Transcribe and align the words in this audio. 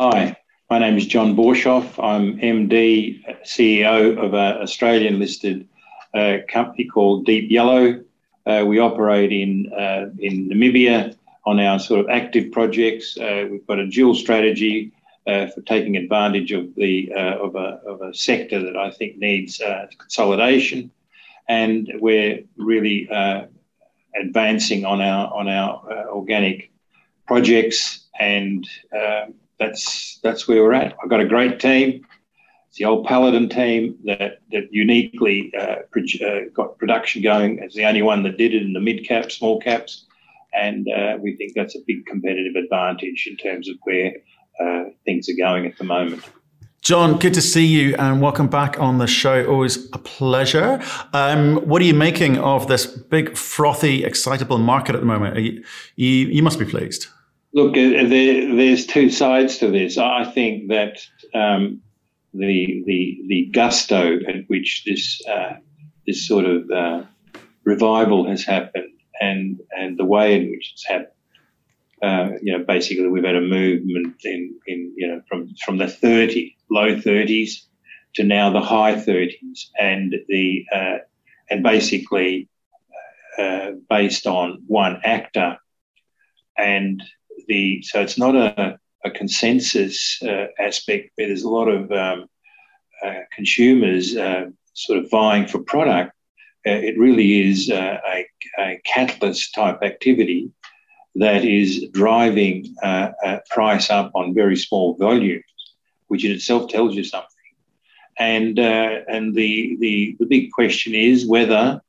Hi, 0.00 0.36
my 0.70 0.78
name 0.78 0.96
is 0.96 1.08
John 1.08 1.34
Borshoff. 1.34 1.98
I'm 2.00 2.38
MD, 2.38 3.20
CEO 3.44 4.16
of 4.16 4.32
an 4.32 4.62
Australian 4.62 5.18
listed 5.18 5.66
uh, 6.14 6.36
company 6.48 6.84
called 6.84 7.26
Deep 7.26 7.50
Yellow. 7.50 8.04
Uh, 8.46 8.64
we 8.64 8.78
operate 8.78 9.32
in, 9.32 9.72
uh, 9.72 10.10
in 10.20 10.50
Namibia 10.50 11.16
on 11.44 11.58
our 11.58 11.80
sort 11.80 11.98
of 11.98 12.10
active 12.10 12.52
projects. 12.52 13.18
Uh, 13.18 13.48
we've 13.50 13.66
got 13.66 13.80
a 13.80 13.88
dual 13.88 14.14
strategy 14.14 14.92
uh, 15.26 15.48
for 15.48 15.62
taking 15.62 15.96
advantage 15.96 16.52
of, 16.52 16.72
the, 16.76 17.12
uh, 17.12 17.38
of, 17.38 17.56
a, 17.56 17.80
of 17.84 18.00
a 18.00 18.14
sector 18.14 18.62
that 18.62 18.76
I 18.76 18.92
think 18.92 19.18
needs 19.18 19.60
consolidation. 19.98 20.92
And 21.48 21.90
we're 21.94 22.44
really 22.56 23.08
advancing 24.14 24.84
on 24.84 25.00
our, 25.00 25.34
on 25.34 25.48
our 25.48 26.06
organic 26.08 26.70
projects 27.26 28.06
and 28.20 28.64
that's 29.58 30.18
that's 30.22 30.46
where 30.46 30.62
we're 30.62 30.72
at. 30.72 30.96
I've 31.02 31.10
got 31.10 31.20
a 31.20 31.28
great 31.28 31.60
team. 31.60 32.06
It's 32.68 32.78
the 32.78 32.84
old 32.84 33.06
Paladin 33.06 33.48
team 33.48 33.96
that 34.04 34.40
that 34.52 34.72
uniquely 34.72 35.52
uh, 35.58 35.76
uh, 36.24 36.40
got 36.54 36.78
production 36.78 37.22
going. 37.22 37.58
It's 37.58 37.74
the 37.74 37.84
only 37.84 38.02
one 38.02 38.22
that 38.24 38.36
did 38.36 38.54
it 38.54 38.62
in 38.62 38.72
the 38.72 38.80
mid 38.80 39.06
cap, 39.06 39.30
small 39.30 39.60
caps, 39.60 40.06
and 40.54 40.88
uh, 40.88 41.18
we 41.20 41.36
think 41.36 41.52
that's 41.54 41.74
a 41.74 41.80
big 41.86 42.06
competitive 42.06 42.56
advantage 42.56 43.26
in 43.30 43.36
terms 43.36 43.68
of 43.68 43.76
where 43.84 44.12
uh, 44.60 44.84
things 45.04 45.28
are 45.28 45.36
going 45.36 45.66
at 45.66 45.76
the 45.78 45.84
moment. 45.84 46.22
John, 46.80 47.18
good 47.18 47.34
to 47.34 47.42
see 47.42 47.66
you 47.66 47.96
and 47.98 48.22
welcome 48.22 48.46
back 48.46 48.78
on 48.78 48.98
the 48.98 49.08
show. 49.08 49.44
Always 49.46 49.90
a 49.92 49.98
pleasure. 49.98 50.80
Um, 51.12 51.56
what 51.68 51.82
are 51.82 51.84
you 51.84 51.92
making 51.92 52.38
of 52.38 52.68
this 52.68 52.86
big, 52.86 53.36
frothy, 53.36 54.04
excitable 54.04 54.58
market 54.58 54.94
at 54.94 55.00
the 55.00 55.06
moment? 55.06 55.36
You, 55.36 55.64
you, 55.96 56.28
you 56.28 56.42
must 56.42 56.58
be 56.58 56.64
pleased. 56.64 57.08
Look, 57.58 57.76
uh, 57.76 58.06
there, 58.06 58.54
there's 58.54 58.86
two 58.86 59.10
sides 59.10 59.58
to 59.58 59.68
this. 59.68 59.98
I 59.98 60.22
think 60.22 60.68
that 60.68 61.04
um, 61.34 61.82
the 62.32 62.84
the 62.86 63.18
the 63.26 63.46
gusto 63.52 64.20
at 64.28 64.44
which 64.46 64.84
this 64.86 65.20
uh, 65.26 65.54
this 66.06 66.28
sort 66.28 66.44
of 66.44 66.70
uh, 66.70 67.02
revival 67.64 68.28
has 68.28 68.44
happened, 68.44 68.92
and 69.20 69.58
and 69.76 69.98
the 69.98 70.04
way 70.04 70.36
in 70.36 70.50
which 70.52 70.70
it's 70.72 70.86
happened. 70.86 71.18
Uh, 72.00 72.28
you 72.40 72.56
know, 72.56 72.64
basically, 72.64 73.08
we've 73.08 73.24
had 73.24 73.34
a 73.34 73.40
movement 73.40 74.14
in, 74.22 74.54
in 74.68 74.94
you 74.96 75.08
know 75.08 75.20
from 75.28 75.52
from 75.64 75.78
the 75.78 75.88
30 75.88 76.56
low 76.70 76.94
30s 76.94 77.54
to 78.14 78.22
now 78.22 78.50
the 78.50 78.60
high 78.60 78.94
30s, 78.94 79.64
and 79.80 80.14
the 80.28 80.64
uh, 80.72 80.98
and 81.50 81.64
basically 81.64 82.48
uh, 83.36 83.72
based 83.90 84.28
on 84.28 84.62
one 84.68 85.00
actor 85.02 85.58
and 86.56 87.02
the 87.48 87.82
so 87.82 88.00
it's 88.00 88.18
not 88.18 88.36
a, 88.36 88.78
a 89.04 89.10
consensus 89.10 90.22
uh, 90.22 90.46
aspect 90.58 91.10
where 91.14 91.28
there's 91.28 91.42
a 91.42 91.48
lot 91.48 91.68
of 91.68 91.90
um, 91.90 92.26
uh, 93.04 93.20
consumers 93.34 94.16
uh, 94.16 94.46
sort 94.74 94.98
of 94.98 95.10
vying 95.10 95.46
for 95.46 95.60
product. 95.60 96.12
Uh, 96.66 96.70
it 96.70 96.98
really 96.98 97.48
is 97.48 97.70
uh, 97.70 97.98
a, 98.06 98.26
a, 98.58 98.80
catalyst 98.84 99.54
type 99.54 99.78
activity 99.82 100.50
that 101.14 101.44
is 101.44 101.88
driving 101.92 102.74
price 103.50 103.90
up 103.90 104.10
on 104.14 104.34
very 104.34 104.56
small 104.56 104.94
volumes, 104.96 105.44
which 106.08 106.24
in 106.24 106.32
itself 106.32 106.68
tells 106.68 106.94
you 106.94 107.04
something. 107.04 107.28
And 108.18 108.58
and 108.58 109.34
the, 109.34 109.76
the 109.80 110.16
the 110.18 110.26
big 110.26 110.50
question 110.50 110.94
is 110.94 111.26
whether 111.26 111.80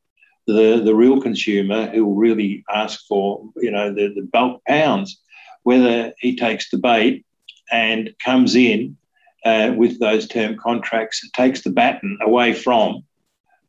the, 0.45 0.81
the 0.83 0.95
real 0.95 1.21
consumer 1.21 1.87
who 1.87 2.05
will 2.05 2.15
really 2.15 2.63
ask 2.73 3.05
for 3.07 3.49
you 3.57 3.71
know 3.71 3.93
the, 3.93 4.13
the 4.15 4.27
bulk 4.31 4.61
pounds 4.65 5.19
whether 5.63 6.13
he 6.19 6.35
takes 6.35 6.69
the 6.69 6.77
bait 6.77 7.25
and 7.71 8.13
comes 8.23 8.55
in 8.55 8.97
uh, 9.45 9.73
with 9.75 9.99
those 9.99 10.27
term 10.27 10.57
contracts 10.57 11.27
takes 11.31 11.61
the 11.61 11.69
baton 11.69 12.17
away 12.21 12.53
from 12.53 13.03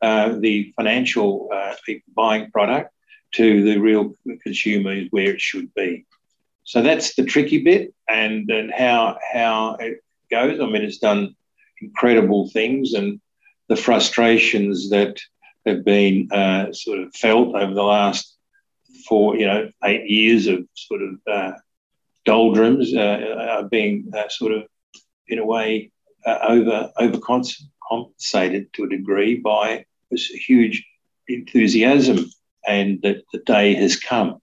uh, 0.02 0.34
the 0.38 0.72
financial 0.77 1.48
uh, 1.52 1.74
buying 2.14 2.50
product 2.50 2.92
to 3.32 3.62
the 3.62 3.78
real 3.78 4.14
consumer 4.42 5.03
where 5.10 5.34
it 5.34 5.41
should 5.41 5.72
be. 5.75 6.04
So 6.64 6.82
that's 6.82 7.14
the 7.14 7.25
tricky 7.25 7.62
bit, 7.62 7.94
and, 8.09 8.48
and 8.50 8.72
how 8.72 9.19
how 9.32 9.76
it 9.81 10.04
goes. 10.31 10.60
I 10.60 10.66
mean, 10.66 10.82
it's 10.82 10.98
done 10.98 11.34
incredible 11.81 12.48
things, 12.50 12.94
and 12.94 13.20
the 13.69 13.76
frustrations 13.76 14.91
that 14.91 15.20
have 15.66 15.84
been 15.84 16.31
uh, 16.32 16.72
sort 16.72 17.00
of 17.00 17.14
felt 17.14 17.54
over 17.54 17.75
the 17.75 17.82
last 17.82 18.37
four, 19.09 19.37
you 19.37 19.47
know, 19.47 19.70
eight 19.84 20.09
years 20.09 20.47
of 20.47 20.66
sort 20.75 21.03
of 21.03 21.14
uh, 21.26 21.53
doldrums 22.25 22.94
uh, 22.94 23.36
are 23.50 23.69
being 23.69 24.10
uh, 24.16 24.28
sort 24.28 24.53
of, 24.53 24.64
in 25.28 25.38
a 25.38 25.47
way, 25.47 25.91
uh, 26.26 26.38
over 26.48 26.91
overcompensated 26.98 28.72
to 28.72 28.84
a 28.84 28.88
degree 28.88 29.36
by 29.36 29.84
this 30.10 30.26
huge 30.26 30.84
enthusiasm, 31.28 32.26
and 32.66 33.00
that 33.03 33.22
the 33.32 33.38
day 33.41 33.75
has 33.75 33.97
come. 33.98 34.38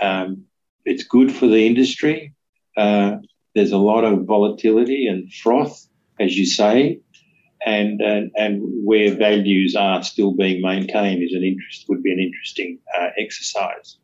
Um, 0.00 0.44
it's 0.84 1.04
good 1.04 1.32
for 1.32 1.46
the 1.46 1.66
industry. 1.66 2.34
Uh, 2.76 3.16
there's 3.54 3.72
a 3.72 3.78
lot 3.78 4.04
of 4.04 4.24
volatility 4.24 5.06
and 5.06 5.32
froth, 5.32 5.86
as 6.20 6.36
you 6.36 6.44
say, 6.44 7.00
and 7.64 8.00
and, 8.00 8.30
and 8.36 8.60
where 8.84 9.14
values 9.14 9.74
are 9.76 10.02
still 10.02 10.32
being 10.32 10.60
maintained 10.60 11.22
is 11.22 11.32
an 11.32 11.44
interest 11.44 11.86
would 11.88 12.02
be 12.02 12.12
an 12.12 12.20
interesting 12.20 12.78
uh, 12.98 13.08
exercise. 13.18 13.98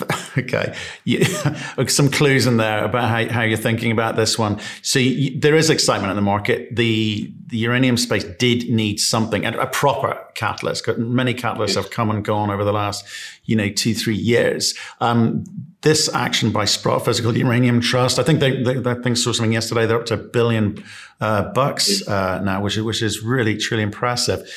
Okay, 0.36 0.74
yeah. 1.04 1.84
some 1.86 2.10
clues 2.10 2.48
in 2.48 2.56
there 2.56 2.84
about 2.84 3.08
how, 3.08 3.32
how 3.32 3.42
you're 3.42 3.56
thinking 3.56 3.92
about 3.92 4.16
this 4.16 4.36
one. 4.36 4.58
So 4.82 4.98
you, 4.98 5.38
there 5.38 5.54
is 5.54 5.70
excitement 5.70 6.10
in 6.10 6.16
the 6.16 6.22
market. 6.22 6.74
The 6.74 7.32
the 7.46 7.58
uranium 7.58 7.96
space 7.96 8.24
did 8.24 8.68
need 8.68 8.98
something 8.98 9.46
and 9.46 9.54
a 9.54 9.68
proper 9.68 10.18
catalyst. 10.34 10.88
Many 10.98 11.34
catalysts 11.34 11.76
have 11.76 11.90
come 11.90 12.10
and 12.10 12.24
gone 12.24 12.50
over 12.50 12.64
the 12.64 12.72
last, 12.72 13.04
you 13.44 13.54
know, 13.54 13.68
two 13.68 13.94
three 13.94 14.16
years. 14.16 14.74
Um, 15.00 15.44
this 15.82 16.12
action 16.12 16.50
by 16.50 16.64
Sprott 16.64 17.04
Physical 17.04 17.36
Uranium 17.36 17.80
Trust, 17.80 18.18
I 18.18 18.24
think 18.24 18.40
they, 18.40 18.60
they, 18.60 18.74
that 18.74 19.04
thing 19.04 19.14
saw 19.14 19.30
something 19.30 19.52
yesterday. 19.52 19.86
They're 19.86 20.00
up 20.00 20.06
to 20.06 20.14
a 20.14 20.16
billion 20.16 20.82
uh, 21.20 21.52
bucks 21.52 22.06
uh, 22.08 22.40
now, 22.42 22.60
which 22.60 22.76
which 22.76 23.02
is 23.02 23.22
really 23.22 23.56
truly 23.56 23.84
impressive. 23.84 24.50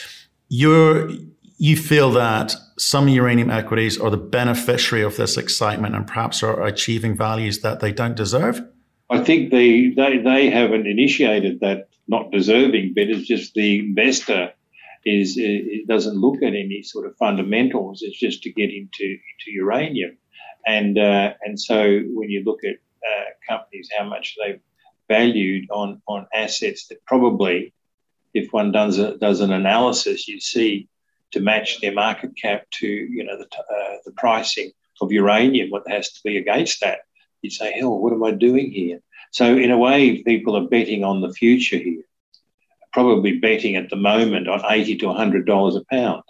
You're 0.49 1.11
you 1.59 1.75
feel 1.75 2.11
that 2.11 2.55
some 2.77 3.07
uranium 3.07 3.49
equities 3.49 3.99
are 3.99 4.09
the 4.09 4.17
beneficiary 4.17 5.03
of 5.03 5.17
this 5.17 5.37
excitement 5.37 5.95
and 5.95 6.05
perhaps 6.07 6.43
are 6.43 6.65
achieving 6.65 7.15
values 7.15 7.61
that 7.61 7.79
they 7.79 7.91
don't 7.91 8.15
deserve? 8.15 8.61
I 9.09 9.23
think 9.23 9.51
they, 9.51 9.89
they, 9.89 10.17
they 10.17 10.49
haven't 10.49 10.85
initiated 10.85 11.59
that 11.61 11.89
not 12.07 12.31
deserving 12.31 12.93
bit. 12.93 13.09
It's 13.09 13.27
just 13.27 13.53
the 13.53 13.79
investor 13.79 14.51
is 15.05 15.37
it 15.37 15.87
doesn't 15.87 16.17
look 16.17 16.43
at 16.43 16.53
any 16.53 16.81
sort 16.83 17.05
of 17.05 17.15
fundamentals. 17.15 18.01
It's 18.01 18.19
just 18.19 18.43
to 18.43 18.51
get 18.51 18.69
into 18.69 19.05
into 19.05 19.51
uranium, 19.51 20.17
and 20.65 20.97
uh, 20.99 21.33
and 21.43 21.59
so 21.59 22.01
when 22.13 22.29
you 22.29 22.43
look 22.43 22.59
at 22.65 22.75
uh, 22.75 23.25
companies, 23.47 23.89
how 23.97 24.05
much 24.05 24.35
they've 24.37 24.59
valued 25.07 25.69
on 25.71 26.01
on 26.07 26.27
assets 26.33 26.87
that 26.87 27.03
probably, 27.05 27.73
if 28.33 28.51
one 28.51 28.73
does 28.73 28.99
a, 28.99 29.17
does 29.17 29.39
an 29.39 29.53
analysis, 29.53 30.27
you 30.27 30.41
see 30.41 30.89
to 31.31 31.39
match 31.39 31.79
their 31.81 31.93
market 31.93 32.31
cap 32.41 32.63
to 32.79 32.87
you 32.87 33.23
know 33.23 33.37
the, 33.37 33.45
uh, 33.57 33.97
the 34.05 34.11
pricing 34.11 34.71
of 35.01 35.11
uranium, 35.11 35.69
what 35.69 35.87
has 35.87 36.11
to 36.11 36.19
be 36.23 36.37
against 36.37 36.81
that. 36.81 36.99
You'd 37.41 37.53
say, 37.53 37.71
hell, 37.71 37.99
what 37.99 38.13
am 38.13 38.23
I 38.23 38.31
doing 38.31 38.71
here? 38.71 38.99
So 39.31 39.55
in 39.57 39.71
a 39.71 39.77
way, 39.77 40.23
people 40.23 40.55
are 40.57 40.67
betting 40.67 41.03
on 41.03 41.21
the 41.21 41.33
future 41.33 41.77
here, 41.77 42.03
probably 42.93 43.37
betting 43.37 43.75
at 43.75 43.89
the 43.89 43.95
moment 43.95 44.47
on 44.47 44.61
eighty 44.69 44.97
to 44.97 45.13
hundred 45.13 45.45
dollars 45.45 45.75
a 45.75 45.83
pound, 45.91 46.23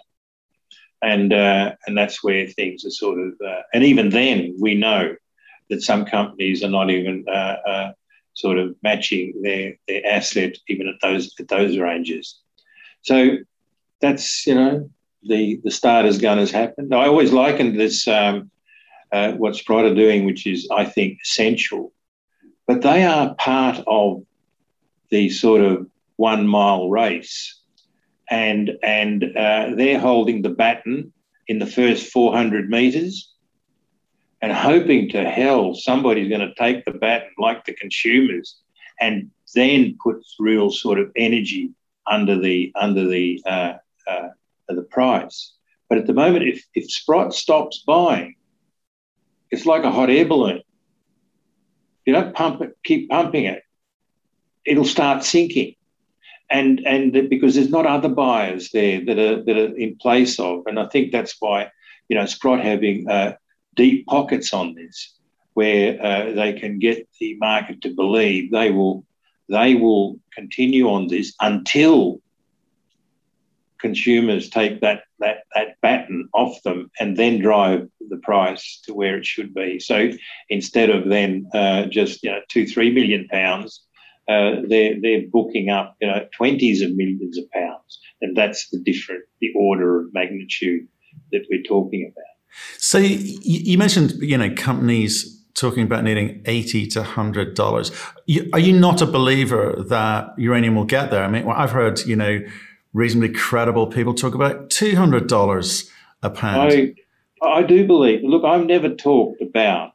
and 1.02 1.32
uh, 1.32 1.72
and 1.86 1.96
that's 1.96 2.22
where 2.22 2.46
things 2.46 2.84
are 2.84 2.90
sort 2.90 3.18
of. 3.20 3.34
Uh, 3.44 3.62
and 3.72 3.84
even 3.84 4.10
then, 4.10 4.56
we 4.60 4.74
know 4.74 5.14
that 5.70 5.82
some 5.82 6.04
companies 6.04 6.62
are 6.64 6.70
not 6.70 6.90
even 6.90 7.24
uh, 7.28 7.56
uh, 7.66 7.92
sort 8.34 8.58
of 8.58 8.74
matching 8.82 9.40
their 9.42 9.76
their 9.86 10.04
asset 10.06 10.56
even 10.68 10.88
at 10.88 10.94
those 11.02 11.32
at 11.38 11.48
those 11.48 11.78
ranges. 11.78 12.40
So 13.02 13.38
that's 14.00 14.46
you 14.46 14.54
know 14.54 14.90
the 15.22 15.60
the 15.64 15.70
starter's 15.70 16.18
gun 16.18 16.38
has 16.38 16.50
happened. 16.50 16.94
I 16.94 17.06
always 17.06 17.32
likened 17.32 17.78
this 17.78 18.06
um, 18.08 18.50
uh, 19.12 19.32
what 19.32 19.56
Sprott 19.56 19.84
are 19.84 19.94
doing, 19.94 20.24
which 20.24 20.46
is 20.46 20.68
I 20.70 20.84
think 20.84 21.18
essential, 21.24 21.92
but 22.66 22.82
they 22.82 23.04
are 23.04 23.34
part 23.34 23.82
of 23.86 24.24
the 25.10 25.30
sort 25.30 25.62
of 25.62 25.86
one 26.16 26.46
mile 26.46 26.90
race, 26.90 27.60
and 28.30 28.72
and 28.82 29.24
uh, 29.36 29.70
they're 29.74 30.00
holding 30.00 30.42
the 30.42 30.50
baton 30.50 31.12
in 31.46 31.58
the 31.58 31.66
first 31.66 32.12
400 32.12 32.68
meters. 32.68 33.32
And 34.40 34.52
hoping 34.52 35.08
to 35.08 35.28
hell 35.28 35.74
somebody's 35.74 36.28
going 36.28 36.46
to 36.46 36.54
take 36.54 36.84
the 36.84 36.92
baton 36.92 37.30
like 37.38 37.64
the 37.64 37.72
consumers 37.72 38.60
and 39.00 39.32
then 39.52 39.96
put 40.00 40.24
real 40.38 40.70
sort 40.70 41.00
of 41.00 41.10
energy 41.16 41.72
under 42.06 42.38
the 42.38 42.72
under 42.76 43.06
the 43.06 43.42
uh, 43.46 43.72
uh, 44.08 44.28
the 44.68 44.82
price. 44.82 45.52
But 45.88 45.98
at 45.98 46.06
the 46.06 46.12
moment, 46.12 46.44
if, 46.44 46.64
if 46.74 46.90
Sprott 46.90 47.34
stops 47.34 47.82
buying, 47.86 48.36
it's 49.50 49.66
like 49.66 49.84
a 49.84 49.90
hot 49.90 50.10
air 50.10 50.26
balloon 50.26 50.62
you 52.08 52.14
don't 52.14 52.34
pump 52.34 52.62
it, 52.62 52.74
keep 52.84 53.10
pumping 53.10 53.44
it, 53.44 53.62
it'll 54.64 54.86
start 54.86 55.22
sinking. 55.22 55.74
And, 56.48 56.80
and 56.86 57.28
because 57.28 57.54
there's 57.54 57.68
not 57.68 57.84
other 57.84 58.08
buyers 58.08 58.70
there 58.70 59.04
that 59.04 59.18
are, 59.18 59.42
that 59.42 59.56
are 59.58 59.76
in 59.76 59.94
place 59.96 60.40
of. 60.40 60.62
And 60.66 60.80
I 60.80 60.86
think 60.86 61.12
that's 61.12 61.36
why, 61.38 61.70
you 62.08 62.16
know, 62.16 62.24
Sprott 62.24 62.60
having 62.60 63.10
uh, 63.10 63.34
deep 63.76 64.06
pockets 64.06 64.54
on 64.54 64.74
this, 64.74 65.18
where 65.52 66.02
uh, 66.02 66.32
they 66.32 66.54
can 66.54 66.78
get 66.78 67.06
the 67.20 67.36
market 67.40 67.82
to 67.82 67.90
believe 67.90 68.52
they 68.52 68.70
will, 68.70 69.04
they 69.50 69.74
will 69.74 70.18
continue 70.32 70.88
on 70.88 71.08
this 71.08 71.34
until 71.40 72.22
consumers 73.80 74.48
take 74.50 74.80
that, 74.80 75.02
that, 75.18 75.38
that 75.54 75.76
baton 75.82 76.28
off 76.34 76.62
them 76.62 76.90
and 76.98 77.16
then 77.16 77.40
drive 77.40 77.88
the 78.08 78.16
price 78.18 78.80
to 78.84 78.94
where 78.94 79.16
it 79.16 79.24
should 79.24 79.54
be. 79.54 79.78
So 79.80 80.10
instead 80.48 80.90
of 80.90 81.08
then 81.08 81.48
uh, 81.54 81.86
just 81.86 82.22
you 82.22 82.30
know, 82.30 82.40
two, 82.48 82.66
three 82.66 82.92
million 82.92 83.28
pounds, 83.28 83.82
uh, 84.28 84.56
they're, 84.68 84.94
they're 85.00 85.22
booking 85.30 85.70
up 85.70 85.96
you 86.00 86.08
know, 86.08 86.26
20s 86.38 86.84
of 86.84 86.94
millions 86.94 87.38
of 87.38 87.50
pounds. 87.50 87.98
And 88.20 88.36
that's 88.36 88.68
the 88.70 88.78
different, 88.78 89.22
the 89.40 89.50
order 89.56 90.00
of 90.00 90.12
magnitude 90.12 90.86
that 91.32 91.46
we're 91.50 91.62
talking 91.62 92.10
about. 92.12 92.24
So 92.78 92.98
you, 92.98 93.78
mentioned, 93.78 94.12
you 94.20 94.36
know, 94.36 94.52
companies 94.54 95.38
talking 95.54 95.82
about 95.82 96.04
needing 96.04 96.42
80 96.46 96.86
to 96.88 97.00
100 97.00 97.54
dollars. 97.54 97.90
Are 98.52 98.58
you 98.58 98.72
not 98.72 99.02
a 99.02 99.06
believer 99.06 99.84
that 99.88 100.34
uranium 100.38 100.76
will 100.76 100.84
get 100.84 101.10
there? 101.10 101.24
I 101.24 101.28
mean, 101.28 101.46
I've 101.48 101.72
heard, 101.72 102.00
you 102.00 102.16
know, 102.16 102.40
reasonably 102.92 103.32
credible 103.32 103.86
people 103.86 104.14
talk 104.14 104.34
about 104.34 104.70
$200 104.70 105.90
a 106.22 106.30
pound. 106.30 106.72
I, 106.72 106.94
I 107.42 107.62
do 107.62 107.86
believe, 107.86 108.20
look, 108.22 108.44
I've 108.44 108.66
never 108.66 108.94
talked 108.94 109.40
about 109.40 109.92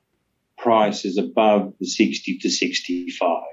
prices 0.58 1.18
above 1.18 1.74
the 1.80 1.86
60 1.86 2.40
to 2.40 2.50
65. 2.50 3.44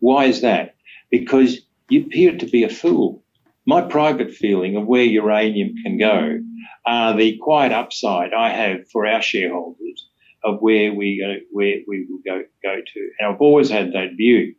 Why 0.00 0.26
is 0.26 0.42
that? 0.42 0.74
Because 1.10 1.60
you 1.88 2.02
appear 2.02 2.36
to 2.36 2.46
be 2.46 2.64
a 2.64 2.68
fool. 2.68 3.22
My 3.66 3.82
private 3.82 4.32
feeling 4.32 4.76
of 4.76 4.86
where 4.86 5.04
uranium 5.04 5.74
can 5.82 5.98
go 5.98 6.40
are 6.86 7.16
the 7.16 7.38
quiet 7.38 7.72
upside 7.72 8.32
I 8.32 8.50
have 8.50 8.88
for 8.90 9.06
our 9.06 9.22
shareholders 9.22 10.08
of 10.44 10.60
where 10.60 10.92
we 10.92 11.44
where 11.50 11.76
we 11.86 12.06
will 12.08 12.20
go 12.24 12.42
go 12.62 12.76
to. 12.76 13.10
And 13.18 13.34
I've 13.34 13.40
always 13.40 13.70
had 13.70 13.92
that 13.92 14.16
view. 14.16 14.54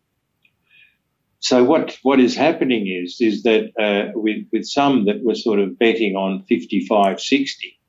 So 1.40 1.64
what 1.64 1.98
what 2.04 2.20
is 2.20 2.36
happening 2.36 2.88
is 2.88 3.18
is 3.22 3.44
that 3.44 3.72
uh, 3.80 4.12
with 4.14 4.46
with 4.52 4.66
some 4.66 5.06
that 5.06 5.24
were 5.24 5.36
sort 5.36 5.60
of 5.60 5.80
betting 5.80 6.16
on 6.16 6.44
55, 6.50 7.20
60, 7.22 7.80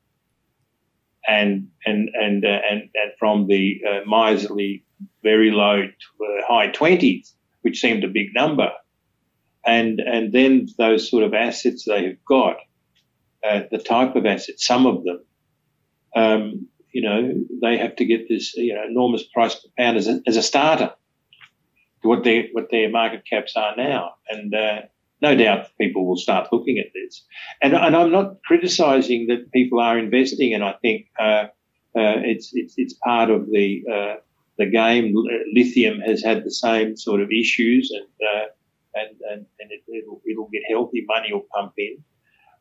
and 1.28 1.68
and 1.84 2.10
and 2.14 2.44
uh, 2.44 2.60
and, 2.70 2.82
and 2.82 3.12
from 3.18 3.48
the 3.48 3.80
uh, 3.88 4.08
miserly 4.08 4.84
very 5.22 5.50
low 5.50 5.82
to 5.82 6.40
high 6.46 6.68
twenties, 6.68 7.34
which 7.62 7.80
seemed 7.80 8.04
a 8.04 8.08
big 8.08 8.28
number, 8.34 8.70
and 9.66 9.98
and 9.98 10.32
then 10.32 10.68
those 10.78 11.10
sort 11.10 11.24
of 11.24 11.34
assets 11.34 11.84
they 11.84 12.04
have 12.04 12.24
got, 12.24 12.56
uh, 13.44 13.62
the 13.72 13.78
type 13.78 14.14
of 14.14 14.26
assets, 14.26 14.64
some 14.64 14.86
of 14.86 15.02
them, 15.02 15.24
um, 16.14 16.68
you 16.92 17.02
know, 17.02 17.34
they 17.60 17.78
have 17.78 17.96
to 17.96 18.04
get 18.04 18.28
this 18.28 18.54
you 18.54 18.74
know 18.74 18.84
enormous 18.88 19.24
price 19.24 19.56
per 19.56 19.68
pound 19.76 19.96
as 19.96 20.06
a, 20.06 20.20
as 20.24 20.36
a 20.36 20.42
starter 20.42 20.92
what 22.02 22.24
their 22.24 22.44
what 22.52 22.70
their 22.70 22.90
market 22.90 23.24
caps 23.28 23.54
are 23.56 23.76
now, 23.76 24.14
and 24.28 24.54
uh, 24.54 24.82
no 25.20 25.36
doubt 25.36 25.68
people 25.78 26.06
will 26.06 26.16
start 26.16 26.52
looking 26.52 26.78
at 26.78 26.92
this. 26.94 27.24
And, 27.60 27.74
and 27.74 27.94
I'm 27.94 28.10
not 28.10 28.42
criticising 28.44 29.26
that 29.28 29.52
people 29.52 29.80
are 29.80 29.98
investing, 29.98 30.54
and 30.54 30.64
I 30.64 30.74
think 30.80 31.06
uh, 31.18 31.48
uh, 31.96 32.22
it's 32.24 32.50
it's 32.54 32.74
it's 32.76 32.94
part 32.94 33.30
of 33.30 33.46
the 33.50 33.84
uh, 33.92 34.14
the 34.58 34.66
game. 34.66 35.14
Lithium 35.52 36.00
has 36.00 36.22
had 36.22 36.44
the 36.44 36.50
same 36.50 36.96
sort 36.96 37.20
of 37.20 37.30
issues, 37.30 37.90
and 37.90 38.28
uh, 38.28 38.46
and 38.94 39.16
and, 39.30 39.46
and 39.60 39.70
it, 39.70 39.82
will 40.06 40.22
it'll 40.28 40.48
get 40.48 40.62
healthy. 40.68 41.04
Money 41.06 41.32
will 41.32 41.46
pump 41.54 41.74
in, 41.76 42.02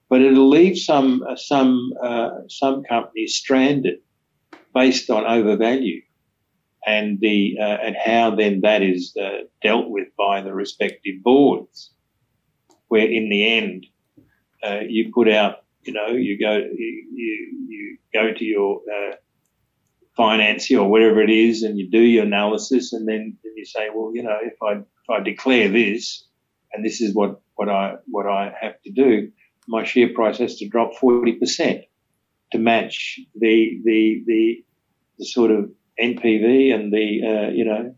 but 0.10 0.22
it'll 0.22 0.50
leave 0.50 0.78
some 0.78 1.24
uh, 1.30 1.36
some 1.36 1.94
some 2.50 2.84
companies 2.84 3.36
stranded 3.36 4.00
based 4.74 5.10
on 5.10 5.26
overvalue 5.26 6.02
and 6.90 7.20
the 7.22 7.56
uh, 7.60 7.78
and 7.86 7.96
how 7.96 8.36
then 8.36 8.62
that 8.62 8.82
is 8.82 9.16
uh, 9.16 9.44
dealt 9.62 9.90
with 9.90 10.08
by 10.18 10.42
the 10.42 10.54
respective 10.54 11.22
boards, 11.24 11.94
where 12.88 13.08
in 13.08 13.30
the 13.30 13.42
end 13.58 13.86
uh, 14.64 14.82
you 14.88 15.12
put 15.14 15.30
out, 15.30 15.58
you 15.84 15.94
know, 15.94 16.08
you 16.08 16.40
go 16.40 16.56
you 16.58 16.92
you, 17.14 17.34
you 17.70 17.98
go 18.12 18.34
to 18.34 18.44
your 18.44 18.82
uh, 18.96 19.16
financier 20.18 20.80
or 20.80 20.90
whatever 20.90 21.22
it 21.22 21.30
is, 21.30 21.62
and 21.62 21.78
you 21.78 21.90
do 21.90 22.02
your 22.02 22.26
analysis, 22.26 22.92
and 22.92 23.08
then, 23.08 23.38
then 23.44 23.54
you 23.56 23.66
say, 23.66 23.90
well, 23.94 24.12
you 24.16 24.24
know, 24.24 24.38
if 24.42 24.58
I 24.64 24.72
if 24.80 25.10
I 25.10 25.20
declare 25.20 25.70
this, 25.70 26.26
and 26.74 26.84
this 26.84 27.02
is 27.02 27.14
what 27.14 27.40
what 27.54 27.70
I 27.70 27.98
what 28.08 28.26
I 28.26 28.52
have 28.60 28.82
to 28.86 28.92
do, 28.92 29.32
my 29.68 29.84
share 29.84 30.12
price 30.12 30.40
has 30.40 30.56
to 30.56 30.68
drop 30.68 30.96
forty 30.96 31.34
percent 31.34 31.82
to 32.52 32.58
match 32.58 33.20
the 33.36 33.80
the 33.86 34.24
the 34.26 34.66
the 35.20 35.26
sort 35.26 35.52
of 35.52 35.70
NPV 36.02 36.74
and 36.74 36.94
the 36.94 37.22
uh, 37.24 37.50
you 37.52 37.66
know 37.66 37.96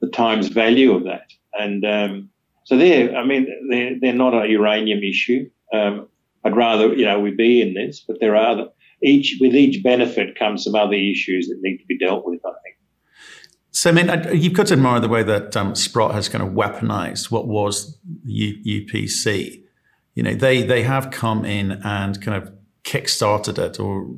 the 0.00 0.08
times 0.08 0.48
value 0.48 0.94
of 0.94 1.04
that. 1.04 1.32
And 1.58 1.84
um, 1.84 2.30
so 2.64 2.76
they're 2.76 3.16
I 3.16 3.24
mean 3.24 3.46
they're 3.70 3.98
they're 4.00 4.12
not 4.12 4.34
a 4.34 4.48
uranium 4.48 5.02
issue. 5.02 5.48
Um, 5.72 6.08
I'd 6.44 6.56
rather 6.56 6.94
you 6.94 7.04
know 7.04 7.20
we 7.20 7.30
be 7.30 7.60
in 7.60 7.74
this, 7.74 8.04
but 8.06 8.18
there 8.20 8.36
are 8.36 8.52
other, 8.52 8.68
each 9.02 9.38
with 9.40 9.54
each 9.54 9.82
benefit 9.82 10.38
comes 10.38 10.64
some 10.64 10.74
other 10.74 10.94
issues 10.94 11.48
that 11.48 11.58
need 11.62 11.78
to 11.78 11.86
be 11.86 11.98
dealt 11.98 12.24
with. 12.24 12.40
I 12.44 12.52
think. 12.62 12.76
So, 13.70 13.90
I 13.90 13.92
mean, 13.92 14.10
you've 14.32 14.54
got 14.54 14.66
to 14.68 14.74
admire 14.74 14.98
the 14.98 15.08
way 15.08 15.22
that 15.22 15.56
um, 15.56 15.74
Sprott 15.76 16.12
has 16.12 16.28
kind 16.28 16.42
of 16.42 16.52
weaponized 16.52 17.30
what 17.30 17.46
was 17.46 17.96
U- 18.24 18.58
UPC. 18.64 19.62
You 20.14 20.22
know, 20.24 20.34
they 20.34 20.62
they 20.62 20.82
have 20.82 21.12
come 21.12 21.44
in 21.44 21.72
and 21.84 22.20
kind 22.20 22.42
of 22.42 22.52
kick-started 22.82 23.58
it 23.58 23.78
or 23.78 24.08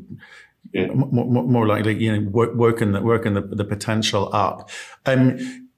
yeah. 0.72 0.86
more, 0.86 1.26
more, 1.26 1.66
likely, 1.66 2.02
you 2.02 2.16
know, 2.16 2.28
work, 2.30 2.54
working 2.54 2.92
the 2.92 3.00
working 3.00 3.34
the, 3.34 3.40
the 3.40 3.64
potential 3.64 4.30
up. 4.32 4.70
Um, 5.06 5.68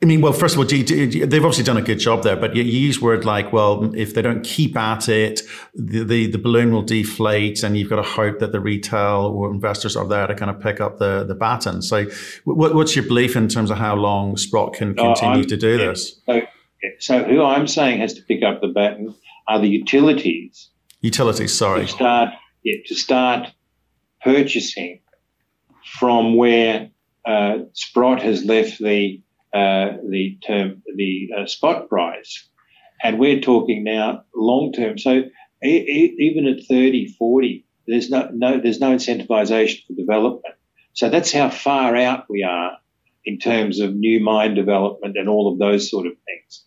I 0.00 0.06
mean, 0.06 0.20
well, 0.20 0.32
first 0.32 0.54
of 0.54 0.60
all, 0.60 0.64
do 0.64 0.76
you, 0.76 0.84
do 0.84 0.94
you, 0.94 1.26
they've 1.26 1.44
obviously 1.44 1.64
done 1.64 1.76
a 1.76 1.82
good 1.82 1.98
job 1.98 2.22
there, 2.22 2.36
but 2.36 2.54
you, 2.54 2.62
you 2.62 2.78
use 2.78 3.00
word 3.00 3.24
like, 3.24 3.52
well, 3.52 3.92
if 3.96 4.14
they 4.14 4.22
don't 4.22 4.44
keep 4.44 4.76
at 4.76 5.08
it, 5.08 5.40
the, 5.74 6.04
the, 6.04 6.26
the, 6.28 6.38
balloon 6.38 6.70
will 6.70 6.84
deflate 6.84 7.64
and 7.64 7.76
you've 7.76 7.90
got 7.90 7.96
to 7.96 8.08
hope 8.08 8.38
that 8.38 8.52
the 8.52 8.60
retail 8.60 9.34
or 9.34 9.50
investors 9.50 9.96
are 9.96 10.06
there 10.06 10.28
to 10.28 10.36
kind 10.36 10.52
of 10.52 10.60
pick 10.60 10.80
up 10.80 10.98
the, 10.98 11.24
the 11.24 11.34
baton. 11.34 11.82
So 11.82 12.04
what, 12.44 12.76
what's 12.76 12.94
your 12.94 13.06
belief 13.06 13.34
in 13.34 13.48
terms 13.48 13.72
of 13.72 13.78
how 13.78 13.96
long 13.96 14.36
Sprott 14.36 14.74
can 14.74 14.94
continue 14.94 15.42
to 15.42 15.56
do 15.56 15.78
yeah. 15.78 15.86
this? 15.86 16.20
So, 16.26 16.42
so 17.00 17.24
who 17.24 17.42
I'm 17.42 17.66
saying 17.66 17.98
has 17.98 18.14
to 18.14 18.22
pick 18.22 18.44
up 18.44 18.60
the 18.60 18.68
baton 18.68 19.16
are 19.48 19.58
the 19.58 19.68
utilities. 19.68 20.70
Utilities, 21.00 21.52
sorry. 21.52 21.86
To 21.86 21.88
start, 21.88 22.28
yeah, 22.62 22.76
to 22.86 22.94
start 22.94 23.48
purchasing 24.28 25.00
from 25.98 26.36
where 26.36 26.90
uh, 27.26 27.58
Sprott 27.72 28.22
has 28.22 28.44
left 28.44 28.78
the 28.78 29.22
uh, 29.54 29.96
the 30.06 30.38
term 30.46 30.82
the 30.96 31.30
uh, 31.36 31.46
spot 31.46 31.88
price, 31.88 32.46
and 33.02 33.18
we're 33.18 33.40
talking 33.40 33.84
now 33.84 34.24
long 34.34 34.72
term. 34.72 34.98
So 34.98 35.22
e- 35.64 35.68
e- 35.68 36.16
even 36.18 36.46
at 36.46 36.64
30, 36.68 37.14
40, 37.18 37.64
there's 37.86 38.10
no, 38.10 38.28
no 38.34 38.60
there's 38.60 38.80
no 38.80 38.94
incentivization 38.94 39.86
for 39.86 39.94
development. 39.94 40.54
So 40.92 41.08
that's 41.08 41.32
how 41.32 41.48
far 41.48 41.96
out 41.96 42.26
we 42.28 42.42
are 42.42 42.72
in 43.24 43.38
terms 43.38 43.80
of 43.80 43.94
new 43.94 44.20
mine 44.20 44.54
development 44.54 45.16
and 45.16 45.28
all 45.28 45.50
of 45.50 45.58
those 45.58 45.90
sort 45.90 46.06
of 46.06 46.12
things. 46.26 46.64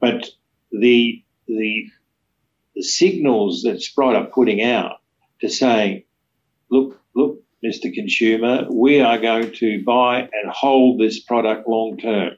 But 0.00 0.30
the 0.72 1.22
the 1.46 1.86
the 2.74 2.82
signals 2.82 3.62
that 3.62 3.82
Sprott 3.82 4.16
are 4.16 4.26
putting 4.26 4.62
out 4.62 4.98
to 5.42 5.50
saying 5.50 6.04
look, 6.70 7.00
look, 7.14 7.38
Mr. 7.64 7.92
Consumer, 7.92 8.66
we 8.70 9.00
are 9.00 9.18
going 9.18 9.52
to 9.52 9.82
buy 9.84 10.20
and 10.20 10.50
hold 10.50 11.00
this 11.00 11.20
product 11.20 11.68
long 11.68 11.96
term. 11.96 12.32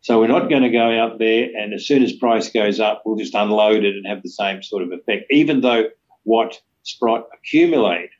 So 0.00 0.20
we're 0.20 0.26
not 0.26 0.50
going 0.50 0.62
to 0.62 0.70
go 0.70 0.90
out 0.90 1.18
there 1.18 1.48
and 1.56 1.72
as 1.72 1.86
soon 1.86 2.02
as 2.02 2.12
price 2.12 2.50
goes 2.50 2.78
up, 2.80 3.02
we'll 3.04 3.16
just 3.16 3.34
unload 3.34 3.84
it 3.84 3.94
and 3.96 4.06
have 4.06 4.22
the 4.22 4.28
same 4.28 4.62
sort 4.62 4.82
of 4.82 4.92
effect, 4.92 5.24
even 5.30 5.60
though 5.60 5.84
what 6.24 6.60
Sprott 6.82 7.26
accumulate 7.34 8.10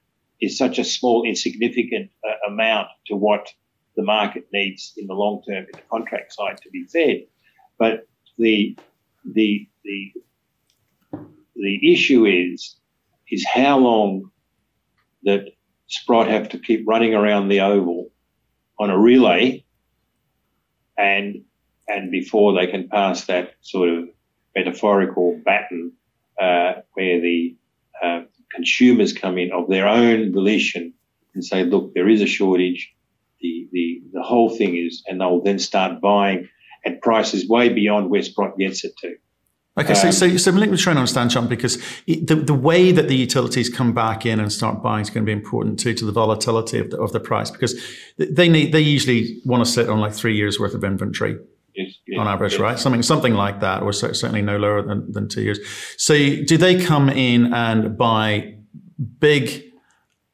is 0.41 0.57
such 0.57 0.79
a 0.79 0.85
small, 0.85 1.25
insignificant 1.25 2.11
uh, 2.27 2.51
amount 2.51 2.89
to 3.07 3.17
what 3.17 3.49
the 3.97 4.03
market 4.03 4.47
needs 4.53 4.93
in 4.97 5.07
the 5.07 5.15
long 5.15 5.43
term 5.49 5.65
in 5.65 5.69
the 5.73 5.83
contract 5.91 6.33
side 6.33 6.59
to 6.63 6.71
be 6.71 6.85
fed. 6.85 7.27
But 7.79 8.07
the 8.39 8.77
the 9.25 9.69
the 9.85 10.13
the 11.55 11.93
issue 11.93 12.27
is 12.27 12.77
is 13.31 13.45
how 13.47 13.79
long 13.79 14.31
that 15.25 15.47
Sprott 15.87 16.29
have 16.29 16.51
to 16.51 16.59
keep 16.59 16.87
running 16.87 17.15
around 17.15 17.49
the 17.49 17.61
oval 17.61 18.11
on 18.79 18.91
a 18.91 18.99
relay 18.99 19.65
and 20.97 21.45
and 21.89 22.11
before 22.11 22.55
they 22.55 22.67
can 22.67 22.89
pass 22.89 23.27
that 23.27 23.55
sort 23.61 23.89
of 23.91 24.09
metaphorical 24.57 25.41
baton 25.45 25.93
uh, 26.41 26.73
where 26.95 27.21
the 27.21 27.57
uh, 28.03 28.23
consumers 28.53 29.13
come 29.13 29.39
in 29.39 29.53
of 29.53 29.69
their 29.69 29.87
own 29.87 30.33
volition 30.33 30.95
and 31.35 31.45
say, 31.45 31.65
look, 31.65 31.93
there 31.95 32.09
is 32.09 32.23
a 32.23 32.27
shortage. 32.27 32.95
the, 33.41 33.69
the, 33.73 34.03
the 34.13 34.23
whole 34.23 34.57
thing 34.57 34.77
is, 34.77 35.03
and 35.07 35.21
they'll 35.21 35.43
then 35.43 35.59
start 35.59 36.01
buying 36.01 36.49
at 36.87 37.03
prices 37.03 37.49
way 37.49 37.69
beyond 37.69 38.11
where 38.11 38.23
Sprott 38.23 38.57
gets 38.59 38.85
it 38.85 38.97
to. 38.99 39.17
Okay, 39.77 39.95
so, 39.95 40.07
um, 40.07 40.13
so, 40.13 40.37
so 40.37 40.53
I'm 40.53 40.77
trying 40.77 40.95
to 40.97 41.01
understand, 41.01 41.31
John, 41.31 41.49
because 41.49 41.83
the, 42.07 42.37
the 42.37 42.55
way 42.55 42.93
that 42.93 43.09
the 43.09 43.17
utilities 43.17 43.69
come 43.69 43.93
back 43.93 44.25
in 44.25 44.39
and 44.39 44.53
start 44.53 44.83
buying 44.83 45.03
is 45.03 45.11
going 45.11 45.25
to 45.25 45.27
be 45.27 45.33
important 45.33 45.81
too 45.81 45.95
to 45.95 46.05
the 46.05 46.13
volatility 46.13 46.79
of 46.79 46.91
the, 46.91 47.01
of 47.01 47.11
the 47.13 47.19
price 47.19 47.51
because 47.51 47.75
they 48.17 48.49
need 48.49 48.73
they 48.73 48.81
usually 48.81 49.41
want 49.45 49.65
to 49.65 49.71
sit 49.71 49.89
on 49.89 49.99
like 49.99 50.13
three 50.13 50.37
years 50.37 50.61
worth 50.61 50.75
of 50.75 50.85
inventory 50.85 51.39
yes, 51.75 51.93
yes, 52.07 52.21
on 52.21 52.29
average, 52.29 52.53
yes. 52.53 52.61
right? 52.61 52.79
Something 52.79 53.03
something 53.03 53.35
like 53.35 53.61
that, 53.61 53.83
or 53.83 53.93
certainly 53.93 54.43
no 54.43 54.59
lower 54.59 54.81
than, 54.83 55.11
than 55.11 55.29
two 55.29 55.43
years. 55.43 55.59
So 55.97 56.15
do 56.15 56.57
they 56.57 56.83
come 56.83 57.09
in 57.09 57.53
and 57.53 57.99
buy 57.99 58.55
big 59.19 59.74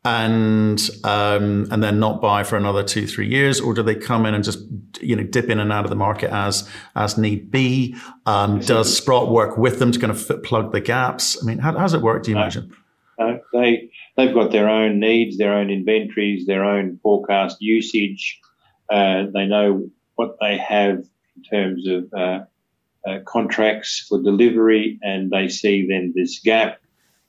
and 0.04 0.80
um, 1.04 1.68
and 1.70 1.82
then 1.82 2.00
not 2.00 2.22
buy 2.22 2.42
for 2.42 2.56
another 2.56 2.82
two 2.82 3.06
three 3.06 3.28
years, 3.28 3.60
or 3.60 3.74
do 3.74 3.82
they 3.82 3.94
come 3.94 4.24
in 4.24 4.34
and 4.34 4.42
just 4.42 4.60
you 5.00 5.14
know 5.14 5.22
dip 5.22 5.50
in 5.50 5.60
and 5.60 5.72
out 5.72 5.84
of 5.84 5.90
the 5.90 5.96
market 5.96 6.30
as 6.30 6.68
as 6.96 7.18
need 7.18 7.50
be? 7.50 7.94
Um, 8.24 8.60
does 8.60 8.96
Sprott 8.96 9.30
work 9.30 9.58
with 9.58 9.78
them 9.78 9.92
to 9.92 9.98
kind 9.98 10.10
of 10.10 10.20
fit, 10.20 10.42
plug 10.42 10.72
the 10.72 10.80
gaps? 10.80 11.42
I 11.42 11.46
mean, 11.46 11.58
how, 11.58 11.72
how 11.72 11.80
does 11.80 11.94
it 11.94 12.00
work? 12.00 12.22
Do 12.22 12.30
you 12.30 12.36
no, 12.36 12.42
imagine? 12.42 12.74
No, 13.18 13.40
they 13.52 13.90
they've 14.16 14.32
got 14.32 14.52
their 14.52 14.70
own 14.70 15.00
needs, 15.00 15.36
their 15.36 15.52
own 15.52 15.68
inventories, 15.70 16.46
their 16.46 16.64
own 16.64 16.98
forecast 17.02 17.58
usage. 17.60 18.40
Uh, 18.90 19.26
they 19.34 19.46
know 19.46 19.90
what 20.14 20.36
they 20.40 20.56
have 20.56 21.04
in 21.36 21.42
terms 21.50 21.86
of 21.86 22.12
uh, 22.14 22.40
uh, 23.06 23.18
contracts 23.26 24.06
for 24.08 24.22
delivery, 24.22 24.98
and 25.02 25.30
they 25.30 25.48
see 25.48 25.86
then 25.86 26.14
this 26.16 26.38
gap 26.38 26.79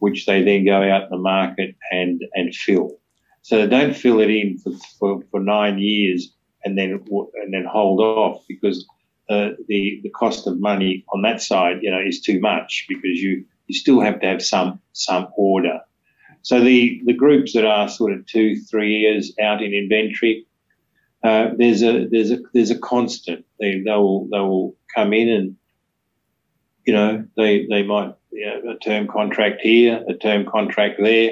which 0.01 0.25
they 0.25 0.41
then 0.43 0.65
go 0.65 0.81
out 0.81 1.03
in 1.03 1.10
the 1.12 1.17
market 1.17 1.75
and, 1.91 2.24
and 2.34 2.55
fill. 2.55 2.98
So 3.43 3.58
they 3.58 3.67
don't 3.67 3.96
fill 3.96 4.20
it 4.20 4.31
in 4.31 4.58
for, 4.58 4.72
for, 4.98 5.24
for 5.29 5.39
nine 5.39 5.77
years 5.77 6.34
and 6.65 6.77
then 6.77 7.03
and 7.12 7.53
then 7.53 7.65
hold 7.65 8.00
off 8.00 8.43
because 8.48 8.86
uh, 9.29 9.51
the 9.67 10.00
the 10.03 10.10
cost 10.10 10.48
of 10.48 10.60
money 10.60 11.05
on 11.13 11.22
that 11.22 11.41
side, 11.41 11.79
you 11.81 11.91
know, 11.91 12.01
is 12.05 12.22
too 12.22 12.39
much 12.39 12.86
because 12.89 13.22
you 13.22 13.46
you 13.67 13.75
still 13.75 14.01
have 14.01 14.20
to 14.22 14.27
have 14.27 14.41
some 14.41 14.79
some 14.93 15.27
order. 15.38 15.79
So 16.41 16.60
the 16.60 17.01
the 17.05 17.13
groups 17.13 17.53
that 17.53 17.65
are 17.65 17.88
sort 17.88 18.13
of 18.13 18.25
two 18.25 18.60
three 18.60 18.98
years 18.98 19.34
out 19.39 19.62
in 19.62 19.74
inventory, 19.74 20.46
uh, 21.24 21.50
there's 21.58 21.84
a 21.84 22.08
there's 22.08 22.31
a 22.31 22.39
there's 22.53 22.72
a 22.72 22.79
constant. 22.79 23.46
They 23.60 23.79
they 23.79 23.91
will 23.91 24.27
they 24.31 24.39
will 24.39 24.75
come 24.96 25.13
in 25.13 25.29
and 25.29 25.55
you 26.86 26.93
know 26.93 27.24
they 27.38 27.67
they 27.67 27.84
might 27.84 28.15
you 28.32 28.46
know, 28.46 28.72
a 28.72 28.80
term 28.80 29.08
contract 29.08 29.62
here, 29.62 30.04
a 30.08 30.14
term 30.14 30.46
contract 30.46 31.00
there, 31.02 31.32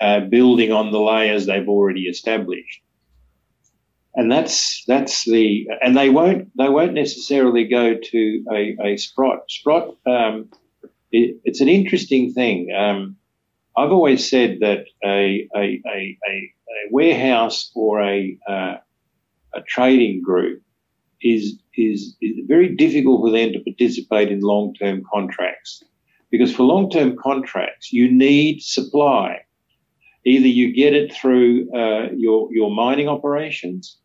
uh, 0.00 0.20
building 0.20 0.72
on 0.72 0.92
the 0.92 1.00
layers 1.00 1.46
they've 1.46 1.68
already 1.68 2.02
established. 2.02 2.80
And 4.16 4.30
that's 4.30 4.84
that's 4.86 5.24
the 5.24 5.66
and 5.82 5.96
they 5.96 6.08
won't 6.08 6.48
they 6.56 6.68
won't 6.68 6.94
necessarily 6.94 7.64
go 7.64 7.96
to 8.00 8.44
a, 8.52 8.76
a 8.80 8.96
Sprott. 8.96 9.40
Sprott 9.48 9.96
um, 10.06 10.48
it, 11.14 11.40
it's 11.44 11.60
an 11.60 11.68
interesting 11.68 12.32
thing. 12.32 12.72
Um, 12.76 13.16
I've 13.76 13.90
always 13.90 14.28
said 14.28 14.58
that 14.60 14.84
a, 15.04 15.48
a, 15.56 15.80
a, 15.86 16.18
a 16.28 16.52
warehouse 16.90 17.70
or 17.74 18.02
a, 18.02 18.38
uh, 18.48 18.76
a 19.54 19.62
trading 19.66 20.22
group 20.22 20.62
is, 21.22 21.58
is, 21.76 22.16
is 22.20 22.46
very 22.46 22.74
difficult 22.74 23.22
for 23.22 23.30
them 23.30 23.52
to 23.52 23.60
participate 23.60 24.30
in 24.30 24.40
long 24.40 24.74
term 24.74 25.02
contracts. 25.12 25.82
Because 26.34 26.52
for 26.52 26.64
long 26.64 26.90
term 26.90 27.16
contracts, 27.16 27.92
you 27.92 28.10
need 28.10 28.60
supply. 28.60 29.42
Either 30.24 30.48
you 30.48 30.74
get 30.74 30.92
it 30.92 31.14
through 31.14 31.72
uh, 31.72 32.08
your, 32.12 32.52
your 32.52 32.74
mining 32.74 33.06
operations, 33.06 33.98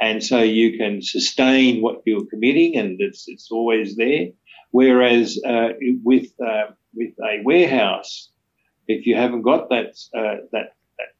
and 0.00 0.20
so 0.20 0.42
you 0.42 0.76
can 0.76 1.00
sustain 1.00 1.80
what 1.80 2.02
you're 2.04 2.26
committing, 2.26 2.74
and 2.74 2.96
it's, 3.00 3.28
it's 3.28 3.52
always 3.52 3.94
there. 3.94 4.30
Whereas 4.72 5.40
uh, 5.46 5.68
with, 6.02 6.32
uh, 6.44 6.72
with 6.92 7.14
a 7.20 7.40
warehouse, 7.44 8.32
if 8.88 9.06
you 9.06 9.14
haven't 9.14 9.42
got 9.42 9.68
that, 9.68 9.90
uh, 10.12 10.42
that, 10.50 10.72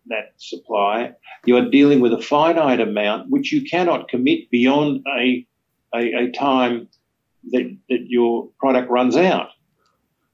that, 0.08 0.32
supply, 0.38 1.12
you 1.46 1.56
are 1.58 1.70
dealing 1.70 2.00
with 2.00 2.12
a 2.12 2.20
finite 2.20 2.80
amount 2.80 3.30
which 3.30 3.52
you 3.52 3.62
cannot 3.62 4.08
commit 4.08 4.50
beyond 4.50 5.06
a, 5.16 5.46
a, 5.94 6.24
a 6.24 6.32
time 6.32 6.88
that, 7.52 7.76
that 7.88 8.06
your 8.08 8.48
product 8.58 8.90
runs 8.90 9.14
out 9.14 9.50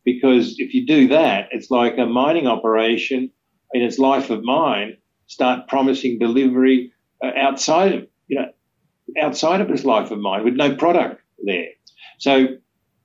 because 0.07 0.55
if 0.59 0.73
you 0.73 0.87
do 0.87 1.09
that, 1.09 1.49
it's 1.51 1.71
like 1.71 1.99
a 1.99 2.07
mining 2.07 2.47
operation 2.47 3.31
in 3.75 3.83
its 3.83 3.99
life 3.99 4.31
of 4.31 4.43
mine 4.45 4.97
start 5.27 5.67
promising 5.69 6.19
delivery 6.19 6.93
uh, 7.23 7.33
outside 7.37 7.93
of 7.93 8.07
you 8.29 8.39
know 8.39 8.51
outside 9.21 9.61
of 9.61 9.69
its 9.71 9.85
life 9.85 10.11
of 10.11 10.19
mine 10.21 10.45
with 10.45 10.55
no 10.55 10.75
product 10.77 11.21
there. 11.45 11.71
So 12.19 12.47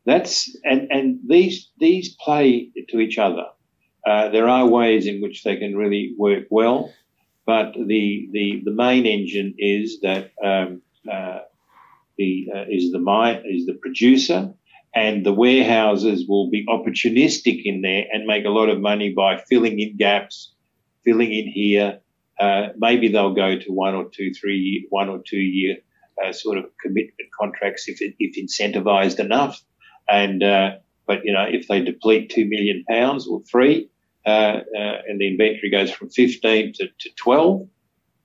that's 0.06 0.56
and 0.64 0.90
and 0.92 1.20
these 1.28 1.70
these 1.80 2.16
play 2.24 2.70
to 2.90 3.00
each 3.00 3.18
other. 3.18 3.48
Uh, 4.06 4.30
there 4.30 4.48
are 4.48 4.68
ways 4.68 5.08
in 5.08 5.22
which 5.22 5.44
they 5.44 5.58
can 5.58 5.76
really 5.76 6.14
work 6.18 6.46
well, 6.52 6.94
but 7.48 7.74
the 7.74 8.30
the 8.32 8.62
the 8.64 8.72
main 8.72 9.08
engine 9.08 9.56
is 9.58 10.02
that 10.02 10.32
um, 10.44 10.84
uh, 11.12 11.40
the 12.20 12.48
uh, 12.56 12.66
is 12.70 12.92
the 12.92 13.00
mine 13.00 13.42
is 13.46 13.66
the 13.66 13.80
producer 13.82 14.54
and 14.94 15.26
the 15.26 15.34
warehouses 15.34 16.28
will 16.28 16.50
be 16.50 16.66
opportunistic 16.68 17.62
in 17.64 17.82
there 17.82 18.06
and 18.12 18.26
make 18.26 18.46
a 18.46 18.50
lot 18.50 18.70
of 18.70 18.80
money 18.80 19.14
by 19.14 19.38
filling 19.38 19.80
in 19.80 19.96
gaps, 19.96 20.54
filling 21.04 21.32
in 21.34 21.48
here. 21.48 22.00
Uh, 22.40 22.70
maybe 22.78 23.08
they'll 23.08 23.34
go 23.34 23.58
to 23.58 23.72
one 23.72 23.96
or 23.96 24.10
two, 24.10 24.34
three, 24.34 24.86
one 24.90 25.10
or 25.10 25.22
two 25.26 25.40
year 25.40 25.78
uh, 26.24 26.34
sort 26.34 26.58
of 26.58 26.66
commitment 26.82 27.30
contracts 27.40 27.88
if 27.88 28.00
if 28.02 28.36
incentivized 28.36 29.20
enough. 29.20 29.62
And 30.10 30.44
uh, 30.44 30.72
but 31.08 31.24
you 31.24 31.32
know 31.32 31.46
if 31.50 31.68
they 31.68 31.82
deplete 31.82 32.30
two 32.30 32.46
million 32.46 32.84
pounds 32.90 33.28
or 33.28 33.42
three, 33.44 33.90
uh, 34.26 34.30
uh, 34.30 35.02
and 35.08 35.20
the 35.20 35.28
inventory 35.28 35.72
goes 35.72 35.92
from 35.92 36.10
15 36.10 36.74
to, 36.74 36.88
to 36.88 37.10
12, 37.16 37.68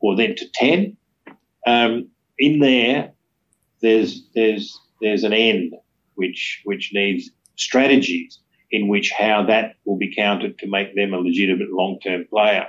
or 0.00 0.16
then 0.16 0.34
to 0.36 0.46
10, 0.52 0.96
um, 1.66 2.08
in 2.38 2.58
there, 2.58 3.12
there's 3.80 4.26
there's 4.34 4.78
there's 5.00 5.24
an 5.24 5.32
end 5.32 5.74
which 6.16 6.62
which 6.64 6.90
needs 6.92 7.30
strategies 7.56 8.40
in 8.70 8.88
which 8.88 9.12
how 9.12 9.44
that 9.44 9.76
will 9.84 9.96
be 9.96 10.14
counted 10.14 10.58
to 10.58 10.66
make 10.68 10.94
them 10.94 11.14
a 11.14 11.18
legitimate 11.18 11.70
long-term 11.70 12.26
player, 12.28 12.66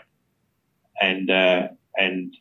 and 1.02 1.30
uh, 1.30 1.68
and 1.96 2.34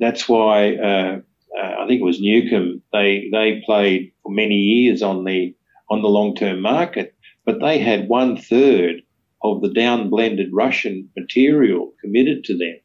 that's 0.00 0.28
why 0.28 0.76
uh, 0.76 1.20
uh, 1.58 1.74
I 1.80 1.86
think 1.86 2.00
it 2.00 2.04
was 2.04 2.20
Nukem. 2.20 2.80
They 2.92 3.28
they 3.32 3.62
played 3.64 4.12
for 4.22 4.32
many 4.32 4.56
years 4.56 5.02
on 5.02 5.24
the 5.24 5.54
on 5.90 6.02
the 6.02 6.08
long-term 6.08 6.60
market, 6.60 7.14
but 7.44 7.60
they 7.60 7.78
had 7.78 8.08
one 8.08 8.36
third 8.36 9.02
of 9.42 9.62
the 9.62 9.72
down 9.72 10.10
blended 10.10 10.50
Russian 10.52 11.08
material 11.16 11.92
committed 12.00 12.44
to 12.44 12.56
them, 12.56 12.76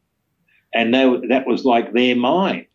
and 0.72 0.94
they, 0.94 1.28
that 1.28 1.46
was 1.46 1.64
like 1.64 1.92
their 1.92 2.16
mine. 2.16 2.66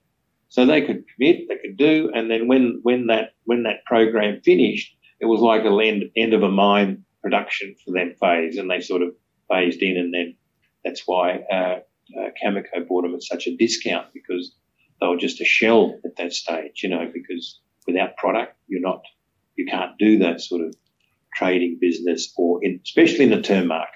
So 0.50 0.66
they 0.66 0.82
could 0.82 1.06
commit, 1.16 1.48
they 1.48 1.58
could 1.58 1.78
do, 1.78 2.12
and 2.14 2.30
then 2.30 2.48
when 2.48 2.80
when 2.84 3.08
that 3.08 3.34
when 3.46 3.64
that 3.64 3.86
program 3.86 4.42
finished, 4.42 4.96
it 5.20 5.26
was 5.26 5.42
like 5.42 5.64
a 5.64 5.78
end, 5.80 6.06
end 6.16 6.34
of 6.34 6.44
a 6.44 6.50
mine 6.50 7.06
production 7.22 7.76
for 7.86 7.92
them 7.92 8.16
phase, 8.20 8.58
and 8.58 8.70
they 8.70 8.82
sort 8.82 9.04
of 9.04 9.14
phased 9.48 9.82
in, 9.82 9.98
and 9.98 10.14
then 10.14 10.36
that's 10.84 11.04
why 11.06 11.40
uh, 11.52 11.80
uh, 12.18 12.30
Cameco 12.42 12.88
bought 12.88 13.04
them 13.04 13.16
at 13.16 13.24
such 13.24 13.48
a 13.48 13.56
discount 13.56 14.08
because 14.14 14.54
they 15.00 15.08
were 15.08 15.18
just 15.18 15.42
a 15.42 15.46
shell 15.46 16.00
at 16.04 16.16
that 16.18 16.34
stage, 16.34 16.82
you 16.84 16.90
know, 16.90 17.10
because 17.14 17.60
without 17.86 18.18
product, 18.18 18.56
you're 18.68 18.82
not, 18.82 19.02
you 19.56 19.66
can't 19.66 19.98
do 19.98 20.20
that 20.20 20.42
sort 20.42 20.62
of 20.62 20.76
trading 21.36 21.78
business 21.80 22.34
or 22.38 22.64
in, 22.64 22.80
especially 22.84 23.26
in 23.26 23.32
the 23.32 23.42
term 23.42 23.68
market. 23.68 23.94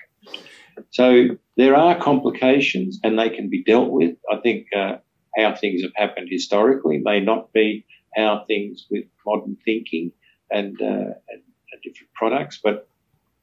So 0.91 1.37
there 1.57 1.75
are 1.75 1.99
complications 1.99 2.99
and 3.03 3.17
they 3.17 3.29
can 3.29 3.49
be 3.49 3.63
dealt 3.63 3.91
with. 3.91 4.15
I 4.31 4.37
think 4.37 4.67
uh, 4.75 4.97
how 5.35 5.55
things 5.55 5.81
have 5.81 5.91
happened 5.95 6.27
historically 6.29 6.99
may 6.99 7.19
not 7.19 7.51
be 7.53 7.85
how 8.15 8.43
things 8.47 8.85
with 8.89 9.05
modern 9.25 9.57
thinking 9.65 10.11
and, 10.51 10.79
uh, 10.81 10.85
and, 10.85 11.41
and 11.71 11.81
different 11.83 12.13
products, 12.13 12.59
but 12.63 12.87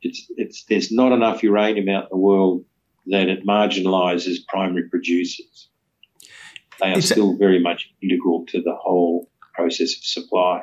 it's, 0.03 0.27
it's, 0.37 0.65
there's 0.65 0.93
not 0.93 1.13
enough 1.13 1.43
uranium 1.43 1.89
out 1.89 2.05
in 2.05 2.09
the 2.11 2.17
world 2.17 2.65
that 3.07 3.29
it 3.29 3.45
marginalises 3.45 4.47
primary 4.47 4.89
producers. 4.89 5.69
They 6.81 6.93
are 6.93 6.99
it's 6.99 7.09
still 7.09 7.37
very 7.37 7.61
much 7.61 7.93
integral 8.03 8.47
to 8.49 8.63
the 8.63 8.75
whole 8.75 9.29
process 9.53 9.97
of 9.97 10.05
supply. 10.05 10.63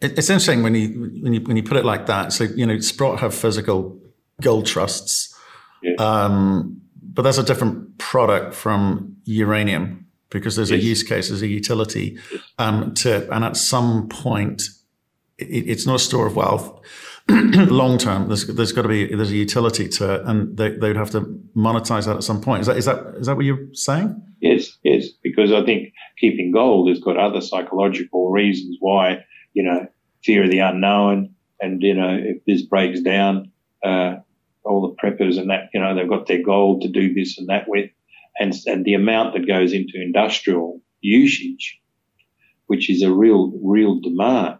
It's 0.00 0.28
interesting 0.28 0.62
when 0.62 0.74
you 0.74 1.20
when 1.22 1.32
you 1.32 1.40
when 1.40 1.56
you 1.56 1.62
put 1.62 1.78
it 1.78 1.84
like 1.84 2.06
that. 2.06 2.32
So 2.32 2.44
you 2.44 2.66
know, 2.66 2.78
Sprott 2.78 3.20
have 3.20 3.34
physical 3.34 3.98
gold 4.42 4.66
trusts, 4.66 5.34
yeah. 5.82 5.94
um, 5.98 6.82
but 7.02 7.22
that's 7.22 7.38
a 7.38 7.42
different 7.42 7.96
product 7.98 8.54
from 8.54 9.16
uranium 9.24 10.03
because 10.34 10.56
there's 10.56 10.70
yes. 10.70 10.80
a 10.80 10.84
use 10.84 11.02
case, 11.02 11.28
there's 11.28 11.40
a 11.40 11.46
utility 11.46 12.18
um, 12.58 12.92
to, 12.94 13.32
and 13.34 13.44
at 13.44 13.56
some 13.56 14.08
point, 14.08 14.64
it, 15.38 15.68
it's 15.68 15.86
not 15.86 15.96
a 15.96 15.98
store 15.98 16.26
of 16.26 16.36
wealth. 16.36 16.80
long 17.28 17.96
term, 17.96 18.28
there's, 18.28 18.46
there's 18.48 18.72
got 18.72 18.82
to 18.82 18.88
be 18.88 19.06
there's 19.06 19.30
a 19.30 19.36
utility 19.36 19.88
to 19.88 20.16
it, 20.16 20.22
and 20.26 20.58
they, 20.58 20.72
they 20.72 20.88
would 20.88 20.96
have 20.96 21.10
to 21.12 21.22
monetize 21.56 22.04
that 22.04 22.16
at 22.16 22.22
some 22.22 22.42
point. 22.42 22.60
Is 22.60 22.66
that 22.66 22.76
is 22.76 22.84
that 22.84 23.14
is 23.18 23.26
that 23.26 23.36
what 23.36 23.46
you're 23.46 23.72
saying? 23.72 24.20
Yes, 24.40 24.76
yes. 24.82 25.08
Because 25.22 25.50
I 25.50 25.64
think 25.64 25.94
keeping 26.18 26.52
gold 26.52 26.90
has 26.90 27.00
got 27.00 27.16
other 27.16 27.40
psychological 27.40 28.30
reasons 28.30 28.76
why 28.80 29.24
you 29.54 29.62
know 29.62 29.86
fear 30.22 30.44
of 30.44 30.50
the 30.50 30.58
unknown, 30.58 31.34
and 31.62 31.80
you 31.82 31.94
know 31.94 32.14
if 32.14 32.44
this 32.44 32.60
breaks 32.60 33.00
down, 33.00 33.50
uh, 33.82 34.16
all 34.64 34.82
the 34.82 34.94
preppers 35.02 35.38
and 35.38 35.48
that 35.48 35.70
you 35.72 35.80
know 35.80 35.94
they've 35.94 36.08
got 36.08 36.26
their 36.26 36.42
gold 36.42 36.82
to 36.82 36.88
do 36.88 37.14
this 37.14 37.38
and 37.38 37.48
that 37.48 37.66
with, 37.68 37.88
and 38.38 38.54
and 38.66 38.84
the 38.84 38.94
amount 38.94 39.34
that 39.34 39.46
goes 39.46 39.72
into 39.72 40.00
industrial 40.00 40.80
usage, 41.00 41.80
which 42.66 42.90
is 42.90 43.02
a 43.02 43.12
real 43.12 43.52
real 43.62 44.00
demand 44.00 44.58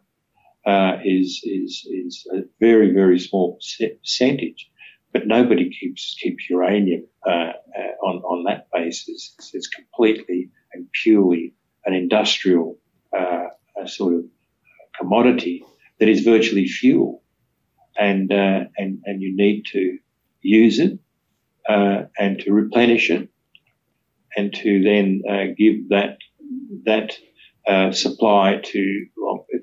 uh, 0.66 0.98
is 1.04 1.40
is 1.44 1.86
is 1.90 2.26
a 2.32 2.42
very 2.60 2.92
very 2.92 3.18
small 3.18 3.58
percentage, 3.58 4.70
but 5.12 5.26
nobody 5.26 5.70
keeps 5.70 6.16
keeps 6.20 6.48
uranium 6.48 7.04
uh, 7.26 7.52
uh, 7.78 8.06
on 8.06 8.16
on 8.22 8.44
that 8.44 8.68
basis. 8.72 9.34
It's, 9.38 9.54
it's, 9.54 9.68
completely 9.68 10.50
and 10.72 10.86
purely 11.02 11.54
an 11.84 11.94
industrial 11.94 12.78
uh, 13.16 13.46
sort 13.86 14.14
of 14.14 14.24
commodity 14.98 15.64
that 15.98 16.08
is 16.08 16.20
virtually 16.20 16.66
fuel, 16.66 17.22
and 17.98 18.32
uh, 18.32 18.64
and 18.76 19.00
and 19.04 19.22
you 19.22 19.36
need 19.36 19.64
to 19.72 19.98
use 20.40 20.78
it 20.78 20.98
uh, 21.68 22.02
and 22.18 22.38
to 22.40 22.52
replenish 22.52 23.10
it, 23.10 23.28
and 24.36 24.52
to 24.54 24.82
then 24.82 25.22
give 25.56 25.88
that 25.90 26.18
that 26.84 27.16
uh, 27.66 27.92
supply 27.92 28.60
to 28.62 29.06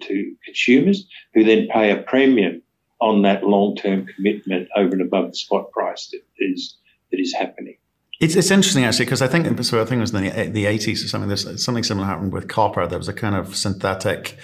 to 0.01 0.35
consumers, 0.45 1.05
who 1.33 1.43
then 1.43 1.67
pay 1.71 1.91
a 1.91 1.97
premium 1.97 2.61
on 2.99 3.23
that 3.23 3.43
long-term 3.43 4.07
commitment 4.15 4.67
over 4.75 4.93
and 4.93 5.01
above 5.01 5.31
the 5.31 5.37
spot 5.37 5.71
price 5.71 6.09
that 6.11 6.21
is 6.39 6.77
that 7.11 7.19
is 7.19 7.33
happening. 7.33 7.77
It's, 8.19 8.35
it's 8.35 8.51
interesting 8.51 8.83
actually 8.83 9.05
because 9.05 9.21
I 9.21 9.27
think 9.27 9.63
so 9.63 9.81
I 9.81 9.85
think 9.85 9.97
it 9.97 10.01
was 10.01 10.13
in 10.13 10.23
the, 10.23 10.47
the 10.47 10.65
80s 10.65 11.03
or 11.03 11.07
something. 11.07 11.27
There's 11.27 11.63
something 11.63 11.83
similar 11.83 12.07
happened 12.07 12.33
with 12.33 12.47
copper. 12.47 12.85
There 12.87 12.97
was 12.99 13.07
a 13.07 13.13
kind 13.13 13.35
of 13.35 13.55
synthetic 13.55 14.37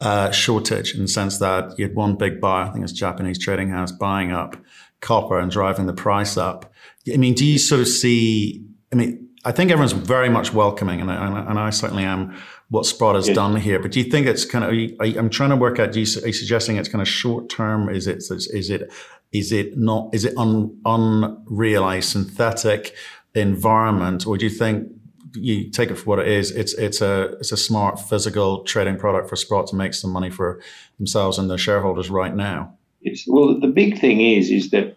uh, 0.00 0.30
shortage 0.30 0.94
in 0.94 1.02
the 1.02 1.08
sense 1.08 1.38
that 1.38 1.78
you 1.78 1.86
had 1.86 1.94
one 1.94 2.16
big 2.16 2.40
buyer, 2.40 2.64
I 2.64 2.70
think 2.70 2.84
it's 2.84 2.92
Japanese 2.92 3.38
trading 3.38 3.70
house, 3.70 3.92
buying 3.92 4.32
up 4.32 4.56
copper 5.00 5.38
and 5.38 5.50
driving 5.50 5.86
the 5.86 5.92
price 5.92 6.36
up. 6.36 6.72
I 7.12 7.16
mean, 7.16 7.34
do 7.34 7.46
you 7.46 7.58
sort 7.58 7.80
of 7.80 7.88
see? 7.88 8.64
I 8.92 8.96
mean, 8.96 9.28
I 9.44 9.52
think 9.52 9.70
everyone's 9.70 9.92
very 9.92 10.28
much 10.28 10.52
welcoming, 10.52 11.00
and 11.00 11.10
I, 11.10 11.40
and 11.48 11.58
I 11.58 11.70
certainly 11.70 12.04
am 12.04 12.36
what 12.68 12.84
Sprott 12.84 13.14
has 13.14 13.26
yes. 13.26 13.34
done 13.34 13.56
here. 13.56 13.78
But 13.78 13.92
do 13.92 14.00
you 14.00 14.10
think 14.10 14.26
it's 14.26 14.44
kind 14.44 14.64
of? 14.64 14.74
You, 14.74 14.96
I'm 15.00 15.30
trying 15.30 15.50
to 15.50 15.56
work 15.56 15.78
out. 15.78 15.96
You, 15.96 16.02
are 16.22 16.26
you 16.26 16.32
suggesting 16.32 16.76
it's 16.76 16.88
kind 16.88 17.00
of 17.00 17.08
short 17.08 17.48
term? 17.48 17.88
Is 17.88 18.06
it? 18.06 18.18
Is 18.30 18.70
it? 18.70 18.92
Is 19.32 19.52
it 19.52 19.78
not? 19.78 20.10
Is 20.14 20.26
it 20.26 20.36
un, 20.36 20.78
unrealized 20.84 22.10
synthetic 22.10 22.94
environment, 23.34 24.26
or 24.26 24.36
do 24.36 24.44
you 24.44 24.50
think 24.50 24.88
you 25.34 25.70
take 25.70 25.90
it 25.90 25.94
for 25.94 26.04
what 26.04 26.18
it 26.18 26.28
is? 26.28 26.50
It's 26.50 26.74
it's 26.74 27.00
a 27.00 27.36
it's 27.40 27.52
a 27.52 27.56
smart 27.56 27.98
physical 27.98 28.62
trading 28.64 28.98
product 28.98 29.30
for 29.30 29.36
Sprott 29.36 29.68
to 29.68 29.76
make 29.76 29.94
some 29.94 30.10
money 30.10 30.28
for 30.28 30.60
themselves 30.98 31.38
and 31.38 31.48
their 31.48 31.58
shareholders 31.58 32.10
right 32.10 32.34
now. 32.34 32.74
Yes. 33.00 33.24
Well, 33.26 33.58
the 33.58 33.68
big 33.68 33.98
thing 33.98 34.20
is 34.20 34.50
is 34.50 34.70
that 34.70 34.96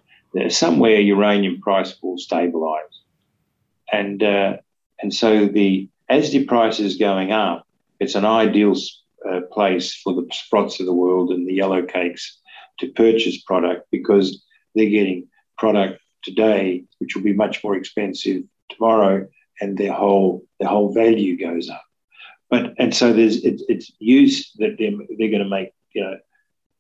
somewhere 0.50 1.00
uranium 1.00 1.62
price 1.62 1.95
will 2.01 2.17
stabilize 2.17 2.92
and 3.93 4.23
uh, 4.23 4.57
and 5.01 5.13
so 5.13 5.45
the 5.45 5.89
as 6.09 6.31
the 6.31 6.45
price 6.45 6.79
is 6.79 6.97
going 6.97 7.31
up, 7.31 7.65
it's 8.00 8.15
an 8.15 8.25
ideal 8.25 8.75
uh, 9.29 9.41
place 9.51 9.93
for 9.95 10.13
the 10.13 10.27
Sprotts 10.31 10.79
of 10.79 10.85
the 10.85 10.93
world 10.93 11.29
and 11.31 11.47
the 11.47 11.53
yellow 11.53 11.83
cakes 11.83 12.39
to 12.79 12.88
purchase 12.89 13.41
product 13.43 13.88
because 13.91 14.43
they're 14.75 14.89
getting 14.89 15.27
product 15.57 16.01
today, 16.23 16.83
which 16.97 17.15
will 17.15 17.23
be 17.23 17.33
much 17.33 17.63
more 17.63 17.75
expensive 17.75 18.43
tomorrow, 18.69 19.27
and 19.62 19.77
their 19.77 19.93
whole 19.93 20.43
their 20.59 20.69
whole 20.69 20.91
value 20.91 21.38
goes 21.38 21.69
up. 21.69 21.85
But 22.50 22.73
and 22.79 22.93
so 22.93 23.13
there's 23.13 23.43
it, 23.43 23.62
it's 23.69 23.91
use 24.00 24.51
that 24.57 24.75
they're, 24.77 24.91
they're 25.17 25.29
going 25.29 25.43
to 25.43 25.50
make 25.50 25.71
you 25.93 26.03
know 26.03 26.17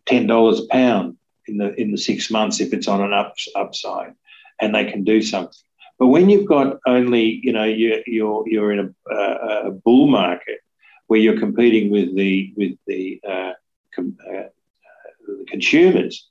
ten 0.07 0.25
dollars 0.25 0.59
a 0.59 0.67
pound 0.67 1.17
in 1.47 1.57
the 1.57 1.79
in 1.79 1.91
the 1.91 1.97
six 1.97 2.31
months 2.31 2.59
if 2.59 2.73
it's 2.73 2.87
on 2.87 3.01
an 3.01 3.13
up, 3.13 3.35
upside, 3.55 4.15
and 4.59 4.73
they 4.73 4.85
can 4.85 5.03
do 5.03 5.21
something. 5.21 5.59
But 6.03 6.09
when 6.09 6.29
you've 6.29 6.49
got 6.49 6.79
only, 6.85 7.39
you 7.43 7.53
know, 7.53 7.63
you're 7.63 8.01
you're, 8.05 8.43
you're 8.45 8.73
in 8.73 8.93
a, 9.09 9.15
a 9.15 9.71
bull 9.71 10.07
market 10.07 10.59
where 11.07 11.17
you're 11.17 11.39
competing 11.39 11.91
with 11.91 12.13
the 12.13 12.53
with 12.57 12.77
the, 12.87 13.21
uh, 13.25 13.53
com, 13.95 14.17
uh, 14.29 14.49
the 15.25 15.45
consumers, 15.47 16.27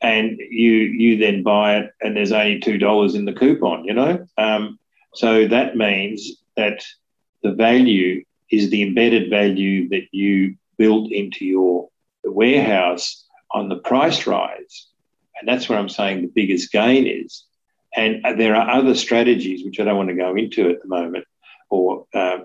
and 0.00 0.36
you 0.50 0.72
you 0.72 1.16
then 1.18 1.44
buy 1.44 1.76
it, 1.76 1.92
and 2.02 2.16
there's 2.16 2.32
only 2.32 2.58
two 2.58 2.76
dollars 2.76 3.14
in 3.14 3.24
the 3.24 3.32
coupon, 3.32 3.84
you 3.84 3.94
know. 3.94 4.26
Um, 4.36 4.80
so 5.14 5.46
that 5.46 5.76
means 5.76 6.32
that 6.56 6.84
the 7.44 7.52
value 7.52 8.24
is 8.50 8.70
the 8.70 8.82
embedded 8.82 9.30
value 9.30 9.90
that 9.90 10.08
you 10.10 10.56
built 10.76 11.12
into 11.12 11.44
your 11.44 11.88
warehouse 12.24 13.24
on 13.52 13.68
the 13.68 13.76
price 13.76 14.26
rise, 14.26 14.88
and 15.38 15.48
that's 15.48 15.68
where 15.68 15.78
I'm 15.78 15.88
saying 15.88 16.22
the 16.22 16.32
biggest 16.34 16.72
gain 16.72 17.06
is. 17.06 17.44
And 17.96 18.24
there 18.38 18.56
are 18.56 18.70
other 18.70 18.94
strategies 18.94 19.64
which 19.64 19.78
I 19.78 19.84
don't 19.84 19.96
want 19.96 20.08
to 20.08 20.16
go 20.16 20.34
into 20.34 20.68
at 20.68 20.82
the 20.82 20.88
moment, 20.88 21.26
or 21.70 22.06
uh, 22.12 22.38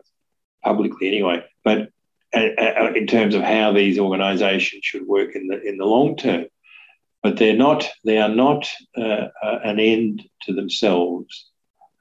publicly 0.64 1.08
anyway. 1.08 1.44
But 1.64 1.90
uh, 2.34 2.50
uh, 2.58 2.94
in 2.96 3.08
terms 3.08 3.34
of 3.34 3.42
how 3.42 3.74
these 3.74 3.98
organisations 3.98 4.86
should 4.86 5.08
work 5.08 5.36
in 5.36 5.48
the 5.48 5.62
in 5.64 5.78
the 5.78 5.86
long 5.86 6.16
term, 6.16 6.46
but 7.24 7.38
they're 7.38 7.56
not 7.56 7.90
they 8.06 8.20
are 8.20 8.30
not 8.30 8.70
uh, 8.96 9.28
uh 9.42 9.60
an 9.64 9.80
end 9.80 10.24
to 10.44 10.54
themselves 10.54 11.50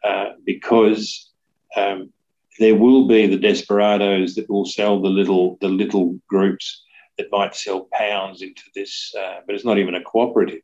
uh, 0.04 0.32
because 0.44 1.30
um, 1.76 2.12
there 2.58 2.74
will 2.74 3.08
be 3.08 3.26
the 3.26 3.38
desperados 3.38 4.34
that 4.34 4.50
will 4.50 4.66
sell 4.66 5.00
the 5.00 5.08
little 5.08 5.56
the 5.62 5.68
little 5.68 6.18
groups 6.28 6.84
that 7.16 7.32
might 7.32 7.56
sell 7.56 7.88
pounds 7.92 8.42
into 8.42 8.62
this, 8.74 9.12
but 9.14 9.54
it's 9.54 9.64
not 9.64 9.78
even 9.78 9.96
a 9.96 10.02
cooperative. 10.02 10.60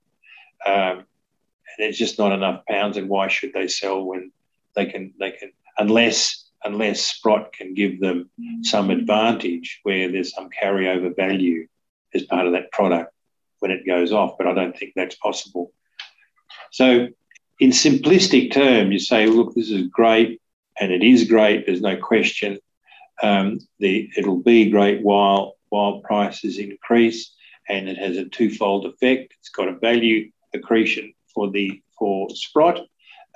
Um, 0.65 1.05
there's 1.79 1.99
just 1.99 2.19
not 2.19 2.33
enough 2.33 2.65
pounds, 2.67 2.97
and 2.97 3.09
why 3.09 3.29
should 3.29 3.53
they 3.53 3.69
sell 3.69 4.03
when 4.03 4.33
they 4.75 4.87
can 4.87 5.15
they 5.19 5.33
can 5.33 5.53
unless 5.79 6.45
unless 6.65 7.01
Sprott 7.03 7.53
can 7.53 7.75
give 7.75 8.01
them 8.01 8.31
some 8.63 8.91
advantage 8.91 9.81
where 9.83 10.11
there's 10.11 10.35
some 10.35 10.49
carryover 10.51 11.15
value 11.15 11.69
as 12.15 12.23
part 12.23 12.47
of 12.47 12.53
that 12.53 12.73
product 12.73 13.13
when 13.59 13.71
it 13.71 13.87
goes 13.87 14.13
off, 14.13 14.37
but 14.39 14.47
I 14.47 14.55
don't 14.55 14.77
think 14.77 14.93
that's 14.97 15.15
possible. 15.17 15.73
So, 16.71 17.09
in 17.61 17.71
simplistic 17.71 18.53
terms, 18.53 18.93
you 18.93 18.99
say, 18.99 19.27
look, 19.27 19.55
this 19.55 19.71
is 19.71 19.87
great, 19.89 20.41
and 20.79 20.91
it 20.91 21.03
is 21.03 21.25
great. 21.25 21.67
There's 21.67 21.81
no 21.81 21.97
question. 21.97 22.59
Um, 23.23 23.61
the 23.79 24.11
it'll 24.17 24.43
be 24.43 24.71
great 24.71 25.03
while 25.03 25.55
while 25.69 26.01
prices 26.01 26.59
increase, 26.59 27.33
and 27.69 27.89
it 27.89 27.97
has 27.99 28.17
a 28.17 28.25
twofold 28.25 28.87
effect. 28.87 29.35
It's 29.39 29.51
got 29.51 29.69
a 29.69 29.79
value 29.79 30.31
accretion 30.53 31.15
for 31.35 31.51
the 31.51 31.83
for 31.99 32.29
Sprott, 32.35 32.81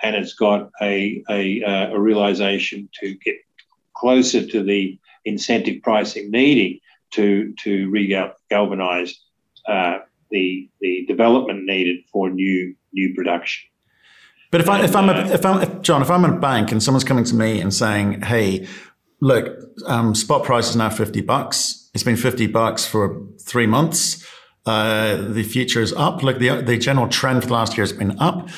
and 0.02 0.16
it's 0.16 0.34
got 0.34 0.70
a, 0.80 1.22
a, 1.30 1.62
uh, 1.62 1.94
a 1.94 2.00
realization 2.00 2.88
to 3.00 3.14
get 3.16 3.36
closer 3.94 4.46
to 4.46 4.62
the 4.62 4.98
incentive 5.24 5.82
pricing 5.82 6.30
needed 6.30 6.80
to 7.10 7.54
to 7.64 7.88
regalvanize 7.90 9.12
uh, 9.66 9.98
the 10.30 10.68
the 10.80 11.04
development 11.06 11.64
needed 11.64 12.04
for 12.12 12.30
new 12.30 12.74
new 12.92 13.14
production. 13.14 13.68
But 14.50 14.60
if 14.60 14.68
I 14.68 14.84
if 14.84 14.96
I'm 14.96 15.08
a, 15.08 15.26
if 15.32 15.44
I'm 15.44 15.62
if, 15.62 15.82
John, 15.82 16.02
if 16.02 16.10
I'm 16.10 16.24
in 16.24 16.30
a 16.32 16.38
bank 16.38 16.72
and 16.72 16.82
someone's 16.82 17.04
coming 17.04 17.24
to 17.24 17.34
me 17.34 17.60
and 17.60 17.72
saying, 17.72 18.22
"Hey, 18.22 18.66
look, 19.20 19.58
um, 19.86 20.14
spot 20.14 20.44
price 20.44 20.70
is 20.70 20.76
now 20.76 20.90
fifty 20.90 21.20
bucks. 21.20 21.90
It's 21.94 22.04
been 22.04 22.16
fifty 22.16 22.46
bucks 22.46 22.86
for 22.86 23.26
three 23.40 23.66
months." 23.66 24.26
Uh, 24.66 25.16
the 25.16 25.42
future 25.42 25.80
is 25.80 25.92
up. 25.94 26.22
Look, 26.22 26.38
the 26.38 26.60
the 26.62 26.76
general 26.76 27.08
trend 27.08 27.42
for 27.42 27.48
the 27.48 27.54
last 27.54 27.76
year 27.76 27.82
has 27.82 27.92
been 27.92 28.18
up. 28.20 28.48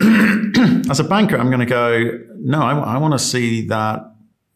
As 0.90 0.98
a 0.98 1.04
banker, 1.04 1.36
I'm 1.38 1.48
going 1.48 1.60
to 1.60 1.66
go. 1.66 2.18
No, 2.36 2.60
I, 2.60 2.94
I 2.94 2.98
want 2.98 3.12
to 3.12 3.18
see 3.18 3.66
that. 3.68 4.06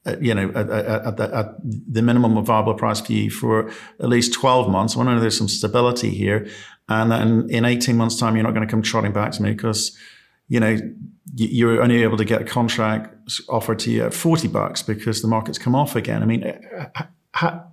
Uh, 0.07 0.17
you 0.21 0.35
know, 0.35 0.51
at, 0.51 0.69
at, 0.69 1.19
at, 1.19 1.33
at, 1.33 1.47
the 1.63 2.03
minimum 2.03 2.37
of 2.37 2.45
viable 2.45 2.75
price 2.75 3.01
for 3.01 3.11
you 3.11 3.31
for 3.31 3.71
at 4.01 4.11
least 4.11 4.35
12 4.35 4.71
months. 4.71 4.95
I 4.95 4.99
want 4.99 5.09
to 5.09 5.15
know 5.15 5.21
there's 5.21 5.39
some 5.39 5.49
stability 5.49 6.11
here. 6.11 6.47
And 6.91 7.11
then 7.11 7.47
in 7.49 7.65
18 7.65 7.97
months' 7.97 8.19
time, 8.19 8.37
you're 8.37 8.45
not 8.45 8.53
going 8.53 8.67
to 8.67 8.71
come 8.71 8.83
trotting 8.83 9.13
back 9.13 9.33
to 9.33 9.43
me 9.43 9.53
because, 9.53 9.97
you 10.47 10.61
know, 10.61 10.77
you're 11.35 11.83
only 11.83 12.03
able 12.03 12.19
to 12.19 12.25
get 12.25 12.43
a 12.43 12.45
contract 12.45 13.15
offered 13.49 13.79
to 13.81 13.91
you 13.91 14.05
at 14.05 14.13
40 14.13 14.49
bucks 14.49 14.83
because 14.83 15.23
the 15.23 15.29
market's 15.29 15.57
come 15.57 15.75
off 15.75 15.97
again. 15.97 16.23
I 16.23 16.27
mean, 16.27 16.53
how, 17.33 17.65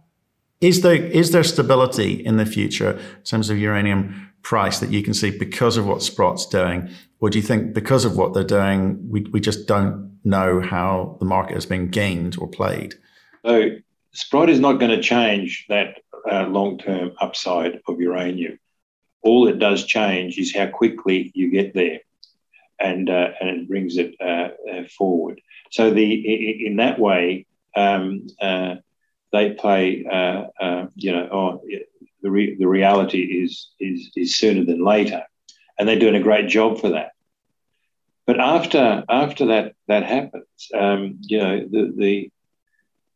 is 0.61 0.81
there 0.81 0.95
is 0.95 1.31
there 1.31 1.43
stability 1.43 2.13
in 2.25 2.37
the 2.37 2.45
future 2.45 2.91
in 2.91 3.23
terms 3.23 3.49
of 3.49 3.57
uranium 3.57 4.31
price 4.43 4.79
that 4.79 4.91
you 4.91 5.03
can 5.03 5.13
see 5.13 5.35
because 5.37 5.77
of 5.77 5.85
what 5.85 6.01
Sprott's 6.01 6.45
doing, 6.45 6.89
or 7.19 7.29
do 7.29 7.37
you 7.37 7.43
think 7.43 7.73
because 7.73 8.05
of 8.05 8.15
what 8.15 8.33
they're 8.33 8.43
doing, 8.43 9.09
we 9.09 9.21
we 9.31 9.39
just 9.39 9.67
don't 9.67 10.19
know 10.23 10.61
how 10.61 11.17
the 11.19 11.25
market 11.25 11.55
has 11.55 11.65
been 11.65 11.89
gained 11.89 12.37
or 12.37 12.47
played? 12.47 12.93
So 13.43 13.71
Sprott 14.13 14.49
is 14.49 14.59
not 14.59 14.73
going 14.73 14.91
to 14.91 15.01
change 15.01 15.65
that 15.69 15.97
uh, 16.31 16.45
long-term 16.47 17.13
upside 17.19 17.81
of 17.87 17.99
uranium. 17.99 18.59
All 19.23 19.47
it 19.47 19.57
does 19.57 19.85
change 19.85 20.37
is 20.37 20.55
how 20.55 20.67
quickly 20.67 21.31
you 21.33 21.49
get 21.49 21.73
there, 21.73 21.99
and 22.79 23.09
uh, 23.09 23.29
and 23.39 23.49
it 23.49 23.67
brings 23.67 23.97
it 23.97 24.15
uh, 24.21 24.49
uh, 24.71 24.83
forward. 24.95 25.41
So 25.71 25.91
the 25.91 26.65
in 26.67 26.75
that 26.77 26.99
way, 26.99 27.47
um, 27.75 28.27
uh, 28.39 28.75
they 29.31 29.51
play. 29.51 30.05
you 30.95 31.11
know, 31.11 31.29
oh, 31.31 31.61
the 32.21 32.31
re- 32.31 32.55
the 32.55 32.67
reality 32.67 33.43
is 33.43 33.69
is 33.79 34.11
is 34.15 34.35
sooner 34.35 34.63
than 34.63 34.83
later, 34.83 35.23
and 35.77 35.87
they're 35.87 35.99
doing 35.99 36.15
a 36.15 36.23
great 36.23 36.47
job 36.47 36.79
for 36.79 36.89
that. 36.89 37.11
But 38.25 38.39
after 38.39 39.03
after 39.09 39.47
that 39.47 39.75
that 39.87 40.03
happens, 40.03 40.69
um, 40.73 41.17
you 41.21 41.37
know, 41.39 41.59
the 41.59 41.93
the 41.95 42.31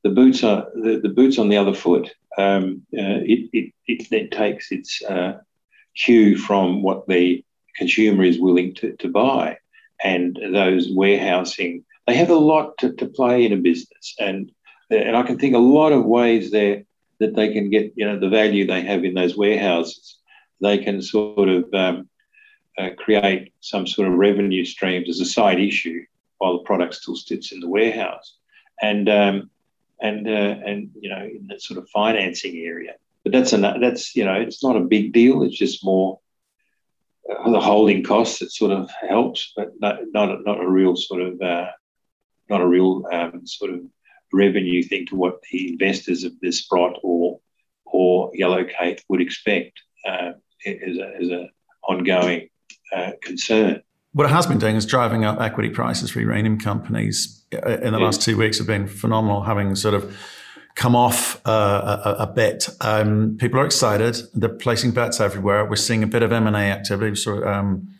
the 0.03 0.09
boots 0.09 0.43
are 0.43 0.67
the, 0.75 0.99
the 1.01 1.09
boots 1.09 1.39
on 1.39 1.49
the 1.49 1.57
other 1.57 1.73
foot. 1.73 2.13
Um, 2.37 2.85
uh, 2.93 3.23
it, 3.23 3.49
it, 3.53 3.73
it, 3.87 4.11
it, 4.11 4.31
takes 4.31 4.71
its 4.71 5.01
uh, 5.01 5.39
cue 5.95 6.37
from 6.37 6.83
what 6.83 7.07
the 7.07 7.43
consumer 7.75 8.23
is 8.23 8.39
willing 8.39 8.75
to, 8.75 8.93
to 8.97 9.07
buy. 9.07 9.57
And 10.03 10.37
those 10.51 10.91
warehousing, 10.91 11.85
they 12.05 12.15
have 12.17 12.29
a 12.29 12.35
lot 12.35 12.77
to, 12.79 12.91
to 12.93 13.07
play 13.07 13.45
in 13.45 13.53
a 13.53 13.57
business. 13.57 14.15
And, 14.19 14.51
and 14.89 15.15
I 15.15 15.23
can 15.23 15.37
think 15.37 15.55
a 15.55 15.59
lot 15.59 15.91
of 15.91 16.05
ways 16.05 16.51
there 16.51 16.83
that 17.19 17.35
they 17.35 17.53
can 17.53 17.69
get, 17.69 17.93
you 17.95 18.05
know, 18.05 18.19
the 18.19 18.29
value 18.29 18.67
they 18.67 18.81
have 18.81 19.03
in 19.03 19.13
those 19.13 19.37
warehouses. 19.37 20.17
They 20.61 20.79
can 20.79 21.01
sort 21.01 21.49
of 21.49 21.73
um, 21.73 22.09
uh, 22.77 22.89
create 22.97 23.53
some 23.61 23.87
sort 23.87 24.07
of 24.07 24.15
revenue 24.15 24.65
streams 24.65 25.09
as 25.09 25.19
a 25.19 25.25
side 25.25 25.59
issue 25.59 26.05
while 26.37 26.57
the 26.57 26.63
product 26.63 26.95
still 26.95 27.15
sits 27.15 27.51
in 27.51 27.61
the 27.61 27.69
warehouse. 27.69 28.35
And, 28.81 29.07
um, 29.07 29.49
and, 30.01 30.27
uh, 30.27 30.55
and, 30.65 30.91
you 30.99 31.09
know, 31.09 31.23
in 31.23 31.47
that 31.47 31.61
sort 31.61 31.77
of 31.77 31.89
financing 31.89 32.57
area. 32.57 32.95
But 33.25 33.31
that's 33.31 33.53
a, 33.53 33.57
that's 33.57 34.15
you 34.15 34.23
know 34.23 34.35
it's 34.35 34.63
not 34.63 34.77
a 34.77 34.81
big 34.81 35.11
deal. 35.11 35.41
It's 35.41 35.57
just 35.57 35.83
more 35.83 36.19
uh, 37.27 37.49
the 37.49 37.59
holding 37.59 38.03
costs 38.03 38.37
that 38.39 38.51
sort 38.51 38.71
of 38.71 38.87
helps, 39.01 39.51
but 39.55 39.71
not 39.79 39.97
not 40.13 40.29
a, 40.29 40.43
not 40.43 40.61
a 40.61 40.69
real 40.69 40.95
sort 40.95 41.21
of 41.21 41.41
uh, 41.41 41.71
not 42.51 42.61
a 42.61 42.67
real 42.67 43.03
um, 43.11 43.41
sort 43.47 43.71
of 43.71 43.81
revenue 44.35 44.83
thing 44.83 45.05
to 45.07 45.15
what 45.15 45.41
the 45.51 45.69
investors 45.69 46.23
of 46.23 46.33
this 46.41 46.59
Sprott 46.59 46.99
or 47.03 47.39
or 47.85 48.31
Yellowcake 48.33 48.99
would 49.09 49.21
expect 49.21 49.79
uh, 50.05 50.31
as 50.65 50.97
a, 50.97 51.13
as 51.21 51.29
a 51.29 51.49
ongoing 51.87 52.49
uh, 52.93 53.11
concern. 53.21 53.81
What 54.11 54.25
it 54.25 54.29
has 54.29 54.47
been 54.47 54.59
doing 54.59 54.75
is 54.75 54.85
driving 54.85 55.25
up 55.25 55.39
equity 55.39 55.69
prices 55.69 56.09
for 56.09 56.19
uranium 56.19 56.59
companies. 56.59 57.45
Uh, 57.53 57.77
in 57.79 57.93
the 57.93 57.99
last 57.99 58.21
two 58.21 58.37
weeks, 58.37 58.57
have 58.57 58.67
been 58.67 58.87
phenomenal, 58.87 59.43
having 59.43 59.75
sort 59.75 59.93
of 59.93 60.17
come 60.75 60.95
off 60.95 61.41
uh, 61.45 62.01
a, 62.05 62.23
a, 62.23 62.27
bit. 62.27 62.69
Um, 62.81 63.37
people 63.39 63.59
are 63.59 63.65
excited. 63.65 64.17
They're 64.33 64.49
placing 64.49 64.91
bets 64.91 65.19
everywhere. 65.19 65.65
We're 65.65 65.77
seeing 65.77 66.03
a 66.03 66.07
bit 66.07 66.21
of 66.23 66.31
M 66.31 66.47
and 66.47 66.55
A 66.55 66.59
activity. 66.59 67.11
We 67.11 67.15
saw 67.15 67.43
um, 67.45 67.93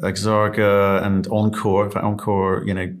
Azarga 0.00 1.02
and 1.04 1.26
enCore. 1.26 1.92
Fact, 1.92 2.04
enCore, 2.04 2.66
you 2.66 2.74
know, 2.74 2.94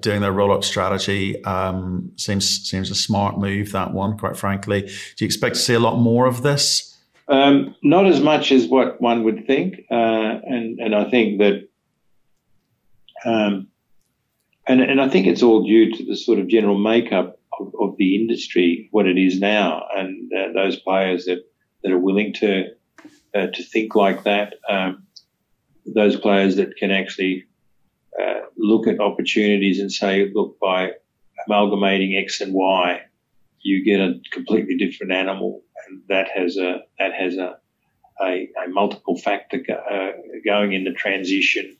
doing 0.00 0.20
their 0.20 0.32
roll 0.32 0.52
up 0.52 0.64
strategy 0.64 1.42
um, 1.44 2.12
seems 2.16 2.68
seems 2.68 2.90
a 2.90 2.94
smart 2.94 3.38
move. 3.38 3.72
That 3.72 3.92
one, 3.92 4.18
quite 4.18 4.36
frankly. 4.36 4.82
Do 4.82 5.24
you 5.24 5.26
expect 5.26 5.56
to 5.56 5.60
see 5.60 5.74
a 5.74 5.80
lot 5.80 5.98
more 5.98 6.26
of 6.26 6.42
this? 6.42 6.96
Um, 7.28 7.74
not 7.82 8.06
as 8.06 8.20
much 8.20 8.52
as 8.52 8.66
what 8.66 9.00
one 9.00 9.24
would 9.24 9.46
think, 9.46 9.80
uh, 9.90 9.94
and 9.94 10.78
and 10.78 10.94
I 10.94 11.10
think 11.10 11.38
that. 11.38 11.68
Um, 13.24 13.68
and, 14.66 14.80
and 14.80 15.00
I 15.00 15.08
think 15.08 15.26
it's 15.26 15.42
all 15.42 15.66
due 15.66 15.92
to 15.92 16.04
the 16.04 16.16
sort 16.16 16.38
of 16.38 16.48
general 16.48 16.78
makeup 16.78 17.38
of, 17.60 17.72
of 17.80 17.96
the 17.98 18.16
industry, 18.16 18.88
what 18.92 19.06
it 19.06 19.18
is 19.18 19.38
now, 19.38 19.86
and 19.94 20.30
uh, 20.32 20.52
those 20.52 20.76
players 20.76 21.26
that, 21.26 21.44
that 21.82 21.92
are 21.92 21.98
willing 21.98 22.32
to 22.34 22.70
uh, 23.34 23.48
to 23.48 23.62
think 23.62 23.94
like 23.94 24.22
that, 24.24 24.54
um, 24.68 25.04
those 25.86 26.16
players 26.16 26.56
that 26.56 26.76
can 26.76 26.90
actually 26.90 27.44
uh, 28.20 28.40
look 28.56 28.86
at 28.86 29.00
opportunities 29.00 29.80
and 29.80 29.92
say, 29.92 30.30
look, 30.34 30.58
by 30.60 30.92
amalgamating 31.46 32.16
X 32.16 32.40
and 32.40 32.54
Y, 32.54 33.00
you 33.60 33.84
get 33.84 34.00
a 34.00 34.20
completely 34.32 34.76
different 34.76 35.12
animal, 35.12 35.62
and 35.86 36.02
that 36.08 36.28
has 36.28 36.56
a 36.56 36.82
that 36.98 37.12
has 37.12 37.36
a 37.36 37.58
a, 38.20 38.48
a 38.64 38.68
multiple 38.68 39.16
factor 39.16 39.58
go, 39.58 39.74
uh, 39.74 40.12
going 40.44 40.72
in 40.72 40.84
the 40.84 40.92
transition. 40.92 41.76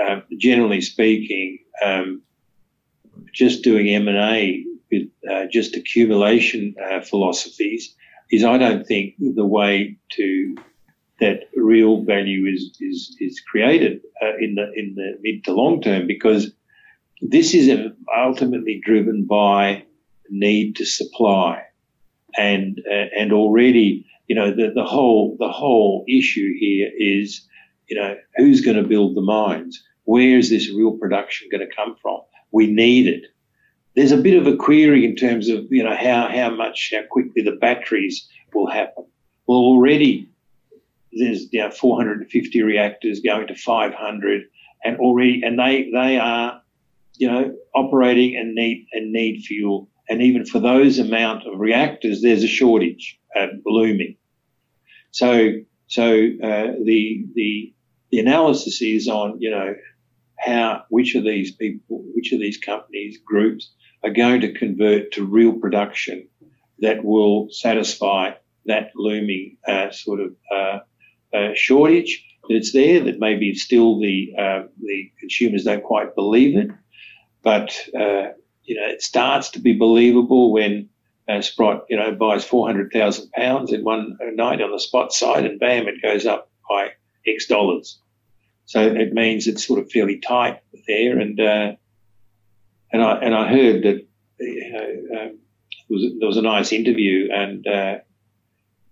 Um, 0.00 0.22
generally 0.36 0.80
speaking, 0.80 1.58
um, 1.84 2.22
just 3.32 3.64
doing 3.64 3.88
M 3.88 4.06
and 4.06 4.16
A 4.16 4.64
with 4.90 5.08
uh, 5.28 5.46
just 5.50 5.76
accumulation 5.76 6.74
uh, 6.82 7.00
philosophies 7.00 7.94
is, 8.30 8.44
I 8.44 8.58
don't 8.58 8.86
think, 8.86 9.14
the 9.18 9.44
way 9.44 9.96
to 10.12 10.56
that 11.20 11.48
real 11.56 12.02
value 12.04 12.46
is 12.46 12.76
is 12.80 13.16
is 13.20 13.40
created 13.40 14.00
uh, 14.22 14.36
in 14.40 14.54
the 14.54 14.70
in 14.76 14.94
the 14.94 15.18
mid 15.22 15.44
to 15.44 15.52
long 15.52 15.80
term 15.82 16.06
because 16.06 16.52
this 17.20 17.54
is 17.54 17.70
ultimately 18.16 18.80
driven 18.84 19.24
by 19.24 19.84
need 20.30 20.76
to 20.76 20.84
supply. 20.84 21.62
And 22.36 22.80
uh, 22.90 23.06
and 23.16 23.32
already 23.32 24.06
you 24.28 24.36
know 24.36 24.52
the, 24.54 24.70
the 24.74 24.84
whole 24.84 25.36
the 25.38 25.50
whole 25.50 26.04
issue 26.08 26.52
here 26.58 26.90
is 26.96 27.46
you 27.88 27.96
know 27.96 28.16
who's 28.36 28.60
going 28.60 28.76
to 28.76 28.88
build 28.88 29.16
the 29.16 29.22
mines? 29.22 29.82
Where 30.04 30.38
is 30.38 30.50
this 30.50 30.70
real 30.70 30.92
production 30.92 31.48
going 31.50 31.66
to 31.66 31.74
come 31.74 31.96
from? 32.00 32.20
We 32.52 32.66
need 32.70 33.08
it. 33.08 33.24
There's 33.94 34.12
a 34.12 34.16
bit 34.16 34.38
of 34.38 34.46
a 34.46 34.56
query 34.56 35.04
in 35.04 35.16
terms 35.16 35.48
of 35.48 35.66
you 35.70 35.82
know 35.82 35.96
how 35.96 36.28
how 36.28 36.50
much 36.50 36.92
how 36.94 37.02
quickly 37.10 37.42
the 37.42 37.56
batteries 37.56 38.28
will 38.54 38.70
happen. 38.70 39.04
Well, 39.46 39.58
already 39.58 40.28
there's 41.12 41.52
you 41.52 41.60
know 41.60 41.70
450 41.70 42.62
reactors 42.62 43.20
going 43.20 43.46
to 43.48 43.54
500, 43.54 44.42
and 44.84 44.98
already 44.98 45.42
and 45.44 45.58
they 45.58 45.90
they 45.92 46.18
are 46.18 46.60
you 47.16 47.30
know 47.30 47.54
operating 47.74 48.36
and 48.36 48.54
need 48.54 48.86
and 48.92 49.12
need 49.12 49.42
fuel. 49.42 49.88
And 50.10 50.22
even 50.22 50.46
for 50.46 50.58
those 50.58 50.98
amount 50.98 51.46
of 51.46 51.58
reactors, 51.58 52.22
there's 52.22 52.42
a 52.42 52.48
shortage 52.48 53.18
uh, 53.36 53.48
looming. 53.66 54.16
So 55.10 55.52
so 55.86 56.12
uh, 56.12 56.72
the 56.84 57.24
the 57.34 57.74
the 58.10 58.18
analysis 58.18 58.80
is 58.82 59.08
on 59.08 59.38
you 59.40 59.50
know 59.50 59.74
how 60.38 60.84
which 60.88 61.14
of 61.14 61.24
these 61.24 61.54
people, 61.54 62.04
which 62.14 62.32
of 62.32 62.40
these 62.40 62.58
companies, 62.58 63.18
groups 63.24 63.72
are 64.04 64.10
going 64.10 64.40
to 64.42 64.52
convert 64.52 65.12
to 65.12 65.24
real 65.24 65.52
production 65.52 66.28
that 66.80 67.04
will 67.04 67.48
satisfy 67.50 68.30
that 68.66 68.92
looming 68.94 69.56
uh, 69.66 69.90
sort 69.90 70.20
of 70.20 70.34
uh, 70.54 70.78
uh, 71.34 71.50
shortage 71.54 72.24
that 72.48 72.56
it's 72.56 72.72
there. 72.72 73.02
That 73.04 73.18
maybe 73.18 73.54
still 73.54 73.98
the 73.98 74.32
uh, 74.38 74.62
the 74.80 75.10
consumers 75.18 75.64
don't 75.64 75.82
quite 75.82 76.14
believe 76.14 76.56
it, 76.56 76.70
but 77.42 77.70
uh, 77.94 78.32
you 78.64 78.76
know 78.76 78.86
it 78.86 79.02
starts 79.02 79.50
to 79.50 79.60
be 79.60 79.72
believable 79.72 80.52
when 80.52 80.88
uh, 81.28 81.40
Sprott 81.40 81.84
you 81.88 81.96
know 81.96 82.12
buys 82.12 82.44
four 82.44 82.66
hundred 82.66 82.92
thousand 82.92 83.30
pounds 83.32 83.72
in 83.72 83.84
one 83.84 84.16
night 84.34 84.62
on 84.62 84.72
the 84.72 84.80
spot 84.80 85.12
side, 85.12 85.44
and 85.44 85.60
bam, 85.60 85.88
it 85.88 86.02
goes 86.02 86.26
up 86.26 86.50
by 86.68 86.92
X 87.26 87.46
dollars. 87.46 87.98
So 88.66 88.82
it 88.82 89.14
means 89.14 89.46
it's 89.46 89.66
sort 89.66 89.80
of 89.80 89.90
fairly 89.90 90.18
tight 90.18 90.60
there, 90.86 91.18
and 91.18 91.38
and 91.40 93.02
I 93.02 93.16
and 93.18 93.34
I 93.34 93.48
heard 93.48 93.82
that 93.84 94.06
you 94.40 94.72
know, 94.72 95.20
um, 95.20 95.38
was, 95.88 96.02
there 96.18 96.28
was 96.28 96.36
a 96.36 96.42
nice 96.42 96.72
interview 96.72 97.28
and 97.32 97.66
uh, 97.66 97.98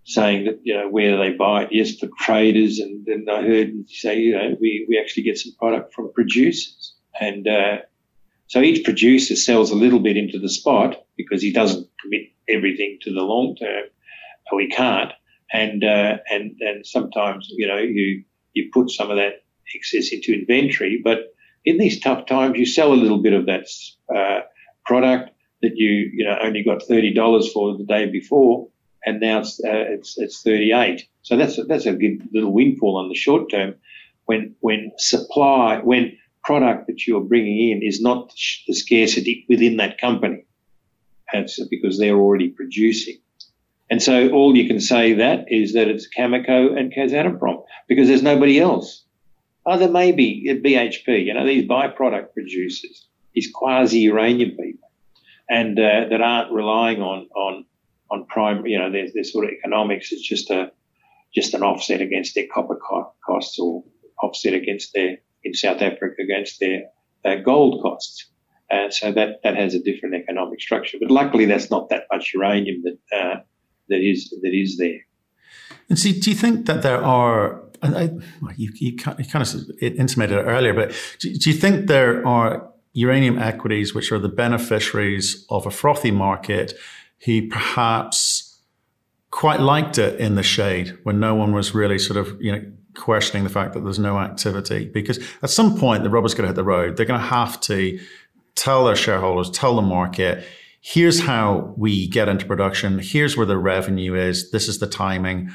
saying 0.06 0.44
that 0.44 0.60
you 0.62 0.72
know 0.72 0.88
where 0.88 1.16
they 1.18 1.32
buy 1.32 1.64
it, 1.64 1.70
yes, 1.72 1.96
for 1.96 2.08
traders, 2.18 2.78
and 2.78 3.04
then 3.04 3.26
I 3.30 3.42
heard 3.42 3.68
you 3.68 3.84
say 3.88 4.18
you 4.18 4.32
know 4.32 4.56
we 4.60 4.86
we 4.88 4.98
actually 4.98 5.24
get 5.24 5.38
some 5.38 5.52
product 5.58 5.92
from 5.92 6.12
producers, 6.12 6.94
and 7.20 7.46
uh, 7.46 7.78
so 8.46 8.60
each 8.60 8.84
producer 8.84 9.34
sells 9.34 9.70
a 9.70 9.76
little 9.76 9.98
bit 9.98 10.16
into 10.16 10.38
the 10.38 10.48
spot 10.48 11.04
because 11.16 11.42
he 11.42 11.52
doesn't 11.52 11.88
commit 12.00 12.28
everything 12.48 12.98
to 13.02 13.12
the 13.12 13.22
long 13.22 13.56
term, 13.56 13.84
or 14.52 14.60
he 14.60 14.68
can't, 14.68 15.12
and 15.52 15.82
uh, 15.82 16.18
and 16.30 16.56
and 16.60 16.86
sometimes 16.86 17.48
you 17.50 17.66
know 17.66 17.78
you 17.78 18.22
you 18.54 18.70
put 18.72 18.90
some 18.90 19.10
of 19.10 19.16
that 19.16 19.42
excess 19.74 20.12
into 20.12 20.32
inventory, 20.32 21.00
but 21.02 21.34
in 21.64 21.78
these 21.78 21.98
tough 21.98 22.26
times, 22.26 22.56
you 22.56 22.64
sell 22.64 22.92
a 22.92 22.94
little 22.94 23.20
bit 23.20 23.32
of 23.32 23.46
that 23.46 23.66
uh, 24.14 24.42
product 24.84 25.30
that 25.62 25.72
you 25.74 26.10
you 26.14 26.24
know 26.24 26.38
only 26.40 26.62
got 26.62 26.84
thirty 26.84 27.12
dollars 27.12 27.50
for 27.52 27.76
the 27.76 27.84
day 27.84 28.08
before, 28.08 28.68
and 29.06 29.20
now 29.20 29.38
it's 29.38 29.60
uh, 29.64 29.86
it's, 29.94 30.18
it's 30.18 30.42
thirty 30.42 30.72
eight. 30.72 31.06
So 31.22 31.36
that's 31.36 31.56
a, 31.58 31.64
that's 31.64 31.86
a 31.86 31.94
good 31.94 32.28
little 32.32 32.52
windfall 32.52 32.96
on 32.96 33.08
the 33.08 33.14
short 33.14 33.50
term. 33.50 33.74
When 34.26 34.54
when 34.60 34.92
supply 34.98 35.78
when 35.78 36.18
product 36.42 36.86
that 36.88 37.06
you're 37.06 37.20
bringing 37.22 37.70
in 37.70 37.82
is 37.82 38.00
not 38.00 38.32
the 38.66 38.74
scarcity 38.74 39.46
within 39.48 39.78
that 39.78 39.98
company, 39.98 40.44
it's 41.32 41.64
because 41.68 41.98
they're 41.98 42.18
already 42.18 42.48
producing. 42.48 43.16
And 43.88 44.02
so 44.02 44.28
all 44.30 44.56
you 44.56 44.66
can 44.66 44.80
say 44.80 45.12
that 45.14 45.44
is 45.48 45.72
that 45.74 45.88
it's 45.88 46.08
Cameco 46.08 46.76
and 46.76 46.92
Kazatomprom 46.92 47.64
because 47.88 48.08
there's 48.08 48.22
nobody 48.22 48.58
else. 48.58 49.04
Oh, 49.64 49.78
there 49.78 49.88
may 49.88 50.12
be 50.12 50.48
BHP, 50.64 51.24
you 51.24 51.34
know, 51.34 51.46
these 51.46 51.68
byproduct 51.68 52.32
producers, 52.32 53.06
these 53.34 53.50
quasi 53.52 53.98
uranium 54.00 54.50
people, 54.50 54.90
and 55.48 55.78
uh, 55.78 56.06
that 56.10 56.20
aren't 56.20 56.52
relying 56.52 57.00
on 57.02 57.28
on 57.34 57.64
on 58.10 58.26
prime. 58.26 58.66
You 58.66 58.78
know, 58.78 58.90
their, 58.90 59.06
their 59.12 59.24
sort 59.24 59.46
of 59.46 59.50
economics 59.52 60.12
is 60.12 60.22
just 60.22 60.50
a 60.50 60.72
just 61.34 61.54
an 61.54 61.62
offset 61.62 62.00
against 62.00 62.34
their 62.34 62.46
copper 62.52 62.78
costs 63.26 63.58
or 63.58 63.84
offset 64.22 64.54
against 64.54 64.92
their 64.94 65.18
in 65.44 65.54
South 65.54 65.82
Africa 65.82 66.22
against 66.22 66.60
their 66.60 66.84
uh, 67.24 67.36
gold 67.36 67.82
costs. 67.82 68.30
And 68.70 68.92
so 68.92 69.12
that, 69.12 69.40
that 69.44 69.56
has 69.56 69.74
a 69.74 69.78
different 69.78 70.16
economic 70.16 70.60
structure. 70.60 70.98
But 71.00 71.10
luckily, 71.10 71.44
that's 71.44 71.70
not 71.70 71.88
that 71.90 72.04
much 72.12 72.32
uranium 72.34 72.82
that 72.82 73.16
uh, 73.16 73.36
that 73.88 74.00
is 74.00 74.30
that 74.42 74.52
is 74.52 74.76
there. 74.76 74.98
And 75.88 75.98
see, 75.98 76.18
do 76.18 76.30
you 76.30 76.36
think 76.36 76.66
that 76.66 76.82
there 76.82 77.02
are? 77.02 77.62
I, 77.82 78.10
you, 78.56 78.72
you, 78.74 78.96
kind 78.96 79.20
of 79.20 79.70
intimated 79.80 80.38
it 80.38 80.42
earlier, 80.42 80.72
but 80.72 80.94
do, 81.20 81.32
do 81.32 81.50
you 81.50 81.56
think 81.56 81.86
there 81.86 82.26
are 82.26 82.68
uranium 82.94 83.38
equities 83.38 83.94
which 83.94 84.10
are 84.10 84.18
the 84.18 84.30
beneficiaries 84.30 85.46
of 85.50 85.66
a 85.66 85.70
frothy 85.70 86.10
market 86.10 86.72
who 87.24 87.48
perhaps 87.48 88.60
quite 89.30 89.60
liked 89.60 89.98
it 89.98 90.18
in 90.20 90.34
the 90.34 90.42
shade 90.42 90.96
when 91.02 91.20
no 91.20 91.34
one 91.34 91.52
was 91.52 91.74
really 91.74 91.98
sort 91.98 92.16
of 92.16 92.40
you 92.40 92.52
know 92.52 92.64
questioning 92.94 93.44
the 93.44 93.50
fact 93.50 93.74
that 93.74 93.80
there's 93.80 93.98
no 93.98 94.18
activity. 94.18 94.86
Because 94.86 95.18
at 95.42 95.50
some 95.50 95.78
point 95.78 96.02
the 96.02 96.10
rubber's 96.10 96.34
going 96.34 96.44
to 96.44 96.48
hit 96.48 96.56
the 96.56 96.64
road. 96.64 96.96
They're 96.96 97.06
going 97.06 97.20
to 97.20 97.26
have 97.26 97.60
to 97.62 97.98
tell 98.54 98.86
their 98.86 98.96
shareholders 98.96 99.50
tell 99.50 99.76
the 99.76 99.82
market 99.82 100.44
here's 100.80 101.20
how 101.20 101.74
we 101.76 102.06
get 102.06 102.28
into 102.28 102.46
production. 102.46 103.00
Here's 103.00 103.36
where 103.36 103.44
the 103.44 103.58
revenue 103.58 104.14
is. 104.14 104.52
This 104.52 104.68
is 104.68 104.78
the 104.78 104.86
timing 104.86 105.50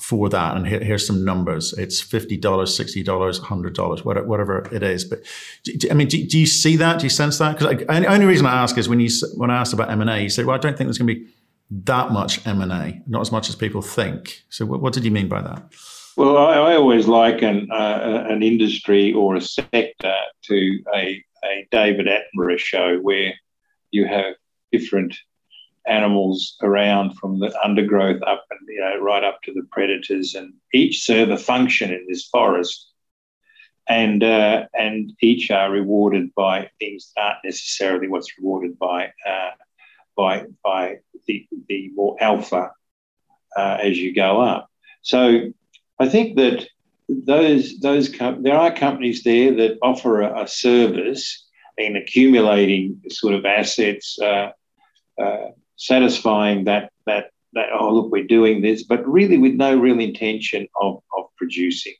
for 0.00 0.28
that. 0.28 0.56
And 0.56 0.66
here, 0.66 0.80
here's 0.80 1.06
some 1.06 1.24
numbers. 1.24 1.72
It's 1.72 2.02
$50, 2.02 2.38
$60, 2.40 3.04
$100, 3.04 4.04
whatever, 4.04 4.26
whatever 4.26 4.68
it 4.72 4.82
is. 4.82 5.04
But 5.04 5.22
do, 5.64 5.88
I 5.90 5.94
mean, 5.94 6.08
do, 6.08 6.24
do, 6.26 6.38
you 6.38 6.46
see 6.46 6.76
that? 6.76 6.98
Do 7.00 7.06
you 7.06 7.10
sense 7.10 7.38
that? 7.38 7.58
Because 7.58 7.78
the 7.78 8.06
only 8.06 8.26
reason 8.26 8.46
I 8.46 8.62
ask 8.62 8.76
is 8.76 8.88
when 8.88 9.00
you, 9.00 9.08
when 9.36 9.50
I 9.50 9.56
asked 9.56 9.72
about 9.72 9.90
M&A, 9.90 10.22
you 10.22 10.28
said, 10.28 10.44
well, 10.44 10.54
I 10.54 10.58
don't 10.58 10.76
think 10.76 10.88
there's 10.88 10.98
going 10.98 11.08
to 11.08 11.14
be 11.14 11.26
that 11.70 12.10
much 12.10 12.46
M&A, 12.46 13.02
not 13.06 13.20
as 13.20 13.32
much 13.32 13.48
as 13.48 13.56
people 13.56 13.82
think. 13.82 14.42
So 14.50 14.66
what, 14.66 14.80
what 14.80 14.92
did 14.92 15.04
you 15.04 15.10
mean 15.10 15.28
by 15.28 15.40
that? 15.40 15.72
Well, 16.16 16.36
I, 16.36 16.54
I 16.54 16.76
always 16.76 17.06
liken 17.06 17.68
uh, 17.70 18.26
an 18.28 18.42
industry 18.42 19.12
or 19.12 19.36
a 19.36 19.40
sector 19.40 20.14
to 20.44 20.78
a, 20.94 21.22
a 21.44 21.68
David 21.70 22.06
Attenborough 22.06 22.58
show 22.58 22.98
where 22.98 23.34
you 23.90 24.06
have 24.06 24.34
different 24.72 25.16
animals 25.86 26.56
around 26.62 27.16
from 27.16 27.38
the 27.38 27.56
undergrowth 27.62 28.22
up 28.22 28.44
and 28.50 28.60
you 28.68 28.80
know 28.80 28.98
right 29.00 29.24
up 29.24 29.40
to 29.42 29.52
the 29.52 29.66
predators, 29.70 30.34
and 30.34 30.54
each 30.72 31.02
serve 31.02 31.30
a 31.30 31.38
function 31.38 31.92
in 31.92 32.06
this 32.08 32.26
forest, 32.26 32.88
and 33.88 34.22
uh, 34.22 34.66
and 34.74 35.12
each 35.20 35.50
are 35.50 35.70
rewarded 35.70 36.34
by 36.34 36.70
things 36.78 37.12
that 37.16 37.22
aren't 37.22 37.44
necessarily 37.44 38.08
what's 38.08 38.38
rewarded 38.38 38.78
by 38.78 39.12
uh, 39.28 39.50
by 40.16 40.44
by 40.64 40.96
the 41.26 41.46
the 41.68 41.90
more 41.94 42.16
alpha 42.20 42.70
uh, 43.56 43.78
as 43.82 43.98
you 43.98 44.14
go 44.14 44.40
up. 44.40 44.68
So 45.02 45.52
I 45.98 46.08
think 46.08 46.36
that 46.36 46.66
those 47.08 47.78
those 47.78 48.08
com- 48.08 48.42
there 48.42 48.56
are 48.56 48.72
companies 48.72 49.22
there 49.22 49.54
that 49.54 49.78
offer 49.82 50.22
a, 50.22 50.42
a 50.42 50.48
service 50.48 51.46
in 51.78 51.96
accumulating 51.96 53.02
sort 53.08 53.34
of 53.34 53.44
assets. 53.44 54.18
Uh, 54.18 54.50
uh, 55.20 55.48
satisfying 55.76 56.64
that 56.64 56.90
that 57.06 57.30
that 57.52 57.68
oh 57.72 57.92
look 57.92 58.10
we're 58.10 58.26
doing 58.26 58.62
this, 58.62 58.82
but 58.82 59.06
really 59.06 59.38
with 59.38 59.54
no 59.54 59.76
real 59.76 60.00
intention 60.00 60.66
of 60.80 61.02
of 61.16 61.26
producing, 61.36 61.94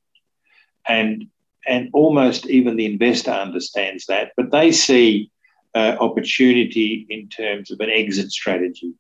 and 0.89 1.27
and 1.67 1.91
almost 1.93 2.47
even 2.47 2.77
the 2.77 2.87
investor 2.87 3.33
understands 3.33 4.07
that, 4.07 4.33
but 4.37 4.51
they 4.51 4.71
see 4.73 5.31
uh, 5.75 5.97
opportunity 6.01 7.07
in 7.11 7.29
terms 7.29 7.71
of 7.71 7.81
an 7.81 7.91
exit 7.91 8.31
strategy, 8.31 8.95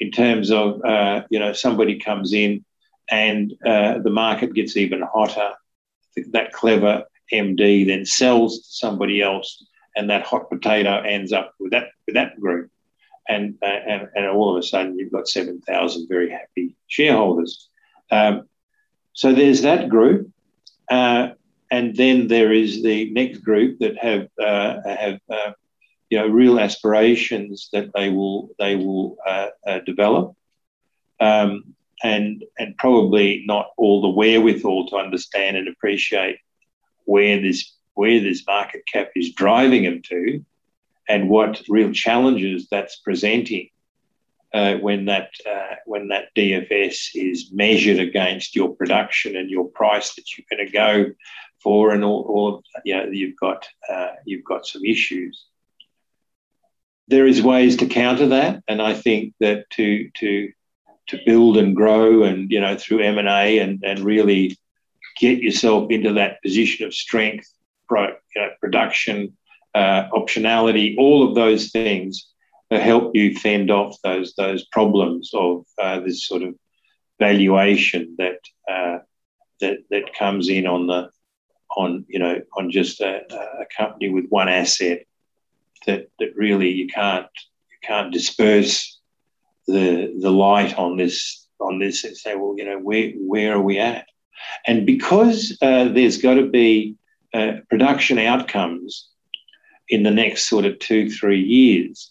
in 0.00 0.10
terms 0.10 0.50
of 0.50 0.82
uh, 0.84 1.22
you 1.30 1.38
know 1.38 1.52
somebody 1.52 1.98
comes 1.98 2.32
in 2.32 2.64
and 3.10 3.54
uh, 3.64 3.98
the 3.98 4.10
market 4.10 4.54
gets 4.54 4.76
even 4.76 5.02
hotter. 5.02 5.52
That 6.32 6.52
clever 6.52 7.04
MD 7.32 7.86
then 7.86 8.04
sells 8.04 8.58
to 8.58 8.64
somebody 8.64 9.22
else, 9.22 9.64
and 9.96 10.10
that 10.10 10.26
hot 10.26 10.50
potato 10.50 11.00
ends 11.00 11.32
up 11.32 11.54
with 11.60 11.72
that 11.72 11.88
with 12.06 12.14
that 12.14 12.38
group 12.40 12.70
and, 13.28 13.56
and, 13.62 14.08
and 14.14 14.26
all 14.26 14.50
of 14.50 14.58
a 14.58 14.66
sudden 14.66 14.98
you've 14.98 15.12
got 15.12 15.28
7,000 15.28 16.08
very 16.08 16.30
happy 16.30 16.76
shareholders. 16.86 17.68
Um, 18.10 18.48
so 19.12 19.34
there's 19.34 19.62
that 19.62 19.88
group. 19.88 20.30
Uh, 20.90 21.30
and 21.70 21.94
then 21.96 22.28
there 22.28 22.52
is 22.52 22.82
the 22.82 23.10
next 23.10 23.38
group 23.38 23.78
that 23.80 23.98
have 23.98 24.28
uh, 24.42 24.80
have 24.84 25.20
uh, 25.30 25.52
you 26.10 26.18
know 26.18 26.26
real 26.26 26.58
aspirations 26.58 27.68
that 27.72 27.90
they 27.94 28.08
will 28.08 28.50
they 28.58 28.76
will 28.76 29.16
uh, 29.26 29.48
uh, 29.66 29.78
develop, 29.80 30.34
um, 31.20 31.74
and 32.02 32.44
and 32.58 32.76
probably 32.78 33.44
not 33.46 33.70
all 33.76 34.00
the 34.00 34.08
wherewithal 34.08 34.88
to 34.88 34.96
understand 34.96 35.56
and 35.56 35.68
appreciate 35.68 36.38
where 37.04 37.40
this 37.40 37.74
where 37.94 38.20
this 38.20 38.46
market 38.46 38.82
cap 38.90 39.10
is 39.16 39.34
driving 39.34 39.82
them 39.82 40.00
to, 40.02 40.44
and 41.08 41.28
what 41.28 41.62
real 41.68 41.92
challenges 41.92 42.68
that's 42.70 42.96
presenting 42.96 43.70
uh, 44.54 44.74
when 44.76 45.06
that 45.06 45.30
uh, 45.48 45.74
when 45.86 46.08
that 46.08 46.34
DFS 46.36 47.10
is 47.14 47.50
measured 47.52 47.98
against 47.98 48.56
your 48.56 48.74
production 48.74 49.36
and 49.36 49.50
your 49.50 49.68
price 49.68 50.14
that 50.14 50.24
you're 50.36 50.46
going 50.50 50.66
to 50.66 50.72
go 50.72 51.12
for, 51.62 51.92
and 51.92 52.04
or, 52.04 52.24
or 52.24 52.60
you 52.84 52.96
know 52.96 53.04
you've 53.10 53.36
got 53.36 53.66
uh, 53.90 54.08
you've 54.24 54.44
got 54.44 54.66
some 54.66 54.84
issues. 54.84 55.46
There 57.08 57.26
is 57.26 57.42
ways 57.42 57.76
to 57.78 57.86
counter 57.86 58.28
that, 58.28 58.62
and 58.68 58.80
I 58.80 58.94
think 58.94 59.34
that 59.40 59.68
to 59.70 60.10
to 60.16 60.52
to 61.08 61.18
build 61.26 61.56
and 61.58 61.76
grow, 61.76 62.22
and 62.22 62.50
you 62.50 62.60
know 62.60 62.76
through 62.76 63.00
M 63.00 63.18
and 63.18 63.28
A, 63.28 63.58
and 63.58 63.82
and 63.84 64.00
really 64.00 64.56
get 65.18 65.42
yourself 65.42 65.90
into 65.90 66.14
that 66.14 66.40
position 66.42 66.86
of 66.86 66.94
strength, 66.94 67.52
pro, 67.88 68.06
you 68.06 68.42
know, 68.42 68.50
production, 68.60 69.36
uh, 69.78 70.08
optionality, 70.10 70.96
all 70.98 71.28
of 71.28 71.36
those 71.36 71.70
things 71.70 72.28
that 72.68 72.82
help 72.82 73.14
you 73.14 73.36
fend 73.36 73.70
off 73.70 73.96
those 74.02 74.34
those 74.34 74.66
problems 74.66 75.30
of 75.34 75.64
uh, 75.80 76.00
this 76.00 76.26
sort 76.26 76.42
of 76.42 76.54
valuation 77.20 78.16
that 78.18 78.40
uh, 78.68 78.98
that 79.60 79.78
that 79.90 80.14
comes 80.18 80.48
in 80.48 80.66
on 80.66 80.88
the 80.88 81.10
on 81.76 82.04
you 82.08 82.18
know 82.18 82.40
on 82.56 82.72
just 82.72 83.00
a, 83.00 83.22
a, 83.62 83.66
company 83.76 84.08
with 84.08 84.26
one 84.30 84.48
asset 84.48 85.04
that 85.86 86.08
that 86.18 86.34
really 86.34 86.70
you 86.70 86.88
can't 86.88 87.26
you 87.70 87.78
can't 87.82 88.12
disperse 88.12 88.98
the 89.68 90.12
the 90.20 90.30
light 90.30 90.76
on 90.76 90.96
this 90.96 91.46
on 91.60 91.78
this 91.78 92.02
and 92.02 92.16
say 92.16 92.34
well 92.34 92.54
you 92.56 92.64
know 92.64 92.78
where 92.78 93.12
where 93.32 93.54
are 93.54 93.62
we 93.62 93.78
at? 93.78 94.06
And 94.66 94.84
because 94.86 95.56
uh, 95.62 95.84
there's 95.88 96.18
got 96.18 96.34
to 96.34 96.48
be 96.48 96.96
uh, 97.32 97.52
production 97.70 98.18
outcomes 98.18 99.08
in 99.88 100.02
the 100.02 100.10
next 100.10 100.48
sort 100.48 100.64
of 100.64 100.78
two, 100.78 101.10
three 101.10 101.40
years. 101.40 102.10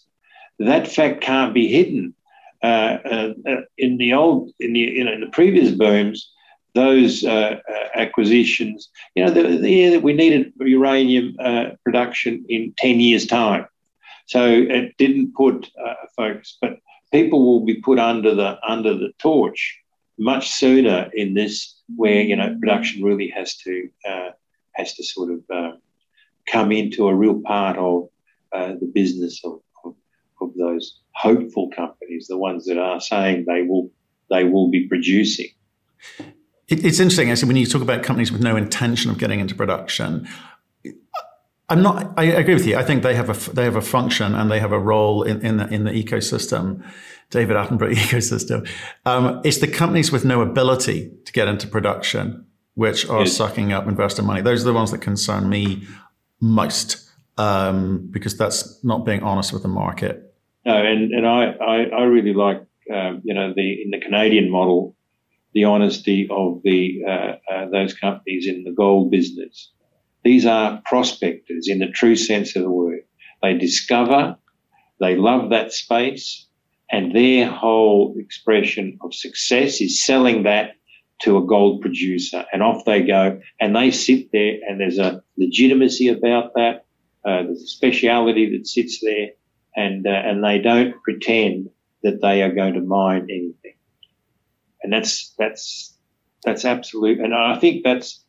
That 0.58 0.88
fact 0.88 1.20
can't 1.20 1.54
be 1.54 1.68
hidden. 1.68 2.14
Uh, 2.62 2.98
uh, 3.04 3.34
uh 3.48 3.60
in 3.76 3.98
the 3.98 4.12
old, 4.12 4.52
in 4.58 4.72
the 4.72 4.80
you 4.80 5.04
know, 5.04 5.12
in 5.12 5.20
the 5.20 5.28
previous 5.28 5.70
booms, 5.70 6.32
those 6.74 7.24
uh, 7.24 7.60
uh 7.72 7.88
acquisitions, 7.94 8.88
you 9.14 9.24
know, 9.24 9.30
the, 9.30 9.58
the 9.58 9.70
year 9.70 9.90
that 9.92 10.02
we 10.02 10.12
needed 10.12 10.52
uranium 10.58 11.36
uh, 11.38 11.66
production 11.84 12.44
in 12.48 12.74
ten 12.76 12.98
years' 12.98 13.26
time, 13.26 13.64
so 14.26 14.44
it 14.44 14.96
didn't 14.96 15.34
put 15.36 15.70
focus. 16.16 16.58
But 16.60 16.80
people 17.12 17.46
will 17.46 17.64
be 17.64 17.76
put 17.76 18.00
under 18.00 18.34
the 18.34 18.58
under 18.66 18.92
the 18.92 19.12
torch 19.18 19.78
much 20.18 20.50
sooner 20.50 21.08
in 21.14 21.34
this, 21.34 21.76
where 21.94 22.22
you 22.22 22.34
know 22.34 22.56
production 22.58 23.04
really 23.04 23.28
has 23.28 23.54
to 23.58 23.88
has 24.74 24.94
to 24.94 25.04
sort 25.04 25.30
of 25.30 25.78
come 26.50 26.72
into 26.72 27.08
a 27.08 27.14
real 27.14 27.40
part 27.40 27.76
of 27.76 28.08
uh, 28.52 28.74
the 28.80 28.90
business 28.94 29.40
of, 29.44 29.60
of, 29.84 29.94
of, 30.40 30.54
those 30.56 31.00
hopeful 31.12 31.70
companies, 31.74 32.26
the 32.28 32.38
ones 32.38 32.64
that 32.66 32.78
are 32.78 33.00
saying 33.00 33.44
they 33.46 33.62
will 33.62 33.90
they 34.30 34.44
will 34.44 34.70
be 34.70 34.86
producing. 34.88 35.48
It, 36.68 36.84
it's 36.84 37.00
interesting, 37.00 37.30
actually, 37.30 37.48
when 37.48 37.56
you 37.56 37.66
talk 37.66 37.82
about 37.82 38.02
companies 38.02 38.32
with 38.32 38.42
no 38.42 38.56
intention 38.56 39.10
of 39.10 39.18
getting 39.18 39.40
into 39.40 39.54
production. 39.54 40.28
I'm 41.70 41.82
not. 41.82 42.14
I 42.16 42.24
agree 42.24 42.54
with 42.54 42.66
you. 42.66 42.76
I 42.76 42.82
think 42.82 43.02
they 43.02 43.14
have 43.14 43.28
a 43.28 43.52
they 43.52 43.64
have 43.64 43.76
a 43.76 43.82
function 43.82 44.34
and 44.34 44.50
they 44.50 44.58
have 44.58 44.72
a 44.72 44.78
role 44.78 45.22
in 45.22 45.44
in 45.44 45.58
the, 45.58 45.68
in 45.68 45.84
the 45.84 45.90
ecosystem, 45.90 46.82
David 47.30 47.56
Attenborough 47.56 47.92
ecosystem. 47.94 48.66
Um, 49.04 49.42
it's 49.44 49.58
the 49.58 49.68
companies 49.68 50.10
with 50.10 50.24
no 50.24 50.40
ability 50.40 51.12
to 51.26 51.32
get 51.32 51.46
into 51.46 51.66
production 51.66 52.46
which 52.78 53.08
are 53.08 53.24
yes. 53.24 53.36
sucking 53.36 53.72
up 53.72 53.88
investor 53.88 54.22
money. 54.22 54.40
Those 54.40 54.62
are 54.62 54.66
the 54.66 54.72
ones 54.72 54.92
that 54.92 55.00
concern 55.00 55.48
me 55.48 55.84
most 56.40 57.08
um, 57.36 58.08
because 58.10 58.36
that's 58.36 58.82
not 58.84 59.04
being 59.04 59.22
honest 59.22 59.52
with 59.52 59.62
the 59.62 59.68
market. 59.68 60.34
No, 60.66 60.74
and, 60.74 61.12
and 61.12 61.26
I, 61.26 61.52
I, 61.52 61.84
I 61.84 62.02
really 62.02 62.34
like, 62.34 62.60
um, 62.92 63.22
you 63.24 63.32
know, 63.32 63.52
the 63.54 63.82
in 63.82 63.90
the 63.90 64.00
Canadian 64.00 64.50
model, 64.50 64.96
the 65.54 65.64
honesty 65.64 66.28
of 66.30 66.60
the 66.64 67.02
uh, 67.06 67.32
uh, 67.52 67.68
those 67.70 67.94
companies 67.94 68.46
in 68.46 68.64
the 68.64 68.72
gold 68.72 69.10
business. 69.10 69.72
These 70.24 70.46
are 70.46 70.82
prospectors 70.84 71.68
in 71.68 71.78
the 71.78 71.88
true 71.88 72.16
sense 72.16 72.56
of 72.56 72.62
the 72.62 72.70
word. 72.70 73.00
They 73.40 73.54
discover, 73.56 74.36
they 75.00 75.14
love 75.16 75.50
that 75.50 75.72
space, 75.72 76.48
And 76.90 77.14
their 77.14 77.50
whole 77.50 78.14
expression 78.18 78.98
of 79.02 79.14
success 79.14 79.80
is 79.80 80.04
selling 80.04 80.44
that 80.44 80.76
to 81.20 81.36
a 81.36 81.44
gold 81.44 81.80
producer, 81.80 82.44
and 82.52 82.62
off 82.62 82.84
they 82.84 83.02
go. 83.02 83.40
And 83.60 83.74
they 83.74 83.90
sit 83.90 84.30
there, 84.32 84.58
and 84.68 84.80
there's 84.80 84.98
a 84.98 85.22
legitimacy 85.36 86.08
about 86.08 86.54
that. 86.54 86.84
Uh, 87.24 87.42
there's 87.42 87.62
a 87.62 87.66
speciality 87.66 88.56
that 88.56 88.66
sits 88.66 89.00
there, 89.02 89.30
and 89.76 90.06
uh, 90.06 90.10
and 90.10 90.44
they 90.44 90.58
don't 90.58 90.94
pretend 91.02 91.70
that 92.02 92.20
they 92.22 92.42
are 92.42 92.52
going 92.52 92.74
to 92.74 92.80
mine 92.80 93.26
anything. 93.30 93.74
And 94.82 94.92
that's 94.92 95.34
that's 95.38 95.96
that's 96.44 96.64
absolute. 96.64 97.18
And 97.18 97.34
I 97.34 97.58
think 97.58 97.82
that's 97.84 98.24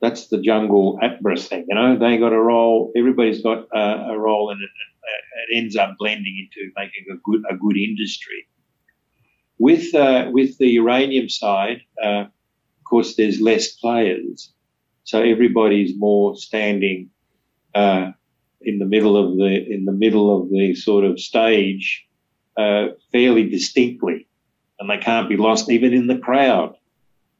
that's 0.00 0.28
the 0.28 0.40
jungle 0.40 0.98
Attenborough 1.02 1.46
thing. 1.46 1.66
You 1.68 1.74
know, 1.74 1.98
they 1.98 2.18
got 2.18 2.32
a 2.32 2.40
role. 2.40 2.92
Everybody's 2.96 3.42
got 3.42 3.66
a, 3.74 4.12
a 4.12 4.18
role, 4.18 4.50
and 4.50 4.60
it, 4.62 4.70
it, 5.50 5.56
ends 5.56 5.76
up 5.76 5.94
blending 5.98 6.48
into 6.48 6.70
making 6.76 7.04
a 7.10 7.16
good 7.24 7.42
a 7.50 7.56
good 7.56 7.76
industry. 7.76 8.46
With 9.58 9.94
uh, 9.94 10.30
with 10.32 10.58
the 10.58 10.68
uranium 10.68 11.28
side, 11.28 11.82
uh, 12.02 12.24
of 12.26 12.84
course, 12.84 13.14
there's 13.16 13.40
less 13.40 13.68
players, 13.68 14.52
so 15.04 15.22
everybody's 15.22 15.96
more 15.96 16.36
standing 16.36 17.10
uh, 17.74 18.12
in 18.60 18.78
the 18.78 18.84
middle 18.84 19.16
of 19.16 19.36
the 19.36 19.72
in 19.72 19.84
the 19.84 19.92
middle 19.92 20.36
of 20.36 20.50
the 20.50 20.74
sort 20.74 21.04
of 21.04 21.20
stage, 21.20 22.04
uh, 22.56 22.88
fairly 23.12 23.48
distinctly, 23.48 24.26
and 24.78 24.90
they 24.90 24.98
can't 24.98 25.28
be 25.28 25.36
lost 25.36 25.70
even 25.70 25.92
in 25.92 26.08
the 26.08 26.18
crowd 26.18 26.74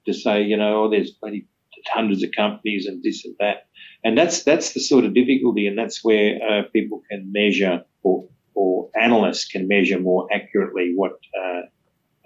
to 0.06 0.12
say, 0.12 0.42
you 0.42 0.56
know, 0.56 0.84
oh, 0.84 0.90
there's 0.90 1.10
plenty 1.10 1.46
hundreds 1.92 2.22
of 2.22 2.30
companies 2.36 2.86
and 2.86 3.02
this 3.02 3.24
and 3.24 3.34
that. 3.40 3.66
And 4.04 4.16
that's 4.16 4.44
that's 4.44 4.74
the 4.74 4.80
sort 4.80 5.04
of 5.04 5.14
difficulty, 5.14 5.66
and 5.66 5.78
that's 5.78 6.04
where 6.04 6.38
uh, 6.48 6.62
people 6.72 7.02
can 7.10 7.32
measure 7.32 7.84
or 8.02 8.28
or 8.54 8.90
analysts 8.94 9.46
can 9.46 9.66
measure 9.66 9.98
more 9.98 10.28
accurately 10.32 10.92
what 10.94 11.12
uh, 11.12 11.62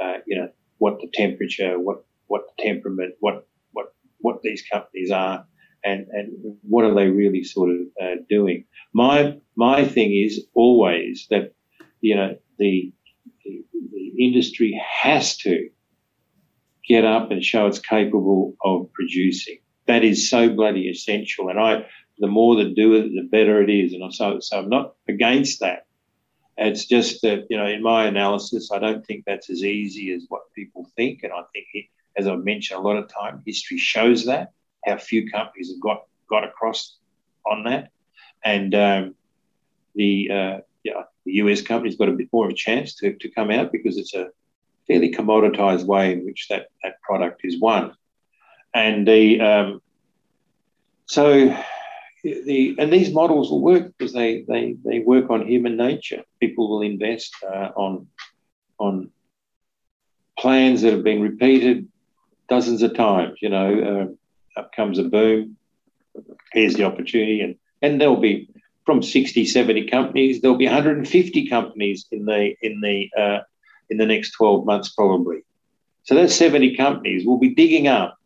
uh, 0.03 0.19
you 0.27 0.39
know 0.39 0.49
what 0.79 0.99
the 1.01 1.09
temperature, 1.13 1.79
what 1.79 2.05
what 2.27 2.43
the 2.49 2.63
temperament, 2.63 3.15
what 3.21 3.47
what 3.73 3.95
what 4.19 4.43
these 4.43 4.63
companies 4.71 5.11
are, 5.11 5.47
and 5.85 6.07
and 6.11 6.33
what 6.63 6.85
are 6.85 6.95
they 6.95 7.09
really 7.09 7.45
sort 7.45 7.71
of 7.71 7.81
uh, 8.03 8.17
doing. 8.29 8.65
My 8.93 9.39
my 9.57 9.85
thing 9.85 10.13
is 10.13 10.47
always 10.55 11.27
that 11.31 11.55
you 12.01 12.15
know 12.17 12.37
the, 12.59 12.93
the, 13.45 13.65
the 13.73 14.25
industry 14.25 14.81
has 15.03 15.37
to 15.39 15.69
get 16.89 17.05
up 17.05 17.31
and 17.31 17.45
show 17.45 17.67
it's 17.67 17.79
capable 17.79 18.57
of 18.65 18.91
producing. 18.93 19.59
That 19.87 20.05
is 20.05 20.29
so 20.29 20.49
bloody 20.49 20.89
essential. 20.89 21.49
And 21.49 21.61
I, 21.61 21.87
the 22.19 22.27
more 22.27 22.57
that 22.57 22.75
do 22.75 22.95
it, 22.95 23.11
the 23.11 23.29
better 23.31 23.63
it 23.63 23.71
is. 23.71 23.93
And 23.93 24.13
so, 24.13 24.39
so 24.41 24.59
I'm 24.59 24.69
not 24.69 24.95
against 25.09 25.61
that. 25.61 25.87
It's 26.59 26.87
just 26.87 27.23
that, 27.23 27.47
you 27.49 27.57
know, 27.57 27.67
in 27.67 27.83
my 27.83 28.07
analysis, 28.07 28.71
I 28.73 28.81
don't 28.81 29.07
think 29.07 29.25
that's 29.25 29.49
as 29.49 29.63
easy 29.63 30.13
as 30.13 30.25
what 30.29 30.53
people 30.55 30.91
think. 30.97 31.23
And 31.23 31.33
I 31.33 31.43
think, 31.53 31.67
it, 31.73 31.87
as 32.17 32.27
I've 32.27 32.45
mentioned 32.45 32.81
a 32.81 32.83
lot 32.83 32.97
of 32.97 33.09
time, 33.09 33.43
history 33.47 33.79
shows 33.79 34.25
that, 34.27 34.51
how 34.85 34.97
few 34.97 35.31
companies 35.31 35.71
have 35.71 35.81
got, 35.81 36.07
got 36.29 36.43
across 36.43 36.97
on 37.47 37.63
that. 37.65 37.91
And 38.45 38.75
um, 38.75 39.15
the, 39.95 40.31
uh, 40.31 40.59
yeah, 40.83 41.03
the 41.25 41.33
US 41.35 41.63
company's 41.63 41.97
got 41.97 42.09
a 42.09 42.13
bit 42.13 42.29
more 42.33 42.47
of 42.47 42.51
a 42.51 42.57
chance 42.57 42.95
to, 42.97 43.15
to 43.15 43.29
come 43.29 43.53
out 43.53 43.71
because 43.71 43.97
it's 43.97 44.15
a 44.15 44.31
fairly 44.89 45.13
commoditized 45.13 45.85
way 45.85 46.13
in 46.13 46.25
which 46.25 46.49
that, 46.49 46.69
that 46.83 47.01
product 47.03 47.43
is 47.45 47.61
won. 47.61 47.95
And 48.75 49.07
the 49.07 49.41
um, 49.41 49.83
so 51.07 51.57
the 52.45 52.77
and 52.79 52.93
these 52.93 53.13
models 53.13 53.51
will 53.51 53.61
work 53.61 53.93
because 53.97 54.13
they, 54.13 54.43
they, 54.49 54.77
they 54.85 55.01
work 55.01 55.31
on 55.31 55.47
human 55.47 55.77
nature. 55.77 56.23
People 56.41 56.69
will 56.69 56.83
invest 56.83 57.35
uh, 57.43 57.71
on 57.77 58.07
on 58.79 59.11
plans 60.39 60.83
that 60.83 60.93
have 60.93 61.05
been 61.05 61.23
repeated 61.23 61.89
dozens 62.49 62.83
of 62.83 62.95
times. 62.95 63.39
You 63.41 63.51
know, 63.51 64.17
uh, 64.57 64.61
up 64.61 64.73
comes 64.73 64.99
a 64.99 65.05
boom. 65.05 65.57
Here's 66.53 66.75
the 66.75 66.85
opportunity, 66.85 67.41
and 67.41 67.57
and 67.83 68.01
there'll 68.01 68.17
be 68.17 68.49
from 68.85 69.03
60, 69.03 69.45
70 69.45 69.87
companies. 69.89 70.41
There'll 70.41 70.57
be 70.57 70.67
150 70.67 71.49
companies 71.49 72.07
in 72.11 72.25
the 72.25 72.55
in 72.63 72.81
the 72.81 73.11
uh, 73.17 73.41
in 73.91 73.99
the 73.99 74.07
next 74.07 74.33
12 74.33 74.67
months, 74.67 74.91
probably. 74.91 75.45
So 76.05 76.15
those 76.15 76.35
70 76.35 76.77
companies 76.77 77.27
will 77.27 77.39
be 77.39 77.55
digging 77.55 77.87
up 77.87 78.18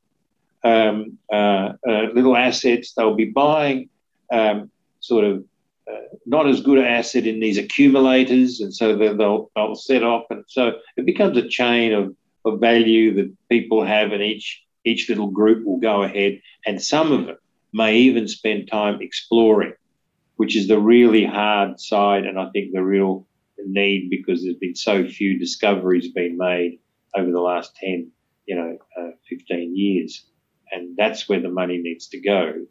um, 0.64 1.18
uh, 1.32 1.72
uh, 1.88 2.02
little 2.14 2.36
assets. 2.36 2.92
They'll 2.92 3.14
be 3.14 3.26
buying 3.26 3.88
um, 4.30 4.70
sort 5.00 5.24
of 5.24 5.44
uh, 5.90 6.16
not 6.26 6.48
as 6.48 6.60
good 6.60 6.78
an 6.78 6.84
asset 6.84 7.26
in 7.26 7.40
these 7.40 7.58
accumulators, 7.58 8.60
and 8.60 8.74
so 8.74 8.96
they'll, 8.96 9.50
they'll 9.54 9.74
set 9.74 10.02
off. 10.02 10.24
And 10.30 10.44
so 10.46 10.78
it 10.96 11.06
becomes 11.06 11.36
a 11.36 11.48
chain 11.48 11.92
of, 11.92 12.14
of 12.44 12.60
value 12.60 13.14
that 13.14 13.34
people 13.48 13.84
have, 13.84 14.12
and 14.12 14.22
each 14.22 14.62
each 14.84 15.08
little 15.08 15.28
group 15.28 15.64
will 15.64 15.78
go 15.78 16.02
ahead, 16.02 16.40
and 16.66 16.82
some 16.82 17.12
of 17.12 17.26
them 17.26 17.36
may 17.72 17.96
even 17.98 18.26
spend 18.26 18.68
time 18.68 19.00
exploring, 19.00 19.74
which 20.36 20.56
is 20.56 20.66
the 20.66 20.78
really 20.78 21.24
hard 21.24 21.78
side, 21.78 22.24
and 22.26 22.38
I 22.38 22.50
think 22.50 22.72
the 22.72 22.82
real 22.82 23.26
need 23.64 24.10
because 24.10 24.42
there's 24.42 24.56
been 24.56 24.74
so 24.74 25.06
few 25.06 25.38
discoveries 25.38 26.08
being 26.08 26.36
made 26.36 26.78
over 27.14 27.30
the 27.30 27.40
last 27.40 27.76
10, 27.76 28.10
you 28.46 28.56
know, 28.56 28.78
uh, 28.98 29.10
15 29.28 29.76
years. 29.76 30.24
And 30.72 30.96
that's 30.96 31.28
where 31.28 31.40
the 31.40 31.50
money 31.50 31.78
needs 31.78 32.08
to 32.08 32.20
go. 32.20 32.66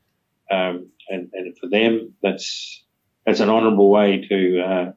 Um, 0.52 0.90
and, 1.10 1.30
and 1.34 1.58
for 1.58 1.70
them, 1.70 2.16
that's, 2.22 2.84
that's 3.26 3.40
an 3.40 3.50
honourable 3.50 3.90
way 3.90 4.26
to, 4.28 4.62
uh, 4.62 4.92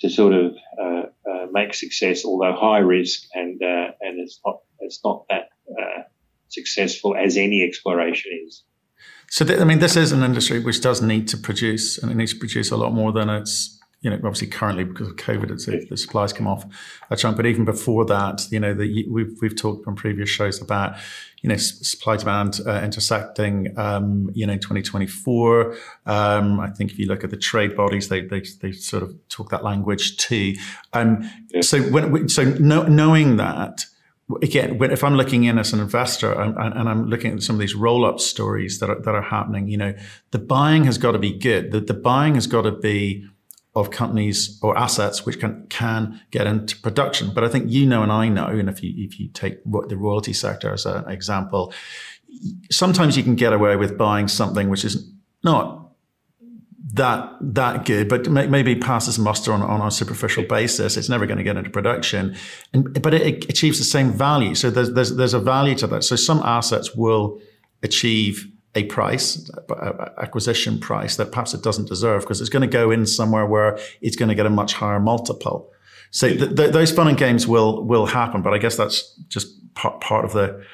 to 0.00 0.10
sort 0.10 0.34
of 0.34 0.54
uh, 0.80 1.02
uh 1.28 1.46
make 1.52 1.74
success, 1.74 2.24
although 2.24 2.54
high 2.54 2.78
risk, 2.78 3.22
and 3.34 3.62
uh, 3.62 3.92
and 4.00 4.20
it's 4.20 4.40
not 4.44 4.58
it's 4.80 5.00
not 5.04 5.24
that 5.30 5.48
uh, 5.70 6.02
successful 6.48 7.16
as 7.16 7.36
any 7.36 7.62
exploration 7.62 8.32
is. 8.46 8.62
So, 9.28 9.44
th- 9.44 9.58
I 9.58 9.64
mean, 9.64 9.80
this 9.80 9.96
is 9.96 10.12
an 10.12 10.22
industry 10.22 10.60
which 10.60 10.80
does 10.80 11.02
need 11.02 11.28
to 11.28 11.36
produce, 11.36 11.98
and 11.98 12.10
it 12.10 12.14
needs 12.14 12.32
to 12.34 12.38
produce 12.38 12.70
a 12.70 12.76
lot 12.76 12.92
more 12.92 13.12
than 13.12 13.28
it's 13.28 13.75
you 14.00 14.10
know, 14.10 14.16
obviously 14.16 14.46
currently 14.46 14.84
because 14.84 15.08
of 15.08 15.16
COVID, 15.16 15.50
it's, 15.50 15.66
the 15.66 15.96
supplies 15.96 16.32
come 16.32 16.46
off 16.46 16.64
a 17.10 17.16
chunk. 17.16 17.36
But 17.36 17.46
even 17.46 17.64
before 17.64 18.04
that, 18.06 18.46
you 18.50 18.60
know, 18.60 18.74
the, 18.74 19.06
we've 19.08 19.36
we've 19.40 19.56
talked 19.56 19.86
on 19.86 19.96
previous 19.96 20.28
shows 20.28 20.60
about, 20.60 20.96
you 21.40 21.48
know, 21.48 21.56
supply 21.56 22.16
demand 22.16 22.60
uh, 22.66 22.82
intersecting, 22.82 23.76
um, 23.78 24.30
you 24.34 24.46
know, 24.46 24.52
in 24.52 24.60
2024. 24.60 25.76
Um, 26.04 26.60
I 26.60 26.70
think 26.70 26.92
if 26.92 26.98
you 26.98 27.06
look 27.06 27.24
at 27.24 27.30
the 27.30 27.36
trade 27.36 27.76
bodies, 27.76 28.08
they 28.08 28.20
they, 28.20 28.42
they 28.60 28.72
sort 28.72 29.02
of 29.02 29.16
talk 29.28 29.50
that 29.50 29.64
language 29.64 30.18
too. 30.18 30.54
Um, 30.92 31.28
yeah. 31.50 31.62
So 31.62 31.80
when 31.82 32.28
so 32.28 32.44
no, 32.44 32.84
knowing 32.84 33.36
that. 33.36 33.86
Again, 34.42 34.82
if 34.82 35.04
I'm 35.04 35.14
looking 35.14 35.44
in 35.44 35.56
as 35.56 35.72
an 35.72 35.78
investor 35.78 36.32
and, 36.32 36.56
and 36.58 36.88
I'm 36.88 37.06
looking 37.06 37.34
at 37.34 37.42
some 37.44 37.54
of 37.54 37.60
these 37.60 37.76
roll-up 37.76 38.18
stories 38.18 38.80
that 38.80 38.90
are, 38.90 39.00
that 39.02 39.14
are 39.14 39.22
happening, 39.22 39.68
you 39.68 39.76
know, 39.76 39.94
the 40.32 40.40
buying 40.40 40.82
has 40.82 40.98
got 40.98 41.12
to 41.12 41.20
be 41.20 41.30
good. 41.30 41.70
The, 41.70 41.78
the 41.78 41.94
buying 41.94 42.34
has 42.34 42.48
got 42.48 42.62
to 42.62 42.72
be 42.72 43.24
of 43.76 43.90
companies 43.90 44.58
or 44.62 44.76
assets 44.76 45.26
which 45.26 45.38
can 45.38 45.66
can 45.68 46.20
get 46.30 46.46
into 46.46 46.80
production. 46.80 47.30
But 47.32 47.44
I 47.44 47.48
think 47.48 47.70
you 47.70 47.84
know 47.86 48.02
and 48.02 48.10
I 48.10 48.28
know, 48.28 48.46
and 48.46 48.68
if 48.68 48.82
you 48.82 48.92
if 48.96 49.20
you 49.20 49.28
take 49.28 49.62
the 49.64 49.96
royalty 49.96 50.32
sector 50.32 50.72
as 50.72 50.86
an 50.86 51.08
example, 51.08 51.72
sometimes 52.70 53.16
you 53.16 53.22
can 53.22 53.36
get 53.36 53.52
away 53.52 53.76
with 53.76 53.96
buying 53.98 54.28
something 54.28 54.70
which 54.70 54.84
is 54.84 55.08
not 55.44 55.92
that 56.94 57.30
that 57.42 57.84
good, 57.84 58.08
but 58.08 58.28
maybe 58.30 58.74
passes 58.74 59.18
muster 59.18 59.52
on, 59.52 59.60
on 59.60 59.86
a 59.86 59.90
superficial 59.90 60.44
basis. 60.44 60.96
It's 60.96 61.10
never 61.10 61.26
going 61.26 61.38
to 61.38 61.44
get 61.44 61.58
into 61.58 61.68
production, 61.68 62.34
and 62.72 63.02
but 63.02 63.12
it, 63.12 63.22
it 63.22 63.50
achieves 63.50 63.76
the 63.78 63.84
same 63.84 64.10
value. 64.10 64.54
So 64.54 64.70
there's 64.70 64.92
there's 64.94 65.14
there's 65.16 65.34
a 65.34 65.40
value 65.40 65.74
to 65.76 65.86
that. 65.88 66.04
So 66.04 66.16
some 66.16 66.40
assets 66.42 66.94
will 66.94 67.40
achieve 67.82 68.50
a 68.76 68.84
price, 68.84 69.50
acquisition 70.18 70.78
price 70.78 71.16
that 71.16 71.32
perhaps 71.32 71.54
it 71.54 71.62
doesn't 71.62 71.88
deserve 71.88 72.20
because 72.22 72.40
it's 72.40 72.50
going 72.50 72.60
to 72.60 72.68
go 72.68 72.90
in 72.90 73.06
somewhere 73.06 73.46
where 73.46 73.78
it's 74.02 74.16
going 74.16 74.28
to 74.28 74.34
get 74.34 74.46
a 74.46 74.50
much 74.50 74.74
higher 74.74 75.00
multiple. 75.00 75.72
So 76.10 76.28
th- 76.28 76.54
th- 76.54 76.72
those 76.72 76.92
fun 76.92 77.08
and 77.08 77.18
games 77.18 77.46
will 77.48 77.82
will 77.84 78.06
happen, 78.06 78.42
but 78.42 78.52
I 78.54 78.58
guess 78.58 78.76
that's 78.76 79.18
just 79.28 79.48
part, 79.74 80.00
part 80.00 80.24
of 80.24 80.32
the 80.32 80.64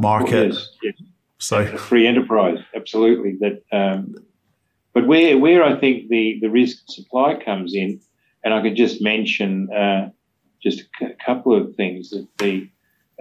market. 0.00 0.52
Yes, 0.52 0.68
yes. 0.82 0.94
So 1.38 1.58
a 1.60 1.78
free 1.78 2.06
enterprise, 2.06 2.58
absolutely. 2.74 3.36
That, 3.40 3.62
um, 3.72 4.14
but 4.92 5.06
where 5.06 5.38
where 5.38 5.64
I 5.64 5.78
think 5.78 6.08
the 6.08 6.38
the 6.40 6.48
risk 6.48 6.76
supply 6.88 7.36
comes 7.42 7.74
in, 7.74 8.00
and 8.44 8.52
I 8.52 8.62
could 8.62 8.76
just 8.76 9.02
mention 9.02 9.72
uh, 9.72 10.10
just 10.62 10.80
a 10.80 10.84
c- 10.98 11.14
couple 11.24 11.54
of 11.54 11.74
things 11.76 12.10
that 12.10 12.26
the 12.38 12.68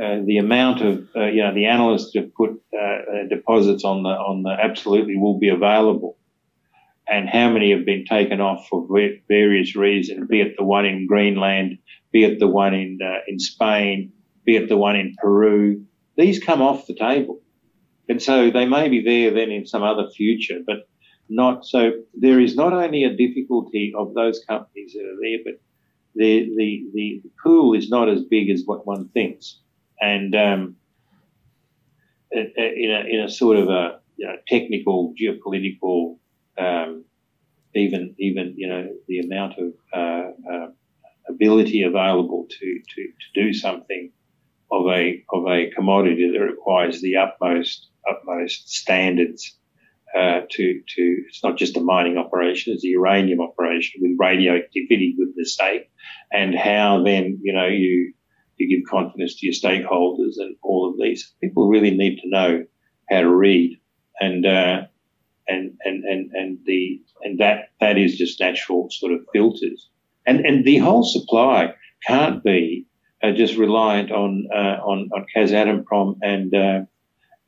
uh, 0.02 0.20
the 0.26 0.38
amount 0.38 0.82
of 0.82 1.08
uh, 1.16 1.26
you 1.26 1.44
know 1.44 1.54
the 1.54 1.66
analysts 1.66 2.16
have 2.16 2.34
put 2.34 2.60
uh, 2.74 2.78
uh, 2.78 3.28
deposits 3.30 3.84
on 3.84 4.04
the 4.04 4.10
on 4.10 4.44
the 4.44 4.50
absolutely 4.50 5.18
will 5.18 5.38
be 5.38 5.50
available, 5.50 6.18
and 7.08 7.30
how 7.30 7.50
many 7.50 7.72
have 7.72 7.86
been 7.86 8.06
taken 8.06 8.42
off 8.42 8.68
for 8.68 8.88
various 9.28 9.76
reasons, 9.76 10.28
be 10.28 10.42
it 10.42 10.56
the 10.58 10.64
one 10.64 10.86
in 10.86 11.06
Greenland, 11.06 11.78
be 12.12 12.24
it 12.24 12.40
the 12.40 12.48
one 12.48 12.74
in 12.74 12.98
in 13.28 13.40
Spain, 13.40 14.12
be 14.46 14.56
it 14.56 14.68
the 14.68 14.78
one 14.78 14.96
in 14.96 15.16
Peru. 15.22 15.86
These 16.18 16.44
come 16.44 16.62
off 16.62 16.88
the 16.88 16.96
table, 16.96 17.42
and 18.10 18.22
so 18.22 18.50
they 18.50 18.66
may 18.66 18.90
be 18.90 19.04
there 19.04 19.32
then 19.32 19.52
in 19.52 19.68
some 19.68 19.84
other 19.84 20.10
future, 20.10 20.60
but 20.66 20.88
not 21.30 21.66
so. 21.66 21.92
There 22.16 22.40
is 22.40 22.56
not 22.56 22.74
only 22.74 23.04
a 23.04 23.16
difficulty 23.16 23.94
of 23.96 24.16
those 24.16 24.44
companies 24.50 24.94
that 24.94 25.06
are 25.06 25.20
there, 25.22 25.40
but 25.46 25.62
the, 26.16 26.52
the, 26.56 26.86
the 26.94 27.22
pool 27.42 27.74
is 27.74 27.90
not 27.90 28.10
as 28.10 28.24
big 28.24 28.50
as 28.50 28.64
what 28.66 28.86
one 28.86 29.10
thinks. 29.10 29.60
And 30.04 30.36
um, 30.36 30.76
in, 32.32 32.52
a, 32.58 33.08
in 33.08 33.20
a 33.22 33.30
sort 33.30 33.58
of 33.58 33.70
a 33.70 34.00
you 34.18 34.28
know, 34.28 34.36
technical, 34.48 35.14
geopolitical, 35.20 36.18
um, 36.58 37.06
even, 37.74 38.14
even, 38.20 38.54
you 38.58 38.68
know, 38.68 38.90
the 39.08 39.20
amount 39.20 39.54
of 39.58 39.74
uh, 39.96 40.54
uh, 40.54 40.68
ability 41.30 41.84
available 41.84 42.48
to, 42.50 42.82
to, 42.96 43.08
to 43.08 43.42
do 43.42 43.54
something 43.54 44.12
of 44.72 44.88
a, 44.88 45.24
of 45.32 45.48
a 45.48 45.72
commodity 45.74 46.32
that 46.34 46.44
requires 46.44 47.02
the 47.02 47.16
utmost, 47.16 47.90
utmost 48.06 48.70
standards 48.70 49.58
uh, 50.16 50.42
to 50.48 50.82
to 50.96 51.24
it's 51.28 51.44
not 51.44 51.58
just 51.58 51.76
a 51.76 51.82
mining 51.82 52.20
operation; 52.20 52.72
it's 52.74 52.86
a 52.86 52.90
uranium 52.90 53.42
operation 53.42 54.00
with 54.00 54.12
radioactivity, 54.20 55.16
goodness 55.18 55.56
sake, 55.56 55.90
and 56.32 56.54
how 56.54 57.02
then 57.04 57.40
you 57.42 57.52
know 57.52 57.66
you 57.66 58.14
you 58.58 58.68
give 58.70 58.90
confidence 58.90 59.40
to 59.40 59.46
your 59.46 59.54
stakeholders 59.54 60.34
and 60.38 60.56
all 60.62 60.90
of 60.90 60.98
these 60.98 61.34
people 61.42 61.68
really 61.68 61.92
need 61.92 62.18
to 62.20 62.30
know 62.30 62.66
how 63.10 63.22
to 63.22 63.30
read 63.30 63.80
and 64.20 64.46
uh, 64.46 64.84
and 65.48 65.78
and 65.84 66.04
and 66.04 66.32
and 66.34 66.60
the 66.66 67.02
and 67.22 67.40
that 67.40 67.70
that 67.80 67.98
is 67.98 68.18
just 68.18 68.40
natural 68.40 68.90
sort 68.92 69.12
of 69.12 69.26
filters 69.34 69.90
and 70.26 70.46
and 70.46 70.66
the 70.66 70.78
whole 70.78 71.04
supply 71.04 71.74
can't 72.06 72.44
be 72.44 72.86
uh, 73.24 73.32
just 73.32 73.56
reliant 73.58 74.12
on 74.12 74.48
uh, 74.54 74.78
on 74.84 75.10
on 75.14 75.26
Kazatomprom 75.36 76.18
and 76.22 76.54
uh, 76.54 76.82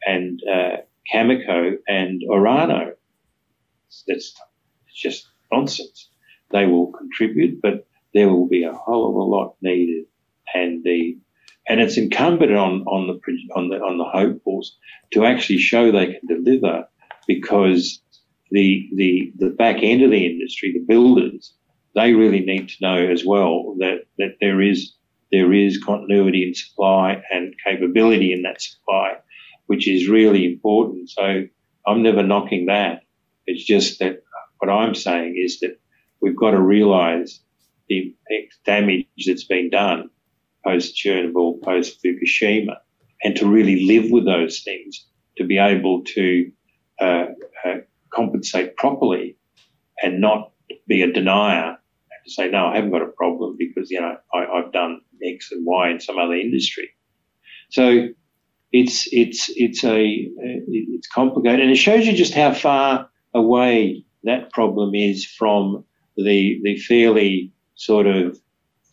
and 0.08 0.41
uh, 0.49 0.78
Cameco 1.14 1.76
and 1.88 2.22
Orano. 2.30 2.93
That's 4.08 4.36
just 4.93 5.28
nonsense. 5.51 6.10
They 6.51 6.66
will 6.66 6.91
contribute, 6.91 7.62
but 7.62 7.88
there 8.14 8.30
will 8.30 8.47
be 8.47 8.64
a 8.64 8.74
whole 8.74 9.10
of 9.10 9.16
a 9.16 9.24
lot 9.24 9.56
needed, 9.62 10.06
and 10.54 10.84
the 10.84 11.18
and 11.68 11.80
it's 11.80 11.98
incumbent 11.98 12.52
on 12.52 12.82
on 12.84 13.08
the 13.08 13.20
on 13.56 13.70
the 13.70 13.78
on 13.78 13.98
the 13.98 14.06
hopefuls 14.06 14.78
to 15.14 15.26
actually 15.26 15.60
show 15.60 15.91
they 15.91 16.14
can 16.14 16.43
deliver, 16.43 16.88
because 17.28 18.02
the 18.52 18.88
the 18.96 19.32
the 19.38 19.50
back 19.50 19.78
end 19.82 20.04
of 20.04 20.12
the 20.12 20.26
industry, 20.26 20.74
the 20.74 20.86
builders, 20.86 21.54
they 21.96 22.14
really 22.14 22.41
need 22.41 22.70
to 22.70 22.76
know 22.82 22.98
as 22.98 23.26
well 23.26 23.76
that 23.80 24.06
that 24.18 24.36
there 24.41 24.62
is 24.62 24.93
there 25.32 25.54
is 25.54 25.84
continuity 25.84 26.48
in 26.48 26.54
supply 26.54 27.22
and 27.32 27.56
capability 27.66 28.32
in 28.32 28.43
that 28.43 28.62
supply 28.62 29.16
which 29.68 29.88
is 29.88 30.08
really 30.08 30.46
important. 30.46 31.10
So 31.10 31.43
I'm 31.88 32.04
never 32.04 32.24
knocking 32.24 32.68
that. 32.68 33.02
It's 33.48 33.64
just 33.64 34.00
that 34.00 34.24
what 34.60 34.70
I'm 34.72 34.96
saying 34.96 35.36
is 35.43 35.60
that 35.60 35.80
we've 36.22 36.36
got 36.36 36.52
to 36.52 36.62
realize 36.62 37.39
the 37.88 38.16
damage 38.66 39.08
that's 39.26 39.43
been 39.43 39.70
done 39.70 40.10
post 40.66 40.95
Chernobyl, 40.95 41.61
post 41.61 42.03
Fukushima, 42.03 42.78
and 43.24 43.36
to 43.36 43.47
really 43.47 43.86
live 43.86 44.11
with 44.11 44.26
those 44.26 44.61
things, 44.61 45.05
to 45.38 45.43
be 45.43 45.57
able 45.57 46.03
to 46.03 46.51
uh, 46.99 47.26
uh, 47.66 47.76
compensate 48.11 48.76
properly 48.78 49.38
and 50.01 50.22
not 50.22 50.51
be 50.88 51.01
a 51.01 51.11
denier 51.11 51.70
and 51.70 52.26
to 52.26 52.32
say, 52.32 52.49
no, 52.49 52.68
I 52.68 52.76
haven't 52.76 52.91
got 52.91 53.01
a 53.01 53.07
problem 53.07 53.55
because, 53.57 53.89
you 53.91 54.01
know, 54.01 54.18
I, 54.34 54.45
I've 54.45 54.72
done 54.72 55.01
X 55.24 55.51
and 55.51 55.66
Y 55.66 55.89
in 55.89 55.99
some 55.99 56.18
other 56.18 56.34
industry. 56.34 56.89
So 57.70 58.09
it's 58.72 59.07
it's 59.11 59.49
it's 59.55 59.84
a 59.84 60.03
it's 60.68 61.07
complicated, 61.07 61.61
and 61.61 61.72
it 61.72 61.78
shows 61.78 62.05
you 62.05 62.13
just 62.13 62.34
how 62.34 62.53
far 62.53 63.09
away 63.34 64.03
that 64.24 64.51
problem 64.51 64.93
is 64.93 65.26
from 65.26 65.86
the 66.18 66.59
the 66.63 66.78
fairly 66.80 67.51
sort 67.76 68.07
of 68.07 68.39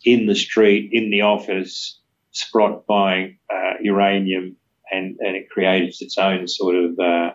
in 0.05 0.25
the 0.25 0.35
street, 0.35 0.89
in 0.91 1.09
the 1.09 1.21
office, 1.21 1.99
Sprott 2.31 2.85
buying 2.87 3.37
uh, 3.53 3.73
uranium, 3.81 4.55
and 4.91 5.17
and 5.19 5.35
it 5.35 5.49
creates 5.49 6.01
its 6.01 6.17
own 6.17 6.47
sort 6.47 6.75
of 6.75 6.99
uh, 6.99 7.33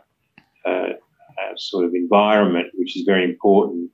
uh, 0.66 0.68
uh, 0.68 1.56
sort 1.56 1.84
of 1.84 1.94
environment, 1.94 2.68
which 2.74 2.96
is 2.96 3.04
very 3.04 3.24
important. 3.24 3.90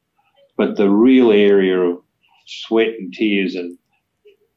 But 0.57 0.77
the 0.77 0.89
real 0.89 1.31
area 1.33 1.79
of 1.79 2.01
sweat 2.47 2.95
and 2.99 3.13
tears 3.13 3.55
and 3.55 3.79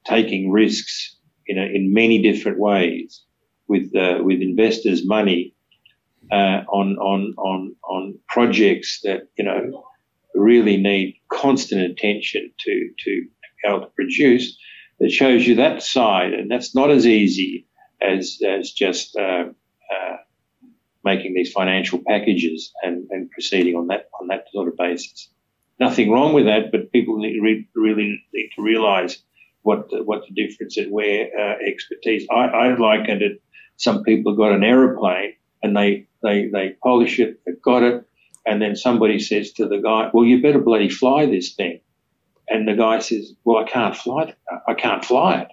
taking 0.06 0.52
risks 0.52 1.16
in 1.48 1.58
a, 1.58 1.64
in 1.64 1.94
many 1.94 2.22
different 2.22 2.60
ways 2.60 3.24
with 3.68 3.96
uh, 3.96 4.20
with 4.24 4.42
investors' 4.42 5.06
money 5.06 5.54
uh, 6.32 6.64
on 6.70 6.98
on 6.98 7.34
on 7.38 7.76
on 7.84 8.20
projects 8.28 9.02
that 9.04 9.28
you 9.38 9.44
know 9.44 9.84
really 10.36 10.78
need 10.78 11.16
constant 11.32 11.82
attention 11.82 12.52
to 12.60 12.90
to 13.00 13.28
able 13.66 13.82
to 13.82 13.88
produce. 13.88 14.58
That 15.00 15.12
shows 15.12 15.46
you 15.46 15.56
that 15.56 15.84
side, 15.84 16.34
and 16.34 16.50
that's 16.50 16.74
not 16.74 16.90
as 16.90 17.06
easy 17.06 17.68
as 18.02 18.40
as 18.48 18.72
just 18.72 19.16
uh, 19.16 19.46
uh 19.94 20.18
making 21.04 21.36
these 21.36 21.52
financial 21.52 22.00
packages 22.06 22.74
and, 22.84 23.08
and 23.12 23.30
proceeding 23.30 23.76
on 23.76 23.88
that 23.88 24.10
on 24.20 24.28
that 24.28 24.46
sort 24.52 24.68
of 24.68 24.76
basis. 24.76 25.30
Nothing 25.80 26.12
wrong 26.12 26.34
with 26.34 26.46
that, 26.46 26.72
but 26.72 26.92
people 26.92 27.20
need, 27.20 27.40
really 27.76 28.24
need 28.34 28.50
to 28.56 28.64
realise 28.64 29.22
what 29.62 29.90
the, 29.92 30.04
what 30.04 30.24
the 30.28 30.34
difference 30.34 30.78
and 30.78 30.92
where 30.92 31.30
uh, 31.40 31.56
expertise. 31.64 32.26
I, 32.32 32.46
I 32.46 32.78
liken 32.78 33.22
it 33.22 33.42
some 33.78 34.04
people 34.04 34.36
got 34.36 34.52
an 34.52 34.64
aeroplane 34.64 35.34
and 35.64 35.76
they, 35.76 36.08
they, 36.24 36.48
they 36.48 36.76
polish 36.84 37.20
it, 37.20 37.40
they've 37.46 37.62
got 37.62 37.84
it, 37.84 38.04
and 38.46 38.62
then 38.62 38.76
somebody 38.76 39.20
says 39.20 39.54
to 39.54 39.68
the 39.68 39.78
guy, 39.78 40.10
well, 40.14 40.26
you 40.26 40.42
better 40.42 40.60
bloody 40.60 40.90
fly 40.90 41.26
this 41.26 41.54
thing. 41.54 41.80
And 42.50 42.68
the 42.68 42.76
guy 42.76 43.00
says, 43.00 43.34
well, 43.44 43.64
I 43.64 43.70
can't 43.70 43.96
fly 43.96 44.24
it. 44.24 44.38
I 44.68 44.74
can't 44.74 45.04
fly 45.04 45.42
it. 45.42 45.48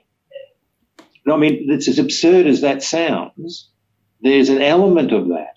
I 1.30 1.36
mean, 1.36 1.66
it's 1.70 1.88
as 1.88 1.98
absurd 1.98 2.46
as 2.46 2.60
that 2.60 2.82
sounds. 2.82 3.70
There's 4.20 4.50
an 4.50 4.62
element 4.62 5.12
of 5.12 5.28
that. 5.28 5.54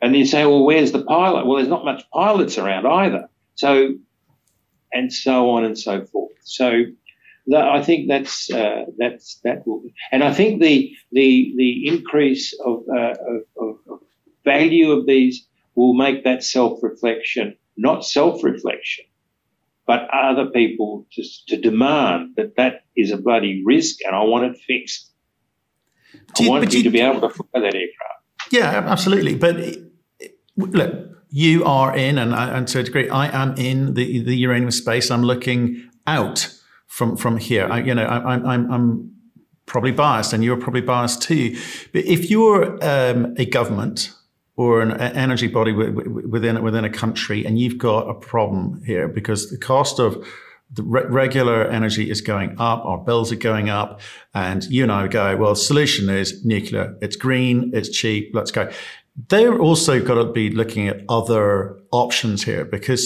And 0.00 0.16
you 0.16 0.26
say, 0.26 0.44
well, 0.44 0.64
where's 0.64 0.92
the 0.92 1.04
pilot? 1.04 1.46
Well, 1.46 1.56
there's 1.56 1.68
not 1.68 1.84
much 1.84 2.02
pilots 2.12 2.58
around 2.58 2.86
either. 2.86 3.28
So, 3.54 3.94
and 4.92 5.12
so 5.12 5.50
on 5.50 5.64
and 5.64 5.78
so 5.78 6.04
forth. 6.06 6.32
So 6.42 6.82
that, 7.46 7.64
I 7.64 7.82
think 7.82 8.08
that's 8.08 8.50
uh, 8.50 8.84
that's 8.98 9.40
that 9.44 9.66
will, 9.66 9.82
and 10.10 10.22
I 10.24 10.32
think 10.32 10.60
the 10.60 10.92
the 11.12 11.52
the 11.56 11.88
increase 11.88 12.52
of, 12.64 12.82
uh, 12.88 13.14
of, 13.56 13.76
of 13.88 14.00
value 14.44 14.90
of 14.92 15.06
these 15.06 15.46
will 15.74 15.94
make 15.94 16.24
that 16.24 16.44
self 16.44 16.82
reflection 16.82 17.56
not 17.76 18.04
self 18.04 18.44
reflection, 18.44 19.04
but 19.92 20.08
other 20.10 20.46
people 20.46 21.06
to 21.12 21.22
to 21.48 21.60
demand 21.60 22.30
that 22.36 22.56
that 22.56 22.84
is 22.96 23.10
a 23.10 23.18
bloody 23.18 23.62
risk, 23.66 23.96
and 24.06 24.16
I 24.16 24.22
want 24.22 24.44
it 24.48 24.56
fixed. 24.66 25.12
I 26.40 26.48
want 26.48 26.72
you, 26.72 26.78
you 26.78 26.84
to 26.84 26.90
be 26.90 27.00
able 27.00 27.20
to 27.20 27.28
fly 27.28 27.60
that 27.64 27.74
aircraft. 27.74 28.20
Yeah, 28.50 28.68
absolutely. 28.94 29.34
But 29.34 29.56
look, 30.56 30.92
you 31.28 31.64
are 31.64 31.94
in, 31.94 32.16
and, 32.16 32.32
and 32.32 32.66
to 32.68 32.78
a 32.80 32.82
degree, 32.82 33.10
I 33.10 33.26
am 33.42 33.54
in 33.58 33.92
the 33.92 34.22
the 34.24 34.36
uranium 34.36 34.70
space. 34.70 35.10
I'm 35.10 35.24
looking 35.24 35.90
out 36.06 36.38
from 36.86 37.16
from 37.18 37.36
here. 37.36 37.66
I, 37.70 37.80
you 37.80 37.94
know, 37.94 38.04
I, 38.04 38.34
I'm 38.52 38.72
I'm 38.72 39.12
probably 39.66 39.92
biased, 39.92 40.32
and 40.32 40.42
you're 40.42 40.60
probably 40.66 40.86
biased 40.94 41.20
too. 41.20 41.54
But 41.92 42.04
if 42.06 42.30
you're 42.30 42.82
um, 42.82 43.34
a 43.36 43.44
government 43.44 44.10
or 44.62 44.80
an 44.80 44.92
energy 44.92 45.48
body 45.48 45.72
within 45.72 46.62
within 46.62 46.84
a 46.84 46.90
country, 46.90 47.44
and 47.44 47.58
you've 47.58 47.78
got 47.78 48.08
a 48.08 48.14
problem 48.14 48.82
here 48.84 49.08
because 49.08 49.50
the 49.50 49.58
cost 49.58 49.98
of 49.98 50.24
the 50.70 50.82
re- 50.84 51.04
regular 51.08 51.64
energy 51.64 52.10
is 52.10 52.20
going 52.20 52.50
up, 52.58 52.84
our 52.84 52.98
bills 52.98 53.32
are 53.32 53.42
going 53.50 53.68
up, 53.68 54.00
and 54.34 54.64
you 54.64 54.82
and 54.84 54.92
I 54.92 55.08
go, 55.08 55.36
well, 55.36 55.54
solution 55.54 56.08
is 56.08 56.44
nuclear. 56.44 56.96
It's 57.02 57.16
green, 57.16 57.70
it's 57.74 57.88
cheap, 57.88 58.30
let's 58.34 58.52
go. 58.52 58.70
They're 59.28 59.58
also 59.58 60.02
got 60.02 60.14
to 60.14 60.32
be 60.32 60.50
looking 60.50 60.88
at 60.88 61.00
other 61.08 61.78
options 61.90 62.44
here 62.44 62.64
because 62.64 63.02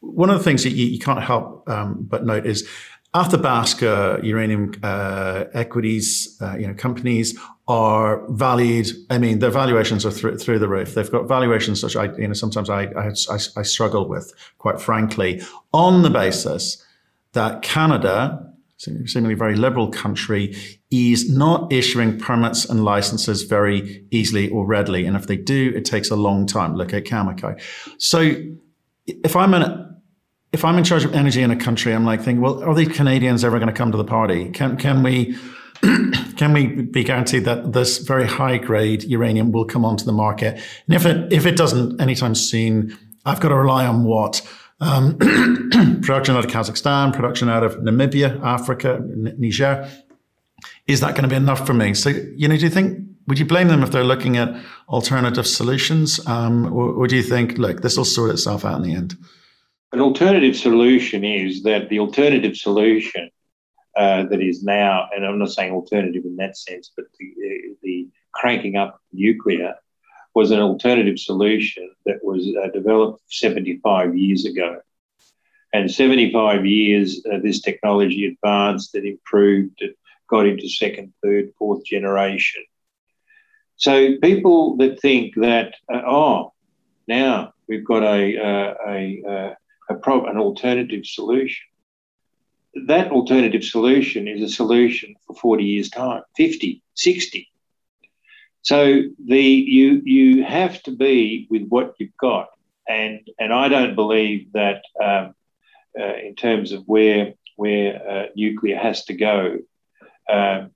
one 0.00 0.30
of 0.30 0.38
the 0.38 0.44
things 0.44 0.62
that 0.62 0.70
you, 0.70 0.86
you 0.86 0.98
can't 0.98 1.22
help 1.22 1.68
um, 1.68 2.06
but 2.08 2.24
note 2.24 2.46
is 2.46 2.66
Athabasca 3.14 4.20
uranium 4.22 4.72
uh, 4.82 5.44
equities, 5.52 6.38
uh, 6.40 6.56
you 6.56 6.66
know, 6.66 6.74
companies 6.74 7.38
are 7.68 8.26
valued. 8.28 8.88
I 9.08 9.18
mean, 9.18 9.38
their 9.38 9.50
valuations 9.50 10.04
are 10.04 10.10
through, 10.10 10.38
through 10.38 10.58
the 10.58 10.68
roof. 10.68 10.94
They've 10.94 11.10
got 11.10 11.28
valuations 11.28 11.80
such 11.80 11.94
I, 11.94 12.14
you 12.16 12.26
know, 12.26 12.34
sometimes 12.34 12.68
I, 12.68 12.84
I, 12.86 13.12
I, 13.56 13.62
struggle 13.62 14.08
with, 14.08 14.32
quite 14.58 14.80
frankly, 14.80 15.42
on 15.72 16.02
the 16.02 16.10
basis 16.10 16.84
that 17.32 17.62
Canada, 17.62 18.52
seemingly 18.78 19.34
very 19.34 19.54
liberal 19.54 19.90
country, 19.90 20.56
is 20.90 21.30
not 21.30 21.72
issuing 21.72 22.18
permits 22.18 22.64
and 22.64 22.84
licenses 22.84 23.42
very 23.42 24.04
easily 24.10 24.48
or 24.50 24.66
readily. 24.66 25.06
And 25.06 25.16
if 25.16 25.28
they 25.28 25.36
do, 25.36 25.72
it 25.74 25.84
takes 25.84 26.10
a 26.10 26.16
long 26.16 26.46
time. 26.46 26.74
Look 26.74 26.92
at 26.92 27.04
Cameco. 27.04 27.60
So 27.98 28.34
if 29.06 29.36
I'm 29.36 29.54
an 29.54 29.88
if 30.52 30.66
I'm 30.66 30.76
in 30.76 30.84
charge 30.84 31.04
of 31.04 31.14
energy 31.14 31.40
in 31.40 31.50
a 31.50 31.56
country, 31.56 31.94
I'm 31.94 32.04
like 32.04 32.20
thinking, 32.20 32.42
well, 32.42 32.62
are 32.62 32.74
these 32.74 32.94
Canadians 32.94 33.42
ever 33.42 33.58
going 33.58 33.68
to 33.68 33.74
come 33.74 33.90
to 33.90 33.96
the 33.96 34.04
party? 34.04 34.50
Can 34.50 34.76
can 34.76 35.02
we 35.02 35.38
can 36.36 36.52
we 36.52 36.66
be 36.66 37.04
guaranteed 37.04 37.44
that 37.44 37.72
this 37.72 37.98
very 37.98 38.26
high 38.26 38.58
grade 38.58 39.02
uranium 39.04 39.52
will 39.52 39.64
come 39.64 39.84
onto 39.84 40.04
the 40.04 40.12
market? 40.12 40.60
And 40.86 40.94
if 40.94 41.04
it 41.06 41.32
if 41.32 41.46
it 41.46 41.56
doesn't 41.56 42.00
anytime 42.00 42.34
soon, 42.34 42.96
I've 43.24 43.40
got 43.40 43.48
to 43.48 43.56
rely 43.56 43.86
on 43.86 44.04
what 44.04 44.42
um, 44.80 45.16
production 46.02 46.36
out 46.36 46.44
of 46.44 46.50
Kazakhstan, 46.50 47.12
production 47.12 47.48
out 47.48 47.62
of 47.62 47.76
Namibia, 47.76 48.40
Africa, 48.42 48.96
N- 49.00 49.34
Niger. 49.38 49.88
Is 50.86 51.00
that 51.00 51.12
going 51.12 51.22
to 51.22 51.28
be 51.28 51.36
enough 51.36 51.66
for 51.66 51.74
me? 51.74 51.94
So, 51.94 52.10
you 52.10 52.48
know, 52.48 52.56
do 52.56 52.64
you 52.64 52.70
think, 52.70 52.98
would 53.28 53.38
you 53.38 53.44
blame 53.44 53.68
them 53.68 53.82
if 53.82 53.92
they're 53.92 54.04
looking 54.04 54.36
at 54.36 54.54
alternative 54.88 55.46
solutions? 55.46 56.24
Um, 56.26 56.72
or, 56.72 56.90
or 56.90 57.06
do 57.06 57.16
you 57.16 57.22
think, 57.22 57.58
look, 57.58 57.82
this 57.82 57.96
will 57.96 58.04
sort 58.04 58.30
itself 58.30 58.64
out 58.64 58.76
in 58.76 58.82
the 58.82 58.94
end? 58.94 59.16
An 59.92 60.00
alternative 60.00 60.56
solution 60.56 61.24
is 61.24 61.62
that 61.62 61.88
the 61.88 62.00
alternative 62.00 62.56
solution 62.56 63.30
uh, 63.96 64.24
that 64.24 64.40
is 64.40 64.62
now, 64.62 65.08
and 65.14 65.24
I'm 65.24 65.38
not 65.38 65.50
saying 65.50 65.72
alternative 65.72 66.24
in 66.24 66.36
that 66.36 66.56
sense, 66.56 66.90
but 66.96 67.06
the, 67.18 67.74
the 67.82 68.08
cranking 68.32 68.76
up 68.76 69.00
nuclear 69.12 69.74
was 70.34 70.50
an 70.50 70.60
alternative 70.60 71.18
solution 71.18 71.90
that 72.06 72.20
was 72.22 72.48
uh, 72.62 72.68
developed 72.68 73.22
75 73.28 74.16
years 74.16 74.46
ago. 74.46 74.80
And 75.74 75.90
75 75.90 76.66
years, 76.66 77.24
uh, 77.30 77.38
this 77.42 77.60
technology 77.60 78.26
advanced, 78.26 78.94
it 78.94 79.04
improved, 79.04 79.80
it 79.80 79.96
got 80.28 80.46
into 80.46 80.68
second, 80.68 81.12
third, 81.22 81.52
fourth 81.58 81.84
generation. 81.84 82.62
So 83.76 84.16
people 84.22 84.76
that 84.78 85.00
think 85.00 85.34
that, 85.36 85.74
uh, 85.92 86.02
oh, 86.06 86.52
now 87.08 87.52
we've 87.68 87.84
got 87.84 88.02
a, 88.02 88.38
uh, 88.38 88.74
a, 88.86 89.22
uh, 89.26 89.54
a, 89.90 89.94
a 89.94 89.98
pro- 89.98 90.26
an 90.26 90.38
alternative 90.38 91.04
solution. 91.04 91.64
That 92.74 93.10
alternative 93.10 93.64
solution 93.64 94.28
is 94.28 94.42
a 94.42 94.48
solution 94.48 95.14
for 95.26 95.34
40 95.34 95.64
years' 95.64 95.90
time, 95.90 96.22
50, 96.36 96.82
60. 96.94 97.48
So 98.62 99.02
the 99.26 99.42
you 99.42 100.00
you 100.04 100.44
have 100.44 100.82
to 100.84 100.92
be 100.92 101.48
with 101.50 101.66
what 101.68 101.94
you've 101.98 102.16
got, 102.16 102.48
and 102.88 103.20
and 103.38 103.52
I 103.52 103.68
don't 103.68 103.96
believe 103.96 104.52
that 104.52 104.82
um, 105.02 105.34
uh, 105.98 106.14
in 106.14 106.36
terms 106.36 106.70
of 106.70 106.84
where 106.86 107.34
where 107.56 108.08
uh, 108.08 108.26
nuclear 108.36 108.78
has 108.78 109.04
to 109.06 109.14
go, 109.14 109.58
uh, 110.28 110.66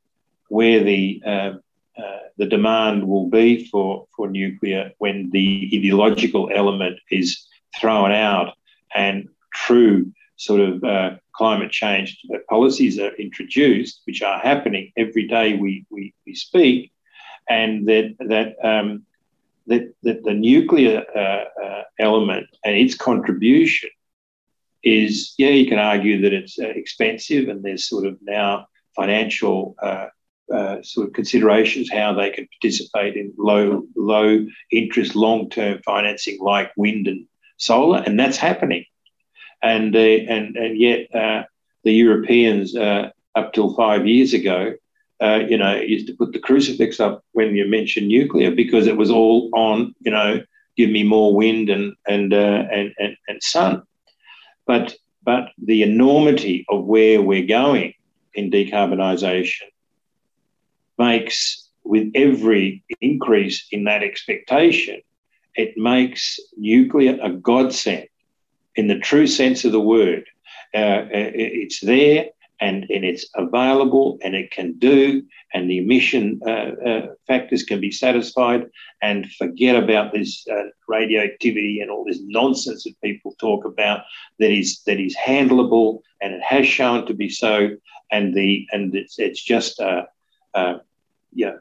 where 0.49 0.83
the 0.83 1.23
um, 1.25 1.61
uh, 1.97 2.19
the 2.37 2.47
demand 2.47 3.07
will 3.07 3.29
be 3.29 3.67
for 3.67 4.07
for 4.17 4.29
nuclear 4.29 4.91
when 4.99 5.31
the 5.31 5.71
ideological 5.73 6.51
element 6.53 6.99
is 7.11 7.47
thrown 7.81 8.11
out 8.11 8.57
and 8.95 9.29
true 9.55 10.13
sort 10.37 10.61
of 10.61 10.85
uh, 10.85 11.17
climate 11.35 11.71
change 11.71 12.21
policies 12.49 12.99
are 12.99 13.15
introduced, 13.15 14.03
which 14.05 14.23
are 14.23 14.39
happening 14.39 14.93
every 14.97 15.27
day 15.27 15.55
we, 15.55 15.85
we, 15.91 16.15
we 16.27 16.35
speak, 16.35 16.93
and 17.49 17.87
that 17.89 18.15
that 18.19 18.57
um, 18.65 19.05
that, 19.67 19.93
that 20.03 20.23
the 20.25 20.35
nuclear 20.35 21.05
uh, 21.15 21.65
uh, 21.65 21.83
element 21.99 22.47
and 22.65 22.77
its 22.77 22.95
contribution 22.95 23.91
is 24.83 25.35
yeah 25.39 25.49
you 25.49 25.67
can 25.67 25.79
argue 25.79 26.21
that 26.23 26.33
it's 26.33 26.59
uh, 26.59 26.67
expensive 26.69 27.49
and 27.49 27.65
there's 27.65 27.89
sort 27.89 28.07
of 28.07 28.17
now 28.23 28.67
financial 28.95 29.75
uh, 29.83 30.07
uh, 30.53 30.81
sort 30.83 31.09
of 31.09 31.13
considerations 31.13 31.91
how 31.91 32.13
they 32.13 32.31
can 32.31 32.47
participate 32.61 33.17
in 33.17 33.33
low 33.37 33.83
low 33.97 34.47
interest 34.71 35.17
long 35.17 35.51
term 35.51 35.81
financing 35.85 36.39
like 36.41 36.71
wind 36.77 37.09
and 37.09 37.27
solar 37.57 37.99
and 38.07 38.19
that's 38.19 38.37
happening 38.37 38.85
and 39.67 39.95
uh, 39.95 39.99
and 39.99 40.57
and 40.57 40.79
yet 40.79 41.09
the 41.13 41.93
Europeans 41.93 42.75
up 42.77 43.53
till 43.53 43.75
five 43.75 44.07
years 44.07 44.33
ago 44.33 44.75
uh, 45.21 45.41
you 45.49 45.57
know, 45.57 45.77
used 45.77 46.07
to 46.07 46.15
put 46.15 46.33
the 46.33 46.39
crucifix 46.39 47.01
up 47.01 47.25
when 47.33 47.55
you 47.55 47.67
mentioned 47.67 48.09
nuclear 48.09 48.51
because 48.51 48.87
it 48.87 48.97
was 48.97 49.11
all 49.11 49.49
on, 49.55 49.95
you 50.01 50.11
know, 50.11 50.43
give 50.77 50.91
me 50.91 51.03
more 51.03 51.35
wind 51.35 51.71
and 51.71 51.95
and 52.07 52.35
uh, 52.35 52.65
and, 52.71 52.93
and 52.99 53.17
and 53.29 53.43
sun. 53.43 53.83
But 54.67 54.95
but 55.23 55.51
the 55.59 55.83
enormity 55.83 56.67
of 56.69 56.85
where 56.85 57.23
we're 57.23 57.47
going 57.47 57.95
in 58.35 58.51
decarbonisation 58.51 59.69
makes, 60.99 61.69
with 61.85 62.11
every 62.15 62.85
increase 63.01 63.67
in 63.73 63.85
that 63.85 64.03
expectation, 64.03 65.01
it 65.55 65.77
makes 65.77 66.39
nuclear 66.57 67.19
a 67.23 67.31
godsend 67.31 68.07
in 68.77 68.89
the 68.89 68.99
true 68.99 69.27
sense 69.27 69.65
of 69.65 69.73
the 69.73 69.81
word. 69.81 70.25
Uh, 70.75 71.07
it's 71.13 71.81
there 71.81 72.27
and, 72.61 72.85
and 72.91 73.05
it's 73.05 73.27
available 73.35 74.19
and 74.23 74.35
it 74.35 74.51
can 74.51 74.79
do, 74.79 75.23
and 75.53 75.71
the 75.71 75.79
emission 75.79 76.41
uh, 76.47 76.51
uh, 76.51 77.07
factors 77.27 77.63
can 77.63 77.81
be 77.81 77.91
satisfied, 77.91 78.67
and 79.03 79.31
forget 79.33 79.77
about 79.77 80.13
this 80.13 80.47
uh, 80.51 80.65
radioactivity 80.89 81.81
and 81.81 81.91
all 81.91 82.05
this 82.05 82.21
nonsense 82.23 82.85
that 82.85 83.01
people 83.03 83.35
talk 83.39 83.65
about 83.65 84.01
that 84.39 84.51
is 84.51 84.83
that 84.87 84.99
is 84.99 85.17
handleable, 85.17 86.01
and 86.21 86.35
it 86.35 86.43
has 86.43 86.67
shown 86.67 87.07
to 87.07 87.15
be 87.15 87.29
so, 87.29 87.71
and 88.11 88.35
the 88.35 88.67
and 88.73 88.95
it's 88.95 89.19
it's 89.19 89.43
just 89.43 89.79
a, 89.81 90.09
a 90.55 90.81
know, 91.33 91.59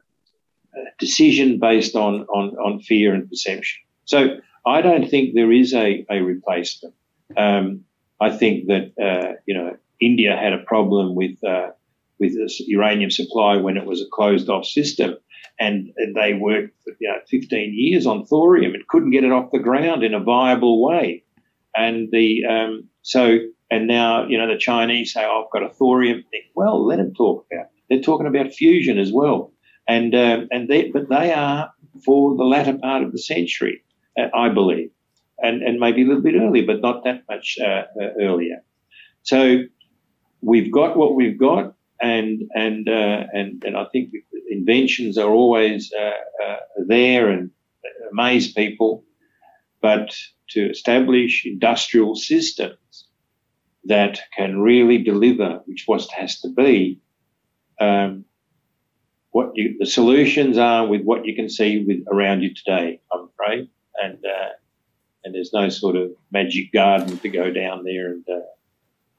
a 0.76 0.80
decision 0.97 1.59
based 1.59 1.95
on, 1.95 2.22
on 2.24 2.49
on 2.57 2.80
fear 2.82 3.13
and 3.13 3.30
perception. 3.30 3.82
So 4.05 4.38
I 4.66 4.82
don't 4.82 5.09
think 5.09 5.36
there 5.36 5.51
is 5.51 5.74
a 5.74 6.05
a 6.09 6.22
replacement. 6.22 6.95
Um, 7.38 7.86
I 8.19 8.30
think 8.30 8.67
that 8.67 8.91
uh, 9.01 9.34
you 9.45 9.55
know 9.55 9.78
India 9.99 10.36
had 10.36 10.53
a 10.53 10.59
problem 10.59 11.15
with 11.15 11.43
uh, 11.43 11.71
with 12.19 12.34
uranium 12.59 13.11
supply 13.11 13.57
when 13.57 13.78
it 13.78 13.86
was 13.86 14.01
a 14.01 14.09
closed 14.11 14.49
off 14.49 14.65
system, 14.65 15.15
and, 15.59 15.91
they 16.15 16.34
worked 16.34 16.73
you 16.99 17.07
know, 17.07 17.19
15 17.28 17.73
years 17.73 18.05
on 18.05 18.26
thorium 18.26 18.73
and 18.73 18.88
couldn't 18.88 19.11
get 19.11 19.23
it 19.23 19.32
off 19.32 19.51
the 19.51 19.59
ground 19.59 20.03
in 20.03 20.13
a 20.13 20.19
viable 20.19 20.84
way. 20.84 21.23
And 21.76 22.09
the 22.11 22.45
um, 22.45 22.86
so 23.01 23.39
and 23.69 23.88
now 23.88 24.28
you 24.28 24.38
know 24.38 24.47
the 24.47 24.57
Chinese 24.57 25.13
say, 25.13 25.26
oh, 25.26 25.43
"I've 25.45 25.51
got 25.51 25.69
a 25.69 25.73
thorium 25.73 26.23
thing." 26.32 26.43
Well, 26.55 26.86
let 26.86 26.97
them 26.97 27.13
talk 27.13 27.45
about. 27.51 27.65
It. 27.65 27.71
They're 27.89 28.01
talking 28.01 28.28
about 28.28 28.53
fusion 28.53 28.97
as 28.97 29.11
well, 29.11 29.51
and 29.88 30.15
um, 30.15 30.47
and 30.51 30.69
they 30.69 30.89
but 30.89 31.09
they 31.09 31.34
are 31.34 31.69
for 32.05 32.36
the 32.38 32.43
latter 32.43 32.78
part 32.78 33.03
of 33.03 33.11
the 33.11 33.17
century, 33.17 33.84
uh, 34.17 34.28
I 34.34 34.49
believe, 34.49 34.89
and 35.39 35.61
and 35.61 35.79
maybe 35.79 36.03
a 36.03 36.05
little 36.05 36.21
bit 36.21 36.36
earlier, 36.36 36.65
but 36.65 36.81
not 36.81 37.03
that 37.03 37.23
much 37.29 37.57
uh, 37.61 37.83
uh 38.01 38.09
earlier. 38.19 38.63
So 39.23 39.63
we've 40.41 40.71
got 40.71 40.97
what 40.97 41.15
we've 41.15 41.39
got, 41.39 41.73
and 42.01 42.43
and 42.53 42.88
uh, 42.88 43.25
and 43.33 43.63
and 43.63 43.77
I 43.77 43.86
think 43.91 44.11
inventions 44.49 45.17
are 45.17 45.29
always 45.29 45.91
uh, 45.93 46.55
there 46.88 47.29
and 47.29 47.51
amaze 48.11 48.53
people, 48.53 49.03
but 49.81 50.15
to 50.49 50.69
establish 50.69 51.45
industrial 51.45 52.15
systems 52.15 53.07
that 53.86 54.19
can 54.36 54.59
really 54.59 54.97
deliver, 54.97 55.61
which 55.65 55.83
what 55.86 56.09
has 56.11 56.39
to 56.41 56.49
be. 56.49 56.99
Um, 57.79 58.25
what 59.31 59.51
you, 59.55 59.75
the 59.77 59.86
solutions 59.86 60.57
are 60.57 60.88
with 60.88 61.01
what 61.01 61.25
you 61.25 61.36
can 61.36 61.49
see 61.49 61.83
with 61.86 61.99
around 62.09 62.41
you 62.41 62.53
today, 62.53 63.01
I'm 63.11 63.27
afraid, 63.33 63.67
and 64.01 64.17
and 65.26 65.34
there's 65.34 65.51
no 65.51 65.67
sort 65.69 65.95
of 65.95 66.11
magic 66.32 66.71
garden 66.71 67.17
to 67.17 67.30
go 67.30 67.51
down 67.51 67.84
there 67.84 68.11
and 68.11 68.23
uh, 68.30 68.39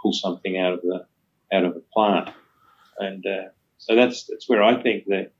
pull 0.00 0.12
something 0.12 0.56
out 0.56 0.72
of 0.72 0.80
the 0.82 1.04
out 1.52 1.64
of 1.64 1.76
a 1.76 1.80
plant. 1.92 2.30
And 2.98 3.26
uh, 3.26 3.48
so 3.78 3.94
that's 3.94 4.24
that's 4.24 4.48
where 4.48 4.62
I 4.62 4.80
think 4.80 5.04
that 5.06 5.32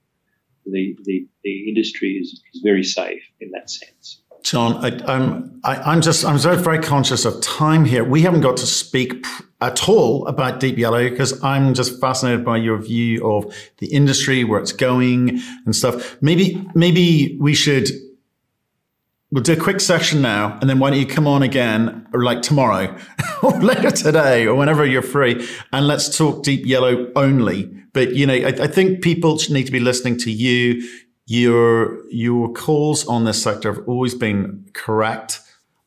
the 0.67 0.97
the, 1.05 1.27
the 1.45 1.69
industry 1.69 2.15
is, 2.15 2.43
is 2.53 2.61
very 2.63 2.85
safe 2.85 3.23
in 3.41 3.53
that 3.53 3.71
sense. 3.71 4.21
John, 4.43 4.85
I, 4.85 5.01
I'm 5.13 5.61
I, 5.65 5.93
am 5.95 6.03
just 6.03 6.25
I'm 6.25 6.39
very 6.39 6.57
very 6.57 6.81
conscious 6.81 7.25
of 7.25 7.41
time 7.41 7.85
here. 7.85 8.05
We 8.05 8.23
haven't 8.23 8.43
got 8.43 8.57
to 8.59 8.67
speak 8.67 9.25
at 9.61 9.89
all 9.89 10.27
about 10.27 10.61
Deep 10.61 10.79
Yellow 10.79 11.09
because 11.09 11.43
I'm 11.43 11.75
just 11.75 12.01
fascinated 12.01 12.45
by 12.45 12.59
your 12.59 12.79
view 12.79 13.29
of 13.29 13.55
the 13.79 13.87
industry, 13.87 14.45
where 14.45 14.61
it's 14.61 14.73
going, 14.73 15.41
and 15.65 15.75
stuff. 15.75 16.21
Maybe 16.21 16.65
maybe 16.75 17.37
we 17.41 17.55
should 17.55 17.89
We'll 19.37 19.43
do 19.43 19.53
a 19.53 19.57
quick 19.57 19.81
session 19.81 20.23
now, 20.23 20.57
and 20.63 20.71
then 20.71 20.79
why 20.79 20.89
don't 20.89 20.99
you 20.99 21.05
come 21.05 21.27
on 21.27 21.43
again, 21.43 22.09
or 22.15 22.25
like 22.25 22.41
tomorrow, 22.41 22.97
or 23.43 23.53
later 23.61 23.91
today, 23.91 24.47
or 24.47 24.55
whenever 24.55 24.87
you're 24.87 25.03
free, 25.03 25.47
and 25.75 25.87
let's 25.87 26.17
talk 26.17 26.43
deep 26.43 26.65
yellow 26.65 27.13
only. 27.15 27.65
But 27.93 28.15
you 28.15 28.27
know, 28.27 28.33
I, 28.33 28.47
I 28.47 28.67
think 28.67 29.03
people 29.03 29.39
need 29.51 29.67
to 29.67 29.73
be 29.73 29.79
listening 29.79 30.17
to 30.21 30.31
you. 30.31 30.89
Your 31.27 32.09
your 32.09 32.51
calls 32.51 33.07
on 33.07 33.27
this 33.27 33.43
sector 33.43 33.75
have 33.75 33.87
always 33.87 34.15
been 34.15 34.71
correct. 34.73 35.43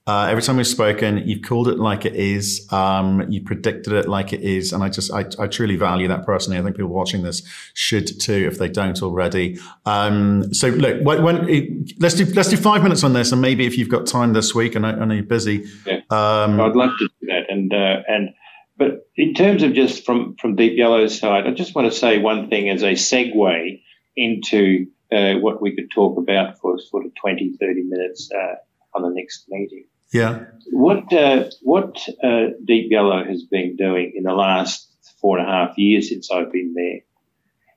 Uh, 0.09 0.25
every 0.25 0.41
time 0.41 0.57
we've 0.57 0.65
spoken, 0.65 1.19
you've 1.27 1.43
called 1.43 1.67
it 1.67 1.77
like 1.77 2.03
it 2.03 2.15
is. 2.15 2.67
Um, 2.73 3.29
you 3.29 3.43
predicted 3.43 3.93
it 3.93 4.09
like 4.09 4.33
it 4.33 4.41
is, 4.41 4.73
and 4.73 4.83
I 4.83 4.89
just 4.89 5.13
I, 5.13 5.23
I, 5.37 5.45
truly 5.45 5.75
value 5.75 6.07
that 6.07 6.25
personally. 6.25 6.57
I 6.57 6.63
think 6.63 6.77
people 6.77 6.89
watching 6.89 7.21
this 7.21 7.43
should 7.75 8.19
too, 8.19 8.49
if 8.51 8.57
they 8.57 8.69
don't 8.69 8.99
already. 9.03 9.59
Um, 9.85 10.51
so 10.51 10.69
look, 10.69 11.03
when, 11.03 11.21
when, 11.21 11.85
let's 11.99 12.15
do 12.15 12.25
let's 12.25 12.49
do 12.49 12.57
five 12.57 12.81
minutes 12.81 13.03
on 13.03 13.13
this, 13.13 13.31
and 13.31 13.39
maybe 13.39 13.67
if 13.67 13.77
you've 13.77 13.89
got 13.89 14.07
time 14.07 14.33
this 14.33 14.55
week, 14.55 14.73
and 14.73 14.83
I, 14.83 14.93
I 14.93 15.05
know 15.05 15.13
you're 15.13 15.23
busy. 15.23 15.67
Yeah. 15.85 15.97
Um, 16.09 16.59
I'd 16.59 16.75
love 16.75 16.97
to 16.97 17.07
do 17.07 17.27
that, 17.27 17.43
and 17.47 17.71
uh, 17.71 18.01
and 18.07 18.29
but 18.77 19.07
in 19.15 19.35
terms 19.35 19.61
of 19.61 19.73
just 19.73 20.07
from 20.07 20.35
from 20.37 20.55
Deep 20.55 20.75
Yellow's 20.75 21.19
side, 21.19 21.45
I 21.45 21.51
just 21.51 21.75
want 21.75 21.87
to 21.87 21.95
say 21.95 22.17
one 22.17 22.49
thing 22.49 22.67
as 22.67 22.81
a 22.81 22.93
segue 22.93 23.79
into 24.17 24.87
uh, 25.11 25.35
what 25.35 25.61
we 25.61 25.75
could 25.75 25.91
talk 25.91 26.17
about 26.17 26.57
for 26.57 26.79
sort 26.79 27.05
of 27.05 27.13
20, 27.13 27.57
30 27.59 27.83
minutes 27.83 28.31
uh, 28.35 28.55
on 28.95 29.03
the 29.03 29.09
next 29.09 29.45
meeting 29.49 29.85
Yeah. 30.11 30.45
What 30.71 31.11
uh, 31.13 31.45
what 31.61 32.07
uh, 32.23 32.47
Deep 32.65 32.91
Yellow 32.91 33.23
has 33.23 33.43
been 33.43 33.75
doing 33.75 34.13
in 34.15 34.23
the 34.23 34.33
last 34.33 34.87
four 35.21 35.37
and 35.37 35.47
a 35.47 35.51
half 35.51 35.77
years 35.77 36.09
since 36.09 36.31
I've 36.31 36.51
been 36.51 36.73
there 36.73 36.99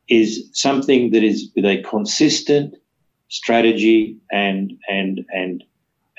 is 0.08 0.48
something 0.52 1.10
that 1.12 1.22
is 1.22 1.50
with 1.54 1.64
a 1.64 1.82
consistent 1.82 2.74
strategy 3.28 4.18
and 4.30 4.72
and 4.88 5.24
and 5.34 5.64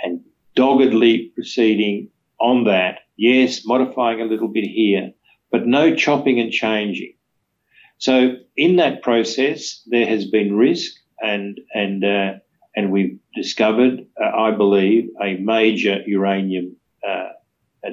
and 0.04 0.22
doggedly 0.56 1.32
proceeding 1.36 2.10
on 2.40 2.66
that. 2.66 3.00
Yes, 3.18 3.66
modifying 3.66 4.22
a 4.22 4.26
little 4.26 4.48
bit 4.48 4.66
here, 4.66 5.12
but 5.52 5.68
no 5.68 5.96
chopping 5.96 6.40
and 6.40 6.52
changing. 6.52 7.14
So 8.00 8.36
in 8.58 8.76
that 8.78 9.02
process, 9.02 9.82
there 9.88 10.08
has 10.08 10.26
been 10.26 10.58
risk, 10.58 10.94
and 11.22 11.60
and 11.74 12.04
uh, 12.04 12.34
and 12.76 12.92
we've 12.92 13.20
discovered, 13.36 14.06
uh, 14.22 14.36
I 14.36 14.52
believe, 14.52 15.10
a 15.22 15.36
major 15.36 16.02
uranium 16.06 16.76
uh, 17.08 17.30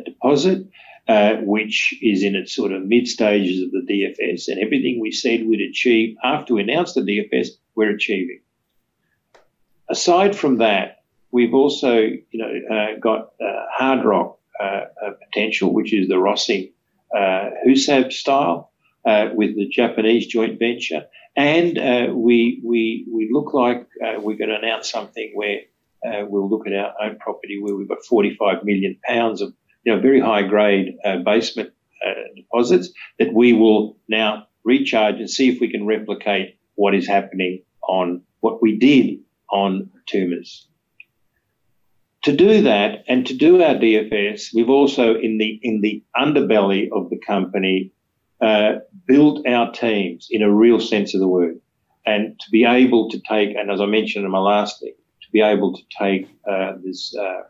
deposit, 0.04 0.66
uh, 1.08 1.36
which 1.42 1.94
is 2.02 2.22
in 2.22 2.34
its 2.34 2.54
sort 2.54 2.72
of 2.72 2.84
mid 2.84 3.06
stages 3.08 3.62
of 3.62 3.70
the 3.72 3.80
DFS, 3.80 4.48
and 4.48 4.58
everything 4.58 5.00
we 5.00 5.12
said 5.12 5.46
we'd 5.46 5.60
achieve 5.60 6.16
after 6.22 6.54
we 6.54 6.62
announced 6.62 6.94
the 6.94 7.02
DFS, 7.02 7.48
we're 7.74 7.90
achieving. 7.90 8.40
Aside 9.88 10.36
from 10.36 10.58
that, 10.58 11.02
we've 11.32 11.54
also, 11.54 11.96
you 11.98 12.22
know, 12.32 12.74
uh, 12.74 12.98
got 13.00 13.32
uh, 13.40 13.64
hard 13.72 14.04
rock 14.04 14.38
potential, 15.24 15.72
which 15.72 15.92
is 15.94 16.08
the 16.08 16.14
Rossing 16.14 16.70
Husab 17.14 18.12
style 18.12 18.69
uh, 19.04 19.28
with 19.34 19.56
the 19.56 19.68
Japanese 19.68 20.26
joint 20.26 20.58
venture, 20.58 21.04
and 21.36 21.78
uh, 21.78 22.12
we 22.14 22.60
we 22.64 23.06
we 23.12 23.30
look 23.32 23.54
like 23.54 23.86
uh, 24.04 24.20
we're 24.20 24.36
going 24.36 24.50
to 24.50 24.58
announce 24.58 24.90
something 24.90 25.32
where 25.34 25.60
uh, 26.04 26.24
we'll 26.26 26.48
look 26.48 26.66
at 26.66 26.74
our 26.74 26.94
own 27.02 27.18
property 27.18 27.60
where 27.60 27.74
we've 27.74 27.88
got 27.88 28.04
45 28.04 28.64
million 28.64 28.98
pounds 29.02 29.40
of 29.40 29.52
you 29.84 29.94
know 29.94 30.00
very 30.00 30.20
high 30.20 30.42
grade 30.42 30.96
uh, 31.04 31.18
basement 31.18 31.72
uh, 32.06 32.12
deposits 32.36 32.90
that 33.18 33.32
we 33.32 33.52
will 33.52 33.96
now 34.08 34.46
recharge 34.64 35.16
and 35.16 35.30
see 35.30 35.48
if 35.48 35.60
we 35.60 35.70
can 35.70 35.86
replicate 35.86 36.58
what 36.74 36.94
is 36.94 37.06
happening 37.06 37.62
on 37.82 38.22
what 38.40 38.62
we 38.62 38.78
did 38.78 39.18
on 39.50 39.90
Tumas. 40.10 40.66
To 42.24 42.36
do 42.36 42.62
that 42.62 43.04
and 43.08 43.26
to 43.26 43.34
do 43.34 43.62
our 43.62 43.74
DFS, 43.74 44.54
we've 44.54 44.68
also 44.68 45.14
in 45.14 45.38
the 45.38 45.58
in 45.62 45.80
the 45.80 46.02
underbelly 46.14 46.90
of 46.92 47.08
the 47.08 47.18
company 47.18 47.92
uh, 48.40 48.80
build 49.06 49.46
our 49.46 49.70
teams 49.72 50.28
in 50.30 50.42
a 50.42 50.52
real 50.52 50.80
sense 50.80 51.14
of 51.14 51.20
the 51.20 51.28
word, 51.28 51.60
and 52.06 52.38
to 52.40 52.50
be 52.50 52.64
able 52.64 53.10
to 53.10 53.20
take, 53.28 53.54
and 53.56 53.70
as 53.70 53.80
I 53.80 53.86
mentioned 53.86 54.24
in 54.24 54.30
my 54.30 54.38
last 54.38 54.80
thing, 54.80 54.94
to 55.22 55.28
be 55.32 55.40
able 55.40 55.74
to 55.74 55.82
take 55.98 56.28
uh, 56.48 56.72
this 56.82 57.14
uh, 57.14 57.42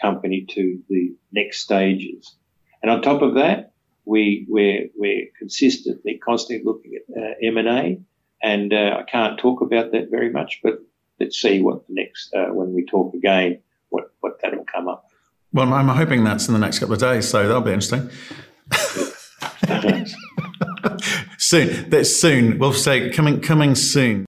company 0.00 0.46
to 0.50 0.82
the 0.88 1.14
next 1.32 1.60
stages. 1.60 2.34
And 2.82 2.90
on 2.90 3.02
top 3.02 3.22
of 3.22 3.34
that, 3.34 3.72
we 4.04 4.46
we're, 4.48 4.88
we're 4.96 5.28
consistently, 5.38 6.18
constantly 6.18 6.64
looking 6.64 6.92
at 6.96 7.02
uh, 7.16 7.34
M 7.40 7.56
and 8.42 8.72
uh, 8.72 8.96
I 8.98 9.04
can't 9.04 9.38
talk 9.38 9.60
about 9.60 9.92
that 9.92 10.10
very 10.10 10.30
much, 10.30 10.60
but 10.62 10.80
let's 11.20 11.40
see 11.40 11.62
what 11.62 11.86
the 11.86 11.94
next 11.94 12.34
uh, 12.34 12.46
when 12.46 12.74
we 12.74 12.84
talk 12.84 13.14
again, 13.14 13.60
what 13.90 14.12
what 14.20 14.40
that'll 14.42 14.64
come 14.64 14.88
up. 14.88 15.08
Well, 15.52 15.72
I'm 15.72 15.88
hoping 15.88 16.24
that's 16.24 16.48
in 16.48 16.54
the 16.54 16.60
next 16.60 16.80
couple 16.80 16.94
of 16.94 17.00
days, 17.00 17.28
so 17.28 17.46
that'll 17.46 17.60
be 17.60 17.72
interesting. 17.72 18.10
soon. 21.52 21.90
That's 21.90 22.16
soon. 22.16 22.58
We'll 22.58 22.72
say 22.72 23.10
coming 23.10 23.40
coming 23.40 23.74
soon. 23.74 24.24